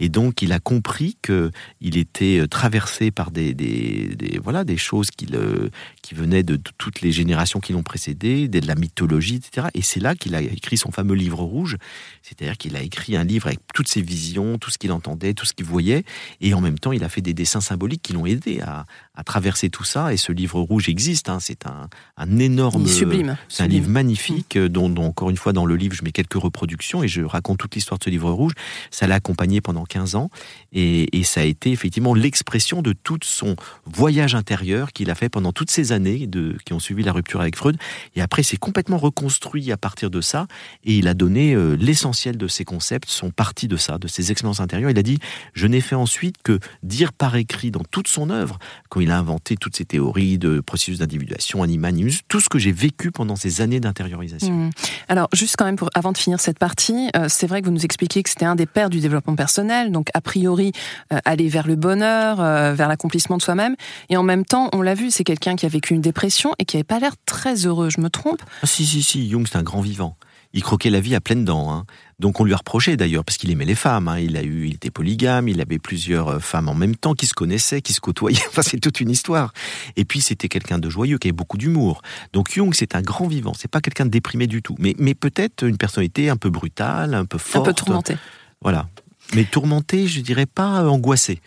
Et 0.00 0.08
donc, 0.08 0.42
il 0.42 0.52
a 0.52 0.58
compris 0.58 1.16
que 1.22 1.52
il 1.80 1.96
était 1.96 2.40
euh, 2.40 2.48
traversé 2.48 3.12
par 3.12 3.30
des, 3.30 3.54
des, 3.54 4.16
des 4.16 4.40
voilà 4.40 4.64
des 4.64 4.76
choses 4.76 5.12
qui, 5.12 5.26
le, 5.26 5.70
qui 6.08 6.14
venaient 6.14 6.42
de, 6.42 6.58
toutes 6.78 7.02
les 7.02 7.12
générations 7.12 7.60
qui 7.60 7.74
l'ont 7.74 7.82
précédé, 7.82 8.48
de 8.48 8.66
la 8.66 8.74
mythologie, 8.74 9.34
etc. 9.34 9.66
Et 9.74 9.82
c'est 9.82 10.00
là 10.00 10.14
qu'il 10.14 10.34
a 10.34 10.40
écrit 10.40 10.78
son 10.78 10.90
fameux 10.90 11.14
livre 11.14 11.42
rouge 11.42 11.76
c'est-à-dire 12.22 12.56
qu'il 12.56 12.76
a 12.76 12.82
écrit 12.82 13.16
un 13.16 13.24
livre 13.24 13.46
avec 13.46 13.60
toutes 13.74 13.88
ses 13.88 14.02
visions, 14.02 14.58
tout 14.58 14.70
ce 14.70 14.78
qu'il 14.78 14.92
entendait, 14.92 15.34
tout 15.34 15.46
ce 15.46 15.54
qu'il 15.54 15.64
voyait, 15.64 16.04
et 16.40 16.52
en 16.54 16.60
même 16.60 16.78
temps, 16.78 16.92
il 16.92 17.02
a 17.04 17.08
fait 17.08 17.20
des 17.20 17.32
dessins 17.32 17.60
symboliques 17.60 18.02
qui 18.02 18.12
l'ont 18.12 18.26
aidé 18.26 18.60
à, 18.60 18.84
traverser 19.24 19.68
tout 19.68 19.82
ça. 19.82 20.12
Et 20.12 20.16
ce 20.16 20.30
livre 20.30 20.60
rouge 20.60 20.88
existe. 20.88 21.28
Hein. 21.28 21.38
c'est 21.40 21.66
un, 21.66 22.38
énorme, 22.38 22.86
sublime, 22.86 23.36
c'est 23.48 23.64
un 23.64 23.66
livre 23.66 23.88
magnifique 23.88 24.56
mm. 24.56 24.68
dont, 24.68 24.94
encore 24.96 25.28
une 25.28 25.36
fois 25.36 25.52
dans 25.52 25.66
le 25.66 25.74
livre 25.74 25.94
je 25.94 26.04
mets 26.04 26.12
quelques 26.12 26.34
reproductions 26.34 27.02
et 27.02 27.08
je 27.08 27.22
raconte 27.22 27.58
toute 27.58 27.74
l'histoire 27.74 27.98
de 27.98 28.04
ce 28.04 28.10
livre 28.10 28.30
rouge. 28.30 28.52
Ça 28.92 29.08
l'a 29.08 29.16
accompagné 29.16 29.60
pendant 29.60 29.84
15 29.84 30.14
ans 30.14 30.30
et, 30.72 31.08
ça 31.24 31.40
a 31.40 31.44
été 31.44 31.72
effectivement 31.72 32.14
l'expression 32.14 32.80
de 32.80 32.92
tout 32.92 33.18
son 33.22 33.56
voyage 33.84 34.34
intérieur 34.34 34.92
qu'il 34.92 35.10
a 35.10 35.14
fait 35.14 35.28
pendant 35.28 35.52
toutes 35.52 35.70
ces 35.70 35.92
années 35.92 35.97
de, 35.98 36.56
qui 36.64 36.72
ont 36.72 36.78
suivi 36.78 37.02
la 37.02 37.12
rupture 37.12 37.40
avec 37.40 37.56
Freud. 37.56 37.76
Et 38.16 38.20
après, 38.20 38.42
c'est 38.42 38.56
complètement 38.56 38.98
reconstruit 38.98 39.72
à 39.72 39.76
partir 39.76 40.10
de 40.10 40.20
ça 40.20 40.46
et 40.84 40.96
il 40.96 41.08
a 41.08 41.14
donné 41.14 41.54
euh, 41.54 41.76
l'essentiel 41.76 42.36
de 42.36 42.48
ses 42.48 42.64
concepts 42.64 43.08
sont 43.08 43.30
partis 43.30 43.68
de 43.68 43.76
ça, 43.76 43.98
de 43.98 44.08
ses 44.08 44.30
expériences 44.30 44.60
intérieures. 44.60 44.90
Il 44.90 44.98
a 44.98 45.02
dit 45.02 45.18
Je 45.54 45.66
n'ai 45.66 45.80
fait 45.80 45.94
ensuite 45.94 46.36
que 46.42 46.58
dire 46.82 47.12
par 47.12 47.36
écrit 47.36 47.70
dans 47.70 47.82
toute 47.90 48.08
son 48.08 48.30
œuvre, 48.30 48.58
quand 48.88 49.00
il 49.00 49.10
a 49.10 49.18
inventé 49.18 49.56
toutes 49.56 49.76
ces 49.76 49.84
théories 49.84 50.38
de 50.38 50.60
processus 50.60 50.98
d'individuation, 50.98 51.62
animalisme, 51.62 52.20
tout 52.28 52.40
ce 52.40 52.48
que 52.48 52.58
j'ai 52.58 52.72
vécu 52.72 53.10
pendant 53.10 53.36
ces 53.36 53.60
années 53.60 53.80
d'intériorisation. 53.80 54.52
Mmh. 54.52 54.70
Alors, 55.08 55.28
juste 55.32 55.56
quand 55.56 55.64
même, 55.64 55.76
pour, 55.76 55.90
avant 55.94 56.12
de 56.12 56.18
finir 56.18 56.40
cette 56.40 56.58
partie, 56.58 57.10
euh, 57.16 57.26
c'est 57.28 57.46
vrai 57.46 57.60
que 57.60 57.66
vous 57.66 57.72
nous 57.72 57.84
expliquiez 57.84 58.22
que 58.22 58.30
c'était 58.30 58.44
un 58.44 58.56
des 58.56 58.66
pères 58.66 58.90
du 58.90 59.00
développement 59.00 59.36
personnel, 59.36 59.92
donc 59.92 60.08
a 60.14 60.20
priori, 60.20 60.72
euh, 61.12 61.18
aller 61.24 61.48
vers 61.48 61.66
le 61.66 61.76
bonheur, 61.76 62.36
vers 62.74 62.88
l'accomplissement 62.88 63.36
de 63.36 63.42
soi-même. 63.42 63.76
Et 64.08 64.16
en 64.16 64.22
même 64.22 64.44
temps, 64.44 64.68
on 64.72 64.82
l'a 64.82 64.94
vu, 64.94 65.10
c'est 65.10 65.24
quelqu'un 65.24 65.56
qui 65.56 65.66
a 65.66 65.68
vécu 65.68 65.87
une 65.90 66.00
dépression 66.00 66.52
et 66.58 66.64
qui 66.64 66.76
n'avait 66.76 66.84
pas 66.84 66.98
l'air 66.98 67.14
très 67.26 67.66
heureux, 67.66 67.90
je 67.90 68.00
me 68.00 68.10
trompe? 68.10 68.40
Ah, 68.62 68.66
Si, 68.66 68.84
si, 68.86 69.02
si, 69.02 69.30
Jung, 69.30 69.46
c'est 69.50 69.58
un 69.58 69.62
grand 69.62 69.80
vivant 69.80 70.16
il 70.54 70.62
croquait 70.62 70.90
la 70.90 71.00
vie 71.00 71.14
à 71.14 71.20
pleines 71.20 71.44
dents. 71.44 71.70
Hein. 71.72 71.84
Donc 72.18 72.40
on 72.40 72.44
lui 72.44 72.54
reprochait 72.54 72.96
d'ailleurs 72.96 73.24
parce 73.24 73.36
qu'il 73.36 73.50
aimait 73.50 73.64
les 73.64 73.74
femmes. 73.74 74.08
Hein. 74.08 74.18
Il 74.18 74.36
a 74.36 74.42
eu, 74.42 74.66
il 74.66 74.74
était 74.74 74.90
polygame, 74.90 75.48
il 75.48 75.60
avait 75.60 75.78
plusieurs 75.78 76.28
euh, 76.28 76.38
femmes 76.38 76.68
en 76.68 76.74
même 76.74 76.96
temps 76.96 77.14
qui 77.14 77.26
se 77.26 77.34
connaissaient, 77.34 77.82
qui 77.82 77.92
se 77.92 78.00
côtoyaient. 78.00 78.40
Enfin 78.48 78.62
c'est 78.62 78.80
toute 78.80 79.00
une 79.00 79.10
histoire. 79.10 79.52
Et 79.96 80.04
puis 80.04 80.20
c'était 80.20 80.48
quelqu'un 80.48 80.78
de 80.78 80.88
joyeux 80.88 81.18
qui 81.18 81.28
avait 81.28 81.32
beaucoup 81.32 81.58
d'humour. 81.58 82.02
Donc 82.32 82.50
Jung 82.50 82.72
c'est 82.74 82.94
un 82.94 83.02
grand 83.02 83.28
vivant. 83.28 83.52
C'est 83.56 83.70
pas 83.70 83.80
quelqu'un 83.80 84.06
de 84.06 84.10
déprimé 84.10 84.46
du 84.46 84.62
tout, 84.62 84.74
mais 84.78 84.94
mais 84.98 85.14
peut-être 85.14 85.66
une 85.66 85.76
personnalité 85.76 86.30
un 86.30 86.36
peu 86.36 86.50
brutale, 86.50 87.14
un 87.14 87.26
peu 87.26 87.38
forte, 87.38 87.68
un 87.68 87.72
peu 87.72 87.74
tourmentée. 87.74 88.16
Voilà. 88.62 88.88
Mais 89.34 89.44
tourmenté, 89.44 90.06
je 90.06 90.20
dirais 90.22 90.46
pas 90.46 90.88
angoissé. 90.88 91.40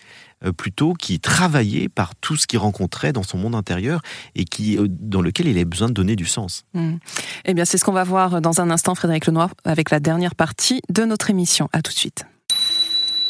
Euh, 0.43 0.51
plutôt 0.51 0.93
qui 0.93 1.19
travaillait 1.19 1.87
par 1.87 2.15
tout 2.15 2.35
ce 2.35 2.47
qu'il 2.47 2.57
rencontrait 2.57 3.13
dans 3.13 3.21
son 3.21 3.37
monde 3.37 3.53
intérieur 3.53 4.01
et 4.33 4.43
qui, 4.43 4.77
euh, 4.77 4.87
dans 4.89 5.21
lequel 5.21 5.47
il 5.47 5.55
avait 5.55 5.65
besoin 5.65 5.87
de 5.87 5.93
donner 5.93 6.15
du 6.15 6.25
sens. 6.25 6.63
Hmm. 6.73 6.95
Eh 7.45 7.53
bien, 7.53 7.63
c'est 7.63 7.77
ce 7.77 7.85
qu'on 7.85 7.91
va 7.91 8.03
voir 8.03 8.41
dans 8.41 8.59
un 8.59 8.71
instant, 8.71 8.95
Frédéric 8.95 9.27
Lenoir, 9.27 9.51
avec 9.65 9.91
la 9.91 9.99
dernière 9.99 10.33
partie 10.33 10.81
de 10.89 11.03
notre 11.03 11.29
émission. 11.29 11.69
À 11.73 11.81
tout 11.81 11.91
de 11.91 11.97
suite. 11.97 12.25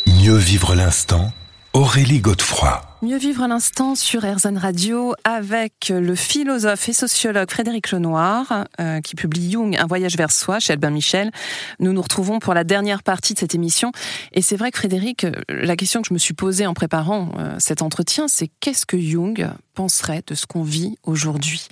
Mieux 0.08 0.38
vivre 0.38 0.74
l'instant, 0.74 1.34
Aurélie 1.74 2.20
Godefroy. 2.20 2.82
Mieux 3.02 3.18
vivre 3.18 3.48
l'instant 3.48 3.96
sur 3.96 4.24
RZN 4.26 4.58
Radio 4.58 5.14
avec 5.24 5.88
le 5.88 6.16
philosophe 6.16 6.90
et 6.90 6.92
sociologue 6.92 7.50
Frédéric 7.50 7.92
Lenoir 7.92 8.66
euh, 8.82 9.00
qui 9.00 9.16
publie 9.16 9.52
Jung, 9.52 9.78
Un 9.78 9.88
voyage 9.88 10.18
vers 10.18 10.34
soi 10.34 10.60
chez 10.60 10.74
Albin 10.74 10.90
Michel. 10.90 11.32
Nous 11.80 11.94
nous 11.94 12.02
retrouvons 12.02 12.40
pour 12.40 12.54
la 12.54 12.66
dernière 12.66 13.04
partie 13.04 13.36
de 13.36 13.40
cette 13.40 13.56
émission. 13.56 13.94
Et 14.34 14.42
c'est 14.42 14.58
vrai 14.58 14.72
que 14.72 14.80
Frédéric, 14.80 15.24
euh, 15.24 15.32
la 15.48 15.78
question 15.78 16.02
que 16.02 16.10
je 16.10 16.14
me 16.14 16.20
suis 16.20 16.34
posée 16.34 16.68
en 16.68 16.74
préparant 16.74 17.32
euh, 17.38 17.56
cet 17.58 17.82
entretien, 17.82 18.28
c'est 18.28 18.50
qu'est-ce 18.60 18.86
que 18.86 19.00
Jung 19.00 19.50
penserait 19.74 20.24
de 20.28 20.36
ce 20.36 20.46
qu'on 20.46 20.64
vit 20.64 20.98
aujourd'hui? 21.04 21.70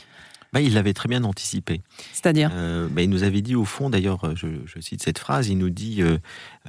Bah, 0.51 0.62
il 0.62 0.73
l'avait 0.73 0.93
très 0.93 1.07
bien 1.07 1.23
anticipé. 1.25 1.81
C'est-à-dire? 2.12 2.49
Bah, 2.49 3.01
Il 3.01 3.09
nous 3.09 3.23
avait 3.23 3.41
dit 3.41 3.55
au 3.55 3.65
fond, 3.65 3.89
d'ailleurs, 3.89 4.35
je, 4.35 4.47
cite 4.79 5.03
cette 5.03 5.19
phrase, 5.19 5.47
il 5.47 5.57
nous 5.57 5.69
dit 5.69 6.01
euh, 6.01 6.17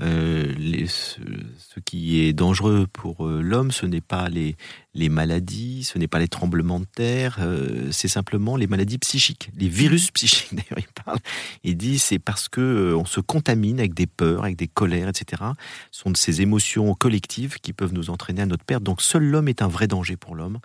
les, 0.01 0.87
ce, 0.87 1.81
qui 1.85 2.21
est 2.21 2.33
dangereux 2.33 2.87
pour 2.93 3.27
euh, 3.27 3.41
l'homme, 3.43 3.71
ce 3.71 3.87
n'est 3.87 4.01
pas 4.01 4.29
les, 4.29 4.57
les 4.95 5.09
maladies, 5.09 5.85
ce 5.85 5.99
n'est 5.99 6.09
pas 6.09 6.19
les 6.19 6.29
tremblements 6.29 6.81
de 6.81 6.87
terre, 6.87 7.39
euh, 7.41 7.89
c'est 7.91 8.09
simplement 8.09 8.57
les 8.57 8.67
maladies 8.67 8.99
psychiques, 8.99 9.51
les 9.57 9.69
virus 9.69 10.09
mmh. 10.09 10.13
psychiques. 10.15 10.55
D'ailleurs, 10.55 10.79
il 10.79 11.05
parle. 11.05 11.19
Il 11.65 11.77
dit 11.77 11.99
c'est 11.99 12.19
parce 12.19 12.49
que 12.49 12.95
on 12.97 13.05
se 13.05 13.21
contamine 13.21 13.79
avec 13.79 13.95
des 13.95 14.07
peurs, 14.07 14.45
avec 14.45 14.57
des 14.57 14.69
colères, 14.69 15.09
etc. 15.09 15.43
Ce 15.91 16.01
sont 16.01 16.11
de 16.11 16.17
ces 16.17 16.43
émotions 16.43 16.95
collectives 16.95 17.59
qui 17.61 17.73
peuvent 17.73 17.93
nous 17.93 18.11
entraîner 18.11 18.43
à 18.43 18.47
notre 18.47 18.65
perte. 18.65 18.83
Donc 18.83 19.03
seul 19.03 19.25
l'homme 19.25 19.49
est 19.49 19.63
un 19.63 19.69
vrai 19.69 19.87
danger 19.87 20.17
pour 20.17 20.35
l'homme. 20.35 20.59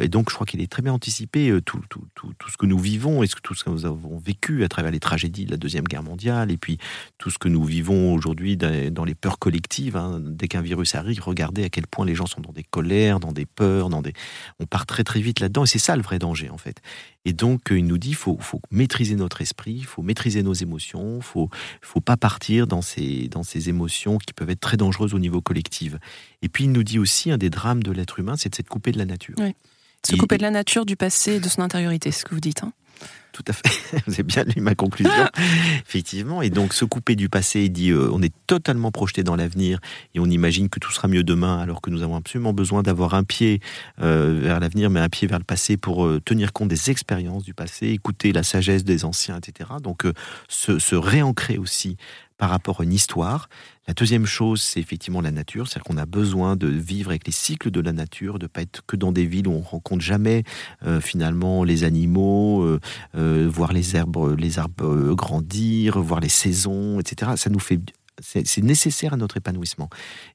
et 0.00 0.08
donc 0.08 0.30
je 0.30 0.34
crois 0.34 0.46
qu'il 0.46 0.60
est 0.60 0.70
très 0.70 0.82
bien 0.82 0.92
anticipé 0.92 1.52
tout, 1.64 1.82
tout, 1.90 2.04
tout, 2.14 2.32
tout, 2.38 2.50
ce 2.50 2.56
que 2.56 2.66
nous 2.66 2.78
vivons 2.78 3.22
et 3.22 3.28
tout 3.28 3.54
ce 3.54 3.64
que 3.64 3.70
nous 3.70 3.84
avons 3.84 4.18
vécu 4.18 4.64
à 4.64 4.68
travers 4.68 4.90
les 4.90 5.00
tragédies 5.00 5.44
de 5.44 5.50
la 5.50 5.56
Deuxième 5.56 5.84
Guerre 5.84 6.02
mondiale 6.02 6.50
et 6.50 6.56
puis 6.56 6.78
tout 7.18 7.30
ce 7.30 7.38
que 7.38 7.48
nous 7.48 7.64
vivons 7.64 8.14
aujourd'hui 8.14 8.47
dans 8.56 9.04
les 9.04 9.14
peurs 9.14 9.38
collectives. 9.38 9.96
Hein. 9.96 10.20
Dès 10.22 10.48
qu'un 10.48 10.60
virus 10.60 10.94
arrive, 10.94 11.22
regardez 11.22 11.64
à 11.64 11.68
quel 11.68 11.86
point 11.86 12.06
les 12.06 12.14
gens 12.14 12.26
sont 12.26 12.40
dans 12.40 12.52
des 12.52 12.64
colères, 12.64 13.20
dans 13.20 13.32
des 13.32 13.46
peurs, 13.46 13.88
dans 13.88 14.02
des. 14.02 14.12
On 14.60 14.66
part 14.66 14.86
très 14.86 15.04
très 15.04 15.20
vite 15.20 15.40
là-dedans, 15.40 15.64
et 15.64 15.66
c'est 15.66 15.78
ça 15.78 15.96
le 15.96 16.02
vrai 16.02 16.18
danger 16.18 16.50
en 16.50 16.58
fait. 16.58 16.80
Et 17.24 17.32
donc 17.32 17.68
il 17.70 17.86
nous 17.86 17.98
dit, 17.98 18.14
faut, 18.14 18.38
faut 18.40 18.60
maîtriser 18.70 19.16
notre 19.16 19.42
esprit, 19.42 19.74
il 19.74 19.84
faut 19.84 20.02
maîtriser 20.02 20.42
nos 20.42 20.54
émotions, 20.54 21.20
faut, 21.20 21.50
faut 21.82 22.00
pas 22.00 22.16
partir 22.16 22.66
dans 22.66 22.82
ces 22.82 23.28
dans 23.28 23.42
ces 23.42 23.68
émotions 23.68 24.18
qui 24.18 24.32
peuvent 24.32 24.50
être 24.50 24.60
très 24.60 24.76
dangereuses 24.76 25.14
au 25.14 25.18
niveau 25.18 25.40
collectif. 25.40 25.96
Et 26.42 26.48
puis 26.48 26.64
il 26.64 26.72
nous 26.72 26.84
dit 26.84 26.98
aussi, 26.98 27.30
un 27.30 27.38
des 27.38 27.50
drames 27.50 27.82
de 27.82 27.92
l'être 27.92 28.18
humain, 28.18 28.36
c'est 28.36 28.48
de 28.48 28.54
se 28.54 28.62
couper 28.62 28.92
de 28.92 28.98
la 28.98 29.04
nature. 29.04 29.34
Oui. 29.38 29.54
Se 30.06 30.16
couper 30.16 30.38
de 30.38 30.42
la 30.42 30.50
nature, 30.50 30.86
du 30.86 30.96
passé, 30.96 31.34
et 31.34 31.40
de 31.40 31.48
son 31.48 31.62
intériorité, 31.62 32.10
c'est 32.10 32.20
ce 32.20 32.24
que 32.24 32.34
vous 32.34 32.40
dites. 32.40 32.62
Hein 32.62 32.72
tout 33.38 33.44
à 33.46 33.52
fait. 33.52 34.02
Vous 34.06 34.14
avez 34.14 34.22
bien 34.24 34.44
lu 34.44 34.60
ma 34.60 34.74
conclusion. 34.74 35.12
Effectivement. 35.86 36.42
Et 36.42 36.50
donc, 36.50 36.74
se 36.74 36.84
couper 36.84 37.14
du 37.14 37.28
passé, 37.28 37.62
il 37.62 37.70
dit, 37.70 37.90
euh, 37.90 38.10
on 38.12 38.20
est 38.20 38.32
totalement 38.48 38.90
projeté 38.90 39.22
dans 39.22 39.36
l'avenir 39.36 39.78
et 40.14 40.20
on 40.20 40.26
imagine 40.26 40.68
que 40.68 40.80
tout 40.80 40.90
sera 40.90 41.06
mieux 41.06 41.22
demain, 41.22 41.58
alors 41.58 41.80
que 41.80 41.90
nous 41.90 42.02
avons 42.02 42.16
absolument 42.16 42.52
besoin 42.52 42.82
d'avoir 42.82 43.14
un 43.14 43.22
pied 43.22 43.60
euh, 44.02 44.40
vers 44.42 44.58
l'avenir, 44.58 44.90
mais 44.90 44.98
un 44.98 45.08
pied 45.08 45.28
vers 45.28 45.38
le 45.38 45.44
passé 45.44 45.76
pour 45.76 46.04
euh, 46.04 46.20
tenir 46.24 46.52
compte 46.52 46.68
des 46.68 46.90
expériences 46.90 47.44
du 47.44 47.54
passé, 47.54 47.88
écouter 47.88 48.32
la 48.32 48.42
sagesse 48.42 48.82
des 48.82 49.04
anciens, 49.04 49.38
etc. 49.38 49.70
Donc, 49.82 50.04
se, 50.48 50.78
se 50.80 50.96
réancrer 50.96 51.58
aussi 51.58 51.96
par 52.38 52.50
rapport 52.50 52.80
à 52.80 52.84
une 52.84 52.92
histoire. 52.92 53.48
La 53.88 53.94
deuxième 53.94 54.26
chose, 54.26 54.60
c'est 54.60 54.80
effectivement 54.80 55.22
la 55.22 55.30
nature, 55.30 55.66
c'est-à-dire 55.66 55.84
qu'on 55.84 55.96
a 55.96 56.04
besoin 56.04 56.56
de 56.56 56.68
vivre 56.68 57.08
avec 57.08 57.26
les 57.26 57.32
cycles 57.32 57.70
de 57.70 57.80
la 57.80 57.94
nature, 57.94 58.38
de 58.38 58.46
pas 58.46 58.60
être 58.60 58.82
que 58.86 58.96
dans 58.96 59.12
des 59.12 59.24
villes 59.24 59.48
où 59.48 59.52
on 59.52 59.62
rencontre 59.62 60.04
jamais 60.04 60.44
euh, 60.84 61.00
finalement 61.00 61.64
les 61.64 61.84
animaux, 61.84 62.64
euh, 62.64 62.80
euh, 63.16 63.48
voir 63.50 63.72
les 63.72 63.96
herbes, 63.96 64.36
les 64.38 64.58
arbres 64.58 65.14
grandir, 65.14 65.98
voir 66.02 66.20
les 66.20 66.28
saisons, 66.28 67.00
etc. 67.00 67.32
Ça 67.36 67.48
nous 67.48 67.58
fait 67.58 67.80
C'est 68.20 68.62
nécessaire 68.62 69.14
à 69.14 69.16
notre 69.16 69.36
épanouissement. 69.36 69.88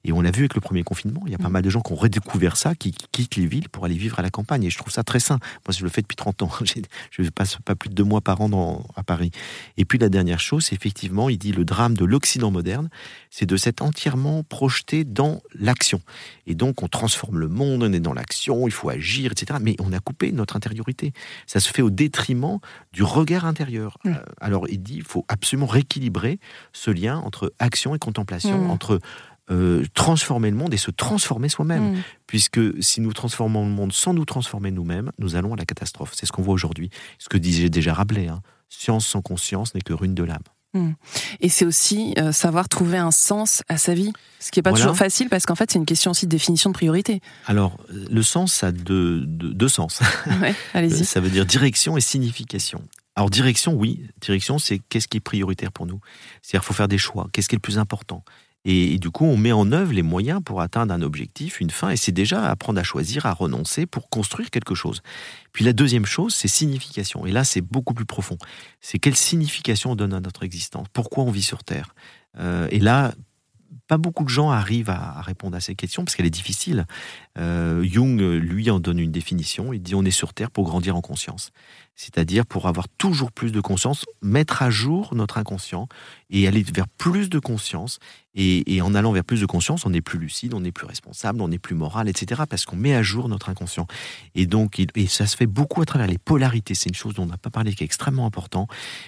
Et 0.03 0.11
on 0.11 0.21
l'a 0.21 0.31
vu 0.31 0.41
avec 0.41 0.55
le 0.55 0.61
premier 0.61 0.83
confinement, 0.83 1.21
il 1.25 1.31
y 1.31 1.35
a 1.35 1.37
pas 1.37 1.49
mm. 1.49 1.51
mal 1.51 1.61
de 1.63 1.69
gens 1.69 1.81
qui 1.81 1.93
ont 1.93 1.97
redécouvert 1.97 2.57
ça, 2.57 2.75
qui 2.75 2.93
quittent 3.11 3.35
les 3.35 3.45
villes 3.45 3.69
pour 3.69 3.85
aller 3.85 3.97
vivre 3.97 4.19
à 4.19 4.21
la 4.21 4.29
campagne. 4.29 4.63
Et 4.63 4.69
je 4.69 4.77
trouve 4.77 4.91
ça 4.91 5.03
très 5.03 5.19
sain. 5.19 5.39
Moi, 5.67 5.75
je 5.77 5.83
le 5.83 5.89
fais 5.89 6.01
depuis 6.01 6.15
30 6.15 6.43
ans. 6.43 6.51
Je 7.11 7.29
passe 7.29 7.57
pas 7.63 7.75
plus 7.75 7.89
de 7.89 7.95
deux 7.95 8.03
mois 8.03 8.21
par 8.21 8.41
an 8.41 8.49
dans, 8.49 8.85
à 8.95 9.03
Paris. 9.03 9.31
Et 9.77 9.85
puis 9.85 9.97
la 9.97 10.09
dernière 10.09 10.39
chose, 10.39 10.65
c'est 10.65 10.75
effectivement, 10.75 11.29
il 11.29 11.37
dit 11.37 11.51
le 11.51 11.65
drame 11.65 11.95
de 11.95 12.05
l'Occident 12.05 12.51
moderne, 12.51 12.89
c'est 13.29 13.45
de 13.45 13.57
s'être 13.57 13.81
entièrement 13.81 14.43
projeté 14.43 15.03
dans 15.03 15.41
l'action. 15.53 16.01
Et 16.47 16.55
donc, 16.55 16.83
on 16.83 16.87
transforme 16.87 17.39
le 17.39 17.47
monde, 17.47 17.83
on 17.83 17.93
est 17.93 17.99
dans 17.99 18.13
l'action, 18.13 18.67
il 18.67 18.71
faut 18.71 18.89
agir, 18.89 19.31
etc. 19.31 19.59
Mais 19.61 19.75
on 19.79 19.93
a 19.93 19.99
coupé 19.99 20.31
notre 20.31 20.55
intériorité. 20.55 21.13
Ça 21.47 21.59
se 21.59 21.71
fait 21.71 21.81
au 21.81 21.89
détriment 21.89 22.59
du 22.91 23.03
regard 23.03 23.45
intérieur. 23.45 23.97
Euh, 24.05 24.13
alors, 24.39 24.67
il 24.69 24.81
dit, 24.81 24.95
il 24.95 25.03
faut 25.03 25.25
absolument 25.27 25.67
rééquilibrer 25.67 26.39
ce 26.73 26.91
lien 26.91 27.17
entre 27.17 27.53
action 27.59 27.72
et 27.95 27.99
contemplation, 27.99 28.57
mm. 28.57 28.69
entre 28.69 28.99
euh, 29.51 29.83
transformer 29.93 30.49
le 30.49 30.55
monde 30.55 30.73
et 30.73 30.77
se 30.77 30.91
transformer 30.91 31.49
soi-même. 31.49 31.95
Mm. 31.95 32.03
Puisque 32.27 32.61
si 32.81 33.01
nous 33.01 33.13
transformons 33.13 33.65
le 33.65 33.71
monde 33.71 33.91
sans 33.91 34.13
nous 34.13 34.25
transformer 34.25 34.71
nous-mêmes, 34.71 35.11
nous 35.19 35.35
allons 35.35 35.53
à 35.53 35.57
la 35.57 35.65
catastrophe. 35.65 36.13
C'est 36.15 36.25
ce 36.25 36.31
qu'on 36.31 36.41
voit 36.41 36.53
aujourd'hui. 36.53 36.89
Ce 37.19 37.29
que 37.29 37.37
disait 37.37 37.69
déjà 37.69 37.93
Rabelais, 37.93 38.29
hein. 38.29 38.41
science 38.69 39.05
sans 39.05 39.21
conscience 39.21 39.75
n'est 39.75 39.81
que 39.81 39.93
ruine 39.93 40.15
de 40.15 40.23
l'âme. 40.23 40.43
Hmm. 40.75 40.93
Et 41.39 41.49
c'est 41.49 41.65
aussi 41.65 42.15
euh, 42.17 42.31
savoir 42.31 42.67
trouver 42.67 42.97
un 42.97 43.11
sens 43.11 43.61
à 43.69 43.77
sa 43.77 43.93
vie, 43.93 44.11
ce 44.39 44.49
qui 44.49 44.57
n'est 44.57 44.63
pas 44.63 44.73
toujours 44.73 44.97
facile 44.97 45.29
parce 45.29 45.45
qu'en 45.45 45.53
fait 45.53 45.69
c'est 45.71 45.77
une 45.77 45.85
question 45.85 46.09
aussi 46.09 46.25
de 46.25 46.31
définition 46.31 46.71
de 46.71 46.73
priorité. 46.73 47.21
Alors 47.45 47.77
le 47.89 48.23
sens 48.23 48.63
a 48.63 48.71
deux, 48.71 49.23
deux, 49.23 49.67
sens. 49.67 50.01
allez-y. 50.73 51.05
Ça 51.05 51.19
veut 51.19 51.29
dire 51.29 51.45
direction 51.45 51.95
et 51.95 52.01
signification. 52.01 52.81
Alors 53.15 53.29
direction, 53.29 53.73
oui, 53.73 54.07
direction 54.21 54.57
c'est 54.57 54.79
qu'est-ce 54.79 55.07
qui 55.07 55.17
est 55.17 55.21
prioritaire 55.21 55.71
pour 55.71 55.85
nous? 55.85 55.99
C'est-à-dire 56.41 56.65
faut 56.65 56.73
faire 56.73 56.87
des 56.87 56.97
choix, 56.97 57.29
qu'est-ce 57.31 57.47
qui 57.47 57.55
est 57.55 57.57
le 57.57 57.61
plus 57.61 57.77
important? 57.77 58.23
Et, 58.65 58.97
du 58.97 59.09
coup, 59.09 59.25
on 59.25 59.35
met 59.35 59.51
en 59.51 59.73
œuvre 59.73 59.91
les 59.91 60.03
moyens 60.03 60.41
pour 60.41 60.61
atteindre 60.61 60.93
un 60.93 61.01
objectif, 61.01 61.59
une 61.59 61.69
fin, 61.69 61.89
et 61.89 61.97
c'est 61.97 62.13
déjà 62.13 62.49
apprendre 62.49 62.79
à 62.79 62.83
choisir, 62.83 63.25
à 63.25 63.33
renoncer 63.33 63.85
pour 63.85 64.09
construire 64.09 64.49
quelque 64.51 64.73
chose. 64.73 65.01
Puis 65.51 65.65
la 65.65 65.73
deuxième 65.73 66.05
chose, 66.05 66.33
c'est 66.33 66.47
signification. 66.47 67.25
Et 67.25 67.33
là, 67.33 67.43
c'est 67.43 67.59
beaucoup 67.59 67.93
plus 67.93 68.05
profond. 68.05 68.37
C'est 68.79 68.99
quelle 68.99 69.17
signification 69.17 69.91
on 69.91 69.95
donne 69.95 70.13
à 70.13 70.21
notre 70.21 70.43
existence? 70.43 70.87
Pourquoi 70.93 71.25
on 71.25 71.31
vit 71.31 71.43
sur 71.43 71.65
Terre? 71.65 71.93
Euh, 72.39 72.69
Et 72.71 72.79
là, 72.79 73.13
beaucoup 73.97 74.23
de 74.23 74.29
gens 74.29 74.49
arrivent 74.49 74.89
à, 74.89 75.21
répondre 75.21 75.55
à 75.55 75.59
ces 75.59 75.75
questions 75.75 76.03
parce 76.03 76.15
qu'elle 76.15 76.25
est 76.25 76.29
difficile. 76.29 76.85
Euh, 77.37 77.83
Jung, 77.83 78.19
lui, 78.19 78.69
en 78.69 78.79
donne 78.79 78.99
une 78.99 79.11
définition. 79.11 79.73
Il 79.73 79.81
dit 79.81 79.95
on 79.95 80.03
est 80.03 80.11
sur 80.11 80.33
Terre 80.33 80.51
pour 80.51 80.65
grandir 80.65 80.95
en 80.95 81.01
conscience 81.01 81.51
c'est-à-dire 81.95 82.45
pour 82.45 82.67
avoir 82.67 82.87
toujours 82.97 83.31
plus 83.31 83.51
de 83.51 83.61
conscience, 83.61 84.05
mettre 84.21 84.63
à 84.63 84.69
jour 84.69 85.13
notre 85.13 85.37
inconscient 85.37 85.87
et 86.29 86.47
aller 86.47 86.63
vers 86.63 86.87
plus 86.87 87.29
de 87.29 87.39
conscience. 87.39 87.99
Et, 88.35 88.81
en 88.81 88.95
allant 88.95 89.11
vers 89.11 89.23
plus 89.23 89.41
de 89.41 89.45
conscience, 89.45 89.85
on 89.85 89.93
est 89.93 90.01
plus 90.01 90.17
lucide, 90.17 90.55
on 90.55 90.63
est 90.63 90.71
plus 90.71 90.87
responsable, 90.87 91.39
on 91.41 91.51
est 91.51 91.59
plus 91.59 91.75
moral, 91.75 92.09
etc. 92.09 92.41
Parce 92.49 92.65
qu'on 92.65 92.75
met 92.75 92.95
à 92.95 93.03
jour 93.03 93.29
notre 93.29 93.49
inconscient. 93.49 93.85
Et 94.33 94.47
donc, 94.47 94.79
et 94.79 95.05
ça 95.05 95.27
se 95.27 95.37
fait 95.37 95.45
beaucoup 95.45 95.83
à 95.83 95.85
travers 95.85 96.07
les 96.07 96.17
polarités. 96.17 96.73
C'est 96.73 96.89
une 96.89 96.95
chose 96.95 97.13
dont 97.13 97.23
on 97.23 97.27
n'a 97.27 97.37
pas 97.37 97.51
parlé 97.51 97.75
qui 97.75 97.83
est 97.83 97.85
extrêmement 97.85 98.25
important. 98.25 98.67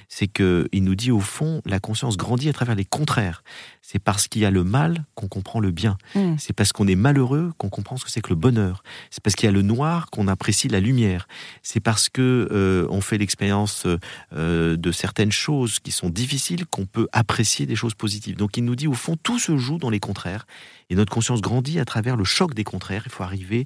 C'est 0.09 0.27
qu'il 0.27 0.83
nous 0.83 0.93
dit 0.93 1.09
au 1.09 1.21
fond, 1.21 1.63
la 1.65 1.79
conscience 1.79 2.17
grandit 2.17 2.49
à 2.49 2.53
travers 2.53 2.75
les 2.75 2.85
contraires. 2.85 3.43
C'est 3.81 3.97
parce 3.97 4.27
qu'il 4.27 4.43
y 4.43 4.45
a 4.45 4.51
le 4.51 4.63
mal 4.63 4.74
qu'on 5.15 5.27
comprend 5.27 5.59
le 5.59 5.71
bien. 5.71 5.97
Hmm. 6.15 6.35
C'est 6.37 6.53
parce 6.53 6.73
qu'on 6.73 6.87
est 6.87 6.95
malheureux 6.95 7.53
qu'on 7.57 7.69
comprend 7.69 7.97
ce 7.97 8.05
que 8.05 8.11
c'est 8.11 8.21
que 8.21 8.29
le 8.29 8.35
bonheur. 8.35 8.83
C'est 9.09 9.23
parce 9.23 9.35
qu'il 9.35 9.45
y 9.45 9.49
a 9.49 9.51
le 9.51 9.61
noir 9.61 10.09
qu'on 10.09 10.27
apprécie 10.27 10.67
la 10.67 10.79
lumière. 10.79 11.27
C'est 11.63 11.79
parce 11.79 12.09
que 12.09 12.47
euh, 12.51 12.87
on 12.89 13.01
fait 13.01 13.17
l'expérience 13.17 13.87
euh, 14.33 14.77
de 14.77 14.91
certaines 14.91 15.31
choses 15.31 15.79
qui 15.79 15.91
sont 15.91 16.09
difficiles 16.09 16.65
qu'on 16.65 16.85
peut 16.85 17.07
apprécier 17.11 17.65
des 17.65 17.75
choses 17.75 17.93
positives. 17.93 18.35
Donc 18.35 18.57
il 18.57 18.65
nous 18.65 18.75
dit 18.75 18.87
au 18.87 18.93
fond 18.93 19.15
tout 19.21 19.39
se 19.39 19.57
joue 19.57 19.77
dans 19.77 19.89
les 19.89 19.99
contraires 19.99 20.45
et 20.89 20.95
notre 20.95 21.11
conscience 21.11 21.41
grandit 21.41 21.79
à 21.79 21.85
travers 21.85 22.15
le 22.15 22.23
choc 22.23 22.53
des 22.53 22.63
contraires. 22.63 23.03
Il 23.05 23.11
faut 23.11 23.23
arriver 23.23 23.65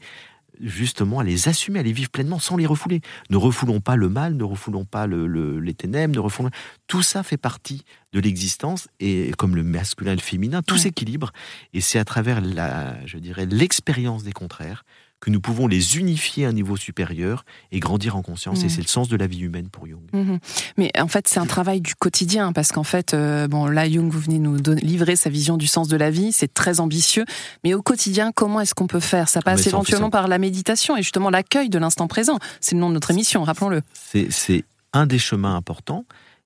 justement 0.60 1.20
à 1.20 1.24
les 1.24 1.48
assumer, 1.48 1.80
à 1.80 1.84
les 1.84 1.94
vivre 1.94 2.10
pleinement 2.10 2.40
sans 2.40 2.58
les 2.58 2.66
refouler. 2.66 3.02
Ne 3.30 3.38
refoulons 3.38 3.80
pas 3.80 3.96
le 3.96 4.10
mal, 4.10 4.36
ne 4.36 4.44
refoulons 4.44 4.86
pas 4.86 5.08
les 5.08 5.74
ténèbres, 5.74 6.14
ne 6.16 6.20
refoulons... 6.20 6.50
Tout 6.88 7.02
ça 7.02 7.24
fait 7.24 7.38
partie 7.38 7.84
de 8.14 8.20
l'existence 8.20 8.88
et 9.00 9.32
comme 9.38 9.56
le 9.56 9.64
masculin 9.64 10.14
et 10.14 10.16
le 10.16 10.22
féminin, 10.22 10.62
tout 10.62 10.78
s'équilibre. 10.78 11.32
Et 11.74 11.82
c'est 11.82 12.00
à 12.00 12.06
travers 12.06 12.42
la, 12.42 13.06
je 13.06 13.18
dirais, 13.18 13.46
l'expérience 13.46 14.24
des 14.24 14.32
contraires 14.32 14.84
que 15.20 15.30
nous 15.30 15.42
pouvons 15.42 15.68
les 15.68 15.98
unifier 15.98 16.46
à 16.46 16.50
un 16.50 16.54
niveau 16.54 16.78
supérieur 16.78 17.44
et 17.72 17.80
grandir 17.80 18.16
en 18.16 18.22
conscience. 18.22 18.64
Et 18.64 18.68
mm. 18.68 18.70
c'est 18.70 18.82
le 18.82 18.88
sens 18.88 19.10
de 19.10 19.18
la 19.18 19.28
vie 19.28 19.42
humaine 19.42 19.70
pour 19.70 19.86
Jung. 19.86 20.02
Mm-hmm. 20.14 20.40
Mais 20.78 20.92
en 20.98 21.08
fait, 21.08 21.28
c'est 21.28 21.40
un 21.40 21.46
travail 21.46 21.82
du 21.82 21.96
quotidien, 21.96 22.54
parce 22.54 22.72
qu'en 22.72 22.84
fait, 22.84 23.14
euh, 23.14 23.48
bon, 23.48 23.66
là, 23.66 23.90
Jung, 23.90 24.10
vous 24.10 24.20
venez 24.20 24.40
nous 24.40 24.58
livrer 24.82 25.16
sa 25.16 25.30
vision 25.30 25.58
du 25.58 25.68
sens 25.68 25.88
de 25.88 25.98
la 25.98 26.10
vie, 26.10 26.32
c'est 26.32 26.54
très 26.54 26.80
ambitieux. 26.80 27.26
Mais 27.64 27.74
au 27.74 27.82
quotidien, 27.82 28.32
comment 28.34 28.62
est-ce 28.62 28.74
qu'on 28.74 28.88
peut 28.88 29.00
faire? 29.00 29.30
Ça 29.30 29.42
passe 29.42 29.68
éventuellement 29.68 30.10
par 30.10 30.28
la 30.28 30.38
méditation 30.38 30.96
et 30.96 31.02
justement 31.02 31.30
l'accueil 31.30 31.70
de 31.70 31.80
l'instant 31.80 32.08
présent. 32.08 32.40
C'est 32.62 32.76
le 32.76 32.82
nom 32.82 32.90
de 32.90 32.94
notre 32.94 33.12
émission, 33.12 33.44
rappelons-le. 33.44 33.82
C'est 33.94 34.64
un 34.94 35.06
des 35.06 35.20
chemins 35.20 35.56
importants 35.56 36.06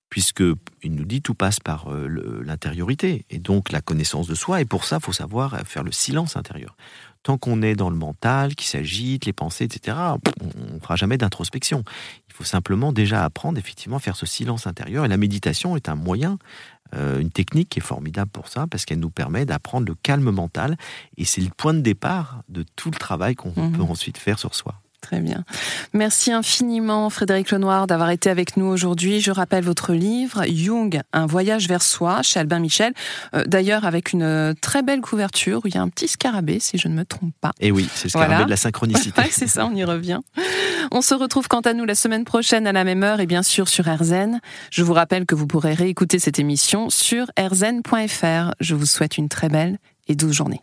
puisque 0.10 0.44
il 0.84 0.94
nous 0.94 1.06
dit 1.06 1.24
tout 1.24 1.34
passe 1.34 1.60
par 1.60 1.92
euh, 1.92 2.44
l'intériorité 2.46 3.26
et 3.32 3.40
donc 3.40 3.72
la 3.72 3.82
connaissance 3.82 4.28
de 4.28 4.36
soi. 4.36 4.62
Et 4.62 4.66
pour 4.66 4.86
ça, 4.86 4.98
il 5.02 5.04
faut 5.04 5.12
savoir 5.12 5.60
faire 5.66 5.82
le 5.82 5.92
silence 5.92 6.38
intérieur 6.38 6.76
tant 7.24 7.38
qu'on 7.38 7.62
est 7.62 7.76
dans 7.76 7.90
le 7.90 7.96
mental, 7.96 8.56
qui 8.56 8.68
s'agite, 8.68 9.26
les 9.26 9.34
pensées, 9.34 9.64
etc., 9.64 9.98
on 10.42 10.74
ne 10.76 10.80
fera 10.80 10.96
jamais 10.96 11.18
d'introspection. 11.18 11.84
Il 12.30 12.34
faut 12.34 12.44
simplement 12.44 12.92
déjà 12.92 13.24
apprendre 13.24 13.58
effectivement 13.58 13.98
à 13.98 14.00
faire 14.00 14.16
ce 14.16 14.26
silence 14.26 14.68
intérieur. 14.68 15.06
Et 15.06 15.08
la 15.08 15.18
méditation 15.18 15.76
est 15.76 15.90
un 15.90 15.96
moyen, 15.96 16.38
euh, 16.96 17.20
une 17.20 17.32
technique 17.32 17.70
qui 17.70 17.80
est 17.80 17.84
formidable 17.84 18.30
pour 18.30 18.50
ça, 18.50 18.68
parce 18.68 18.86
qu'elle 18.86 19.00
nous 19.00 19.10
permet 19.10 19.46
d'apprendre 19.46 19.88
le 19.88 19.96
calme 19.96 20.30
mental. 20.30 20.78
Et 21.18 21.26
c'est 21.26 21.42
le 21.42 21.50
point 21.50 21.74
de 21.74 21.82
départ 21.82 22.44
de 22.50 22.66
tout 22.76 22.92
le 22.92 22.98
travail 22.98 23.36
qu'on 23.36 23.54
mhm. 23.56 23.72
peut 23.72 23.84
ensuite 23.84 24.18
faire 24.18 24.38
sur 24.38 24.54
soi. 24.54 24.76
Très 25.04 25.20
bien. 25.20 25.44
Merci 25.92 26.32
infiniment 26.32 27.10
Frédéric 27.10 27.52
Lenoir 27.52 27.88
d'avoir 27.88 28.10
été 28.10 28.30
avec 28.30 28.56
nous 28.56 28.68
aujourd'hui. 28.68 29.20
Je 29.20 29.32
rappelle 29.32 29.66
votre 29.66 29.92
livre 29.92 30.46
Jung, 30.48 31.02
un 31.12 31.26
voyage 31.26 31.68
vers 31.68 31.84
soi 31.84 32.22
chez 32.22 32.40
Albin 32.40 32.60
Michel. 32.60 32.94
Euh, 33.36 33.44
d'ailleurs 33.46 33.84
avec 33.84 34.14
une 34.14 34.24
euh, 34.24 34.54
très 34.62 34.82
belle 34.82 35.02
couverture 35.02 35.60
où 35.64 35.68
il 35.68 35.76
y 35.76 35.78
a 35.78 35.82
un 35.82 35.90
petit 35.90 36.08
scarabée 36.08 36.60
si 36.62 36.78
je 36.78 36.88
ne 36.88 36.94
me 36.94 37.04
trompe 37.04 37.34
pas. 37.42 37.52
Et 37.60 37.68
eh 37.68 37.72
oui, 37.72 37.90
c'est 37.94 38.06
le 38.06 38.10
scarabée 38.12 38.46
de 38.46 38.50
la 38.50 38.56
synchronicité. 38.56 39.22
c'est 39.30 39.48
ça, 39.48 39.66
on 39.66 39.76
y 39.76 39.84
revient. 39.84 40.22
On 40.92 41.02
se 41.02 41.14
retrouve 41.14 41.50
quant 41.50 41.60
à 41.60 41.74
nous 41.74 41.84
la 41.84 41.96
semaine 41.96 42.24
prochaine 42.24 42.66
à 42.66 42.72
la 42.72 42.86
même 42.86 43.04
heure 43.04 43.20
et 43.20 43.26
bien 43.26 43.44
sûr 43.44 43.68
sur 43.68 43.86
RZN. 43.86 44.40
Je 44.72 44.84
vous 44.84 44.94
rappelle 44.94 45.26
que 45.26 45.36
vous 45.36 45.48
pourrez 45.48 45.74
réécouter 45.74 46.18
cette 46.18 46.40
émission 46.40 46.90
sur 46.90 47.26
rzn.fr. 47.38 48.54
Je 48.62 48.74
vous 48.74 48.86
souhaite 48.86 49.18
une 49.18 49.28
très 49.28 49.50
belle 49.50 49.80
et 50.08 50.16
douce 50.16 50.32
journée. 50.32 50.62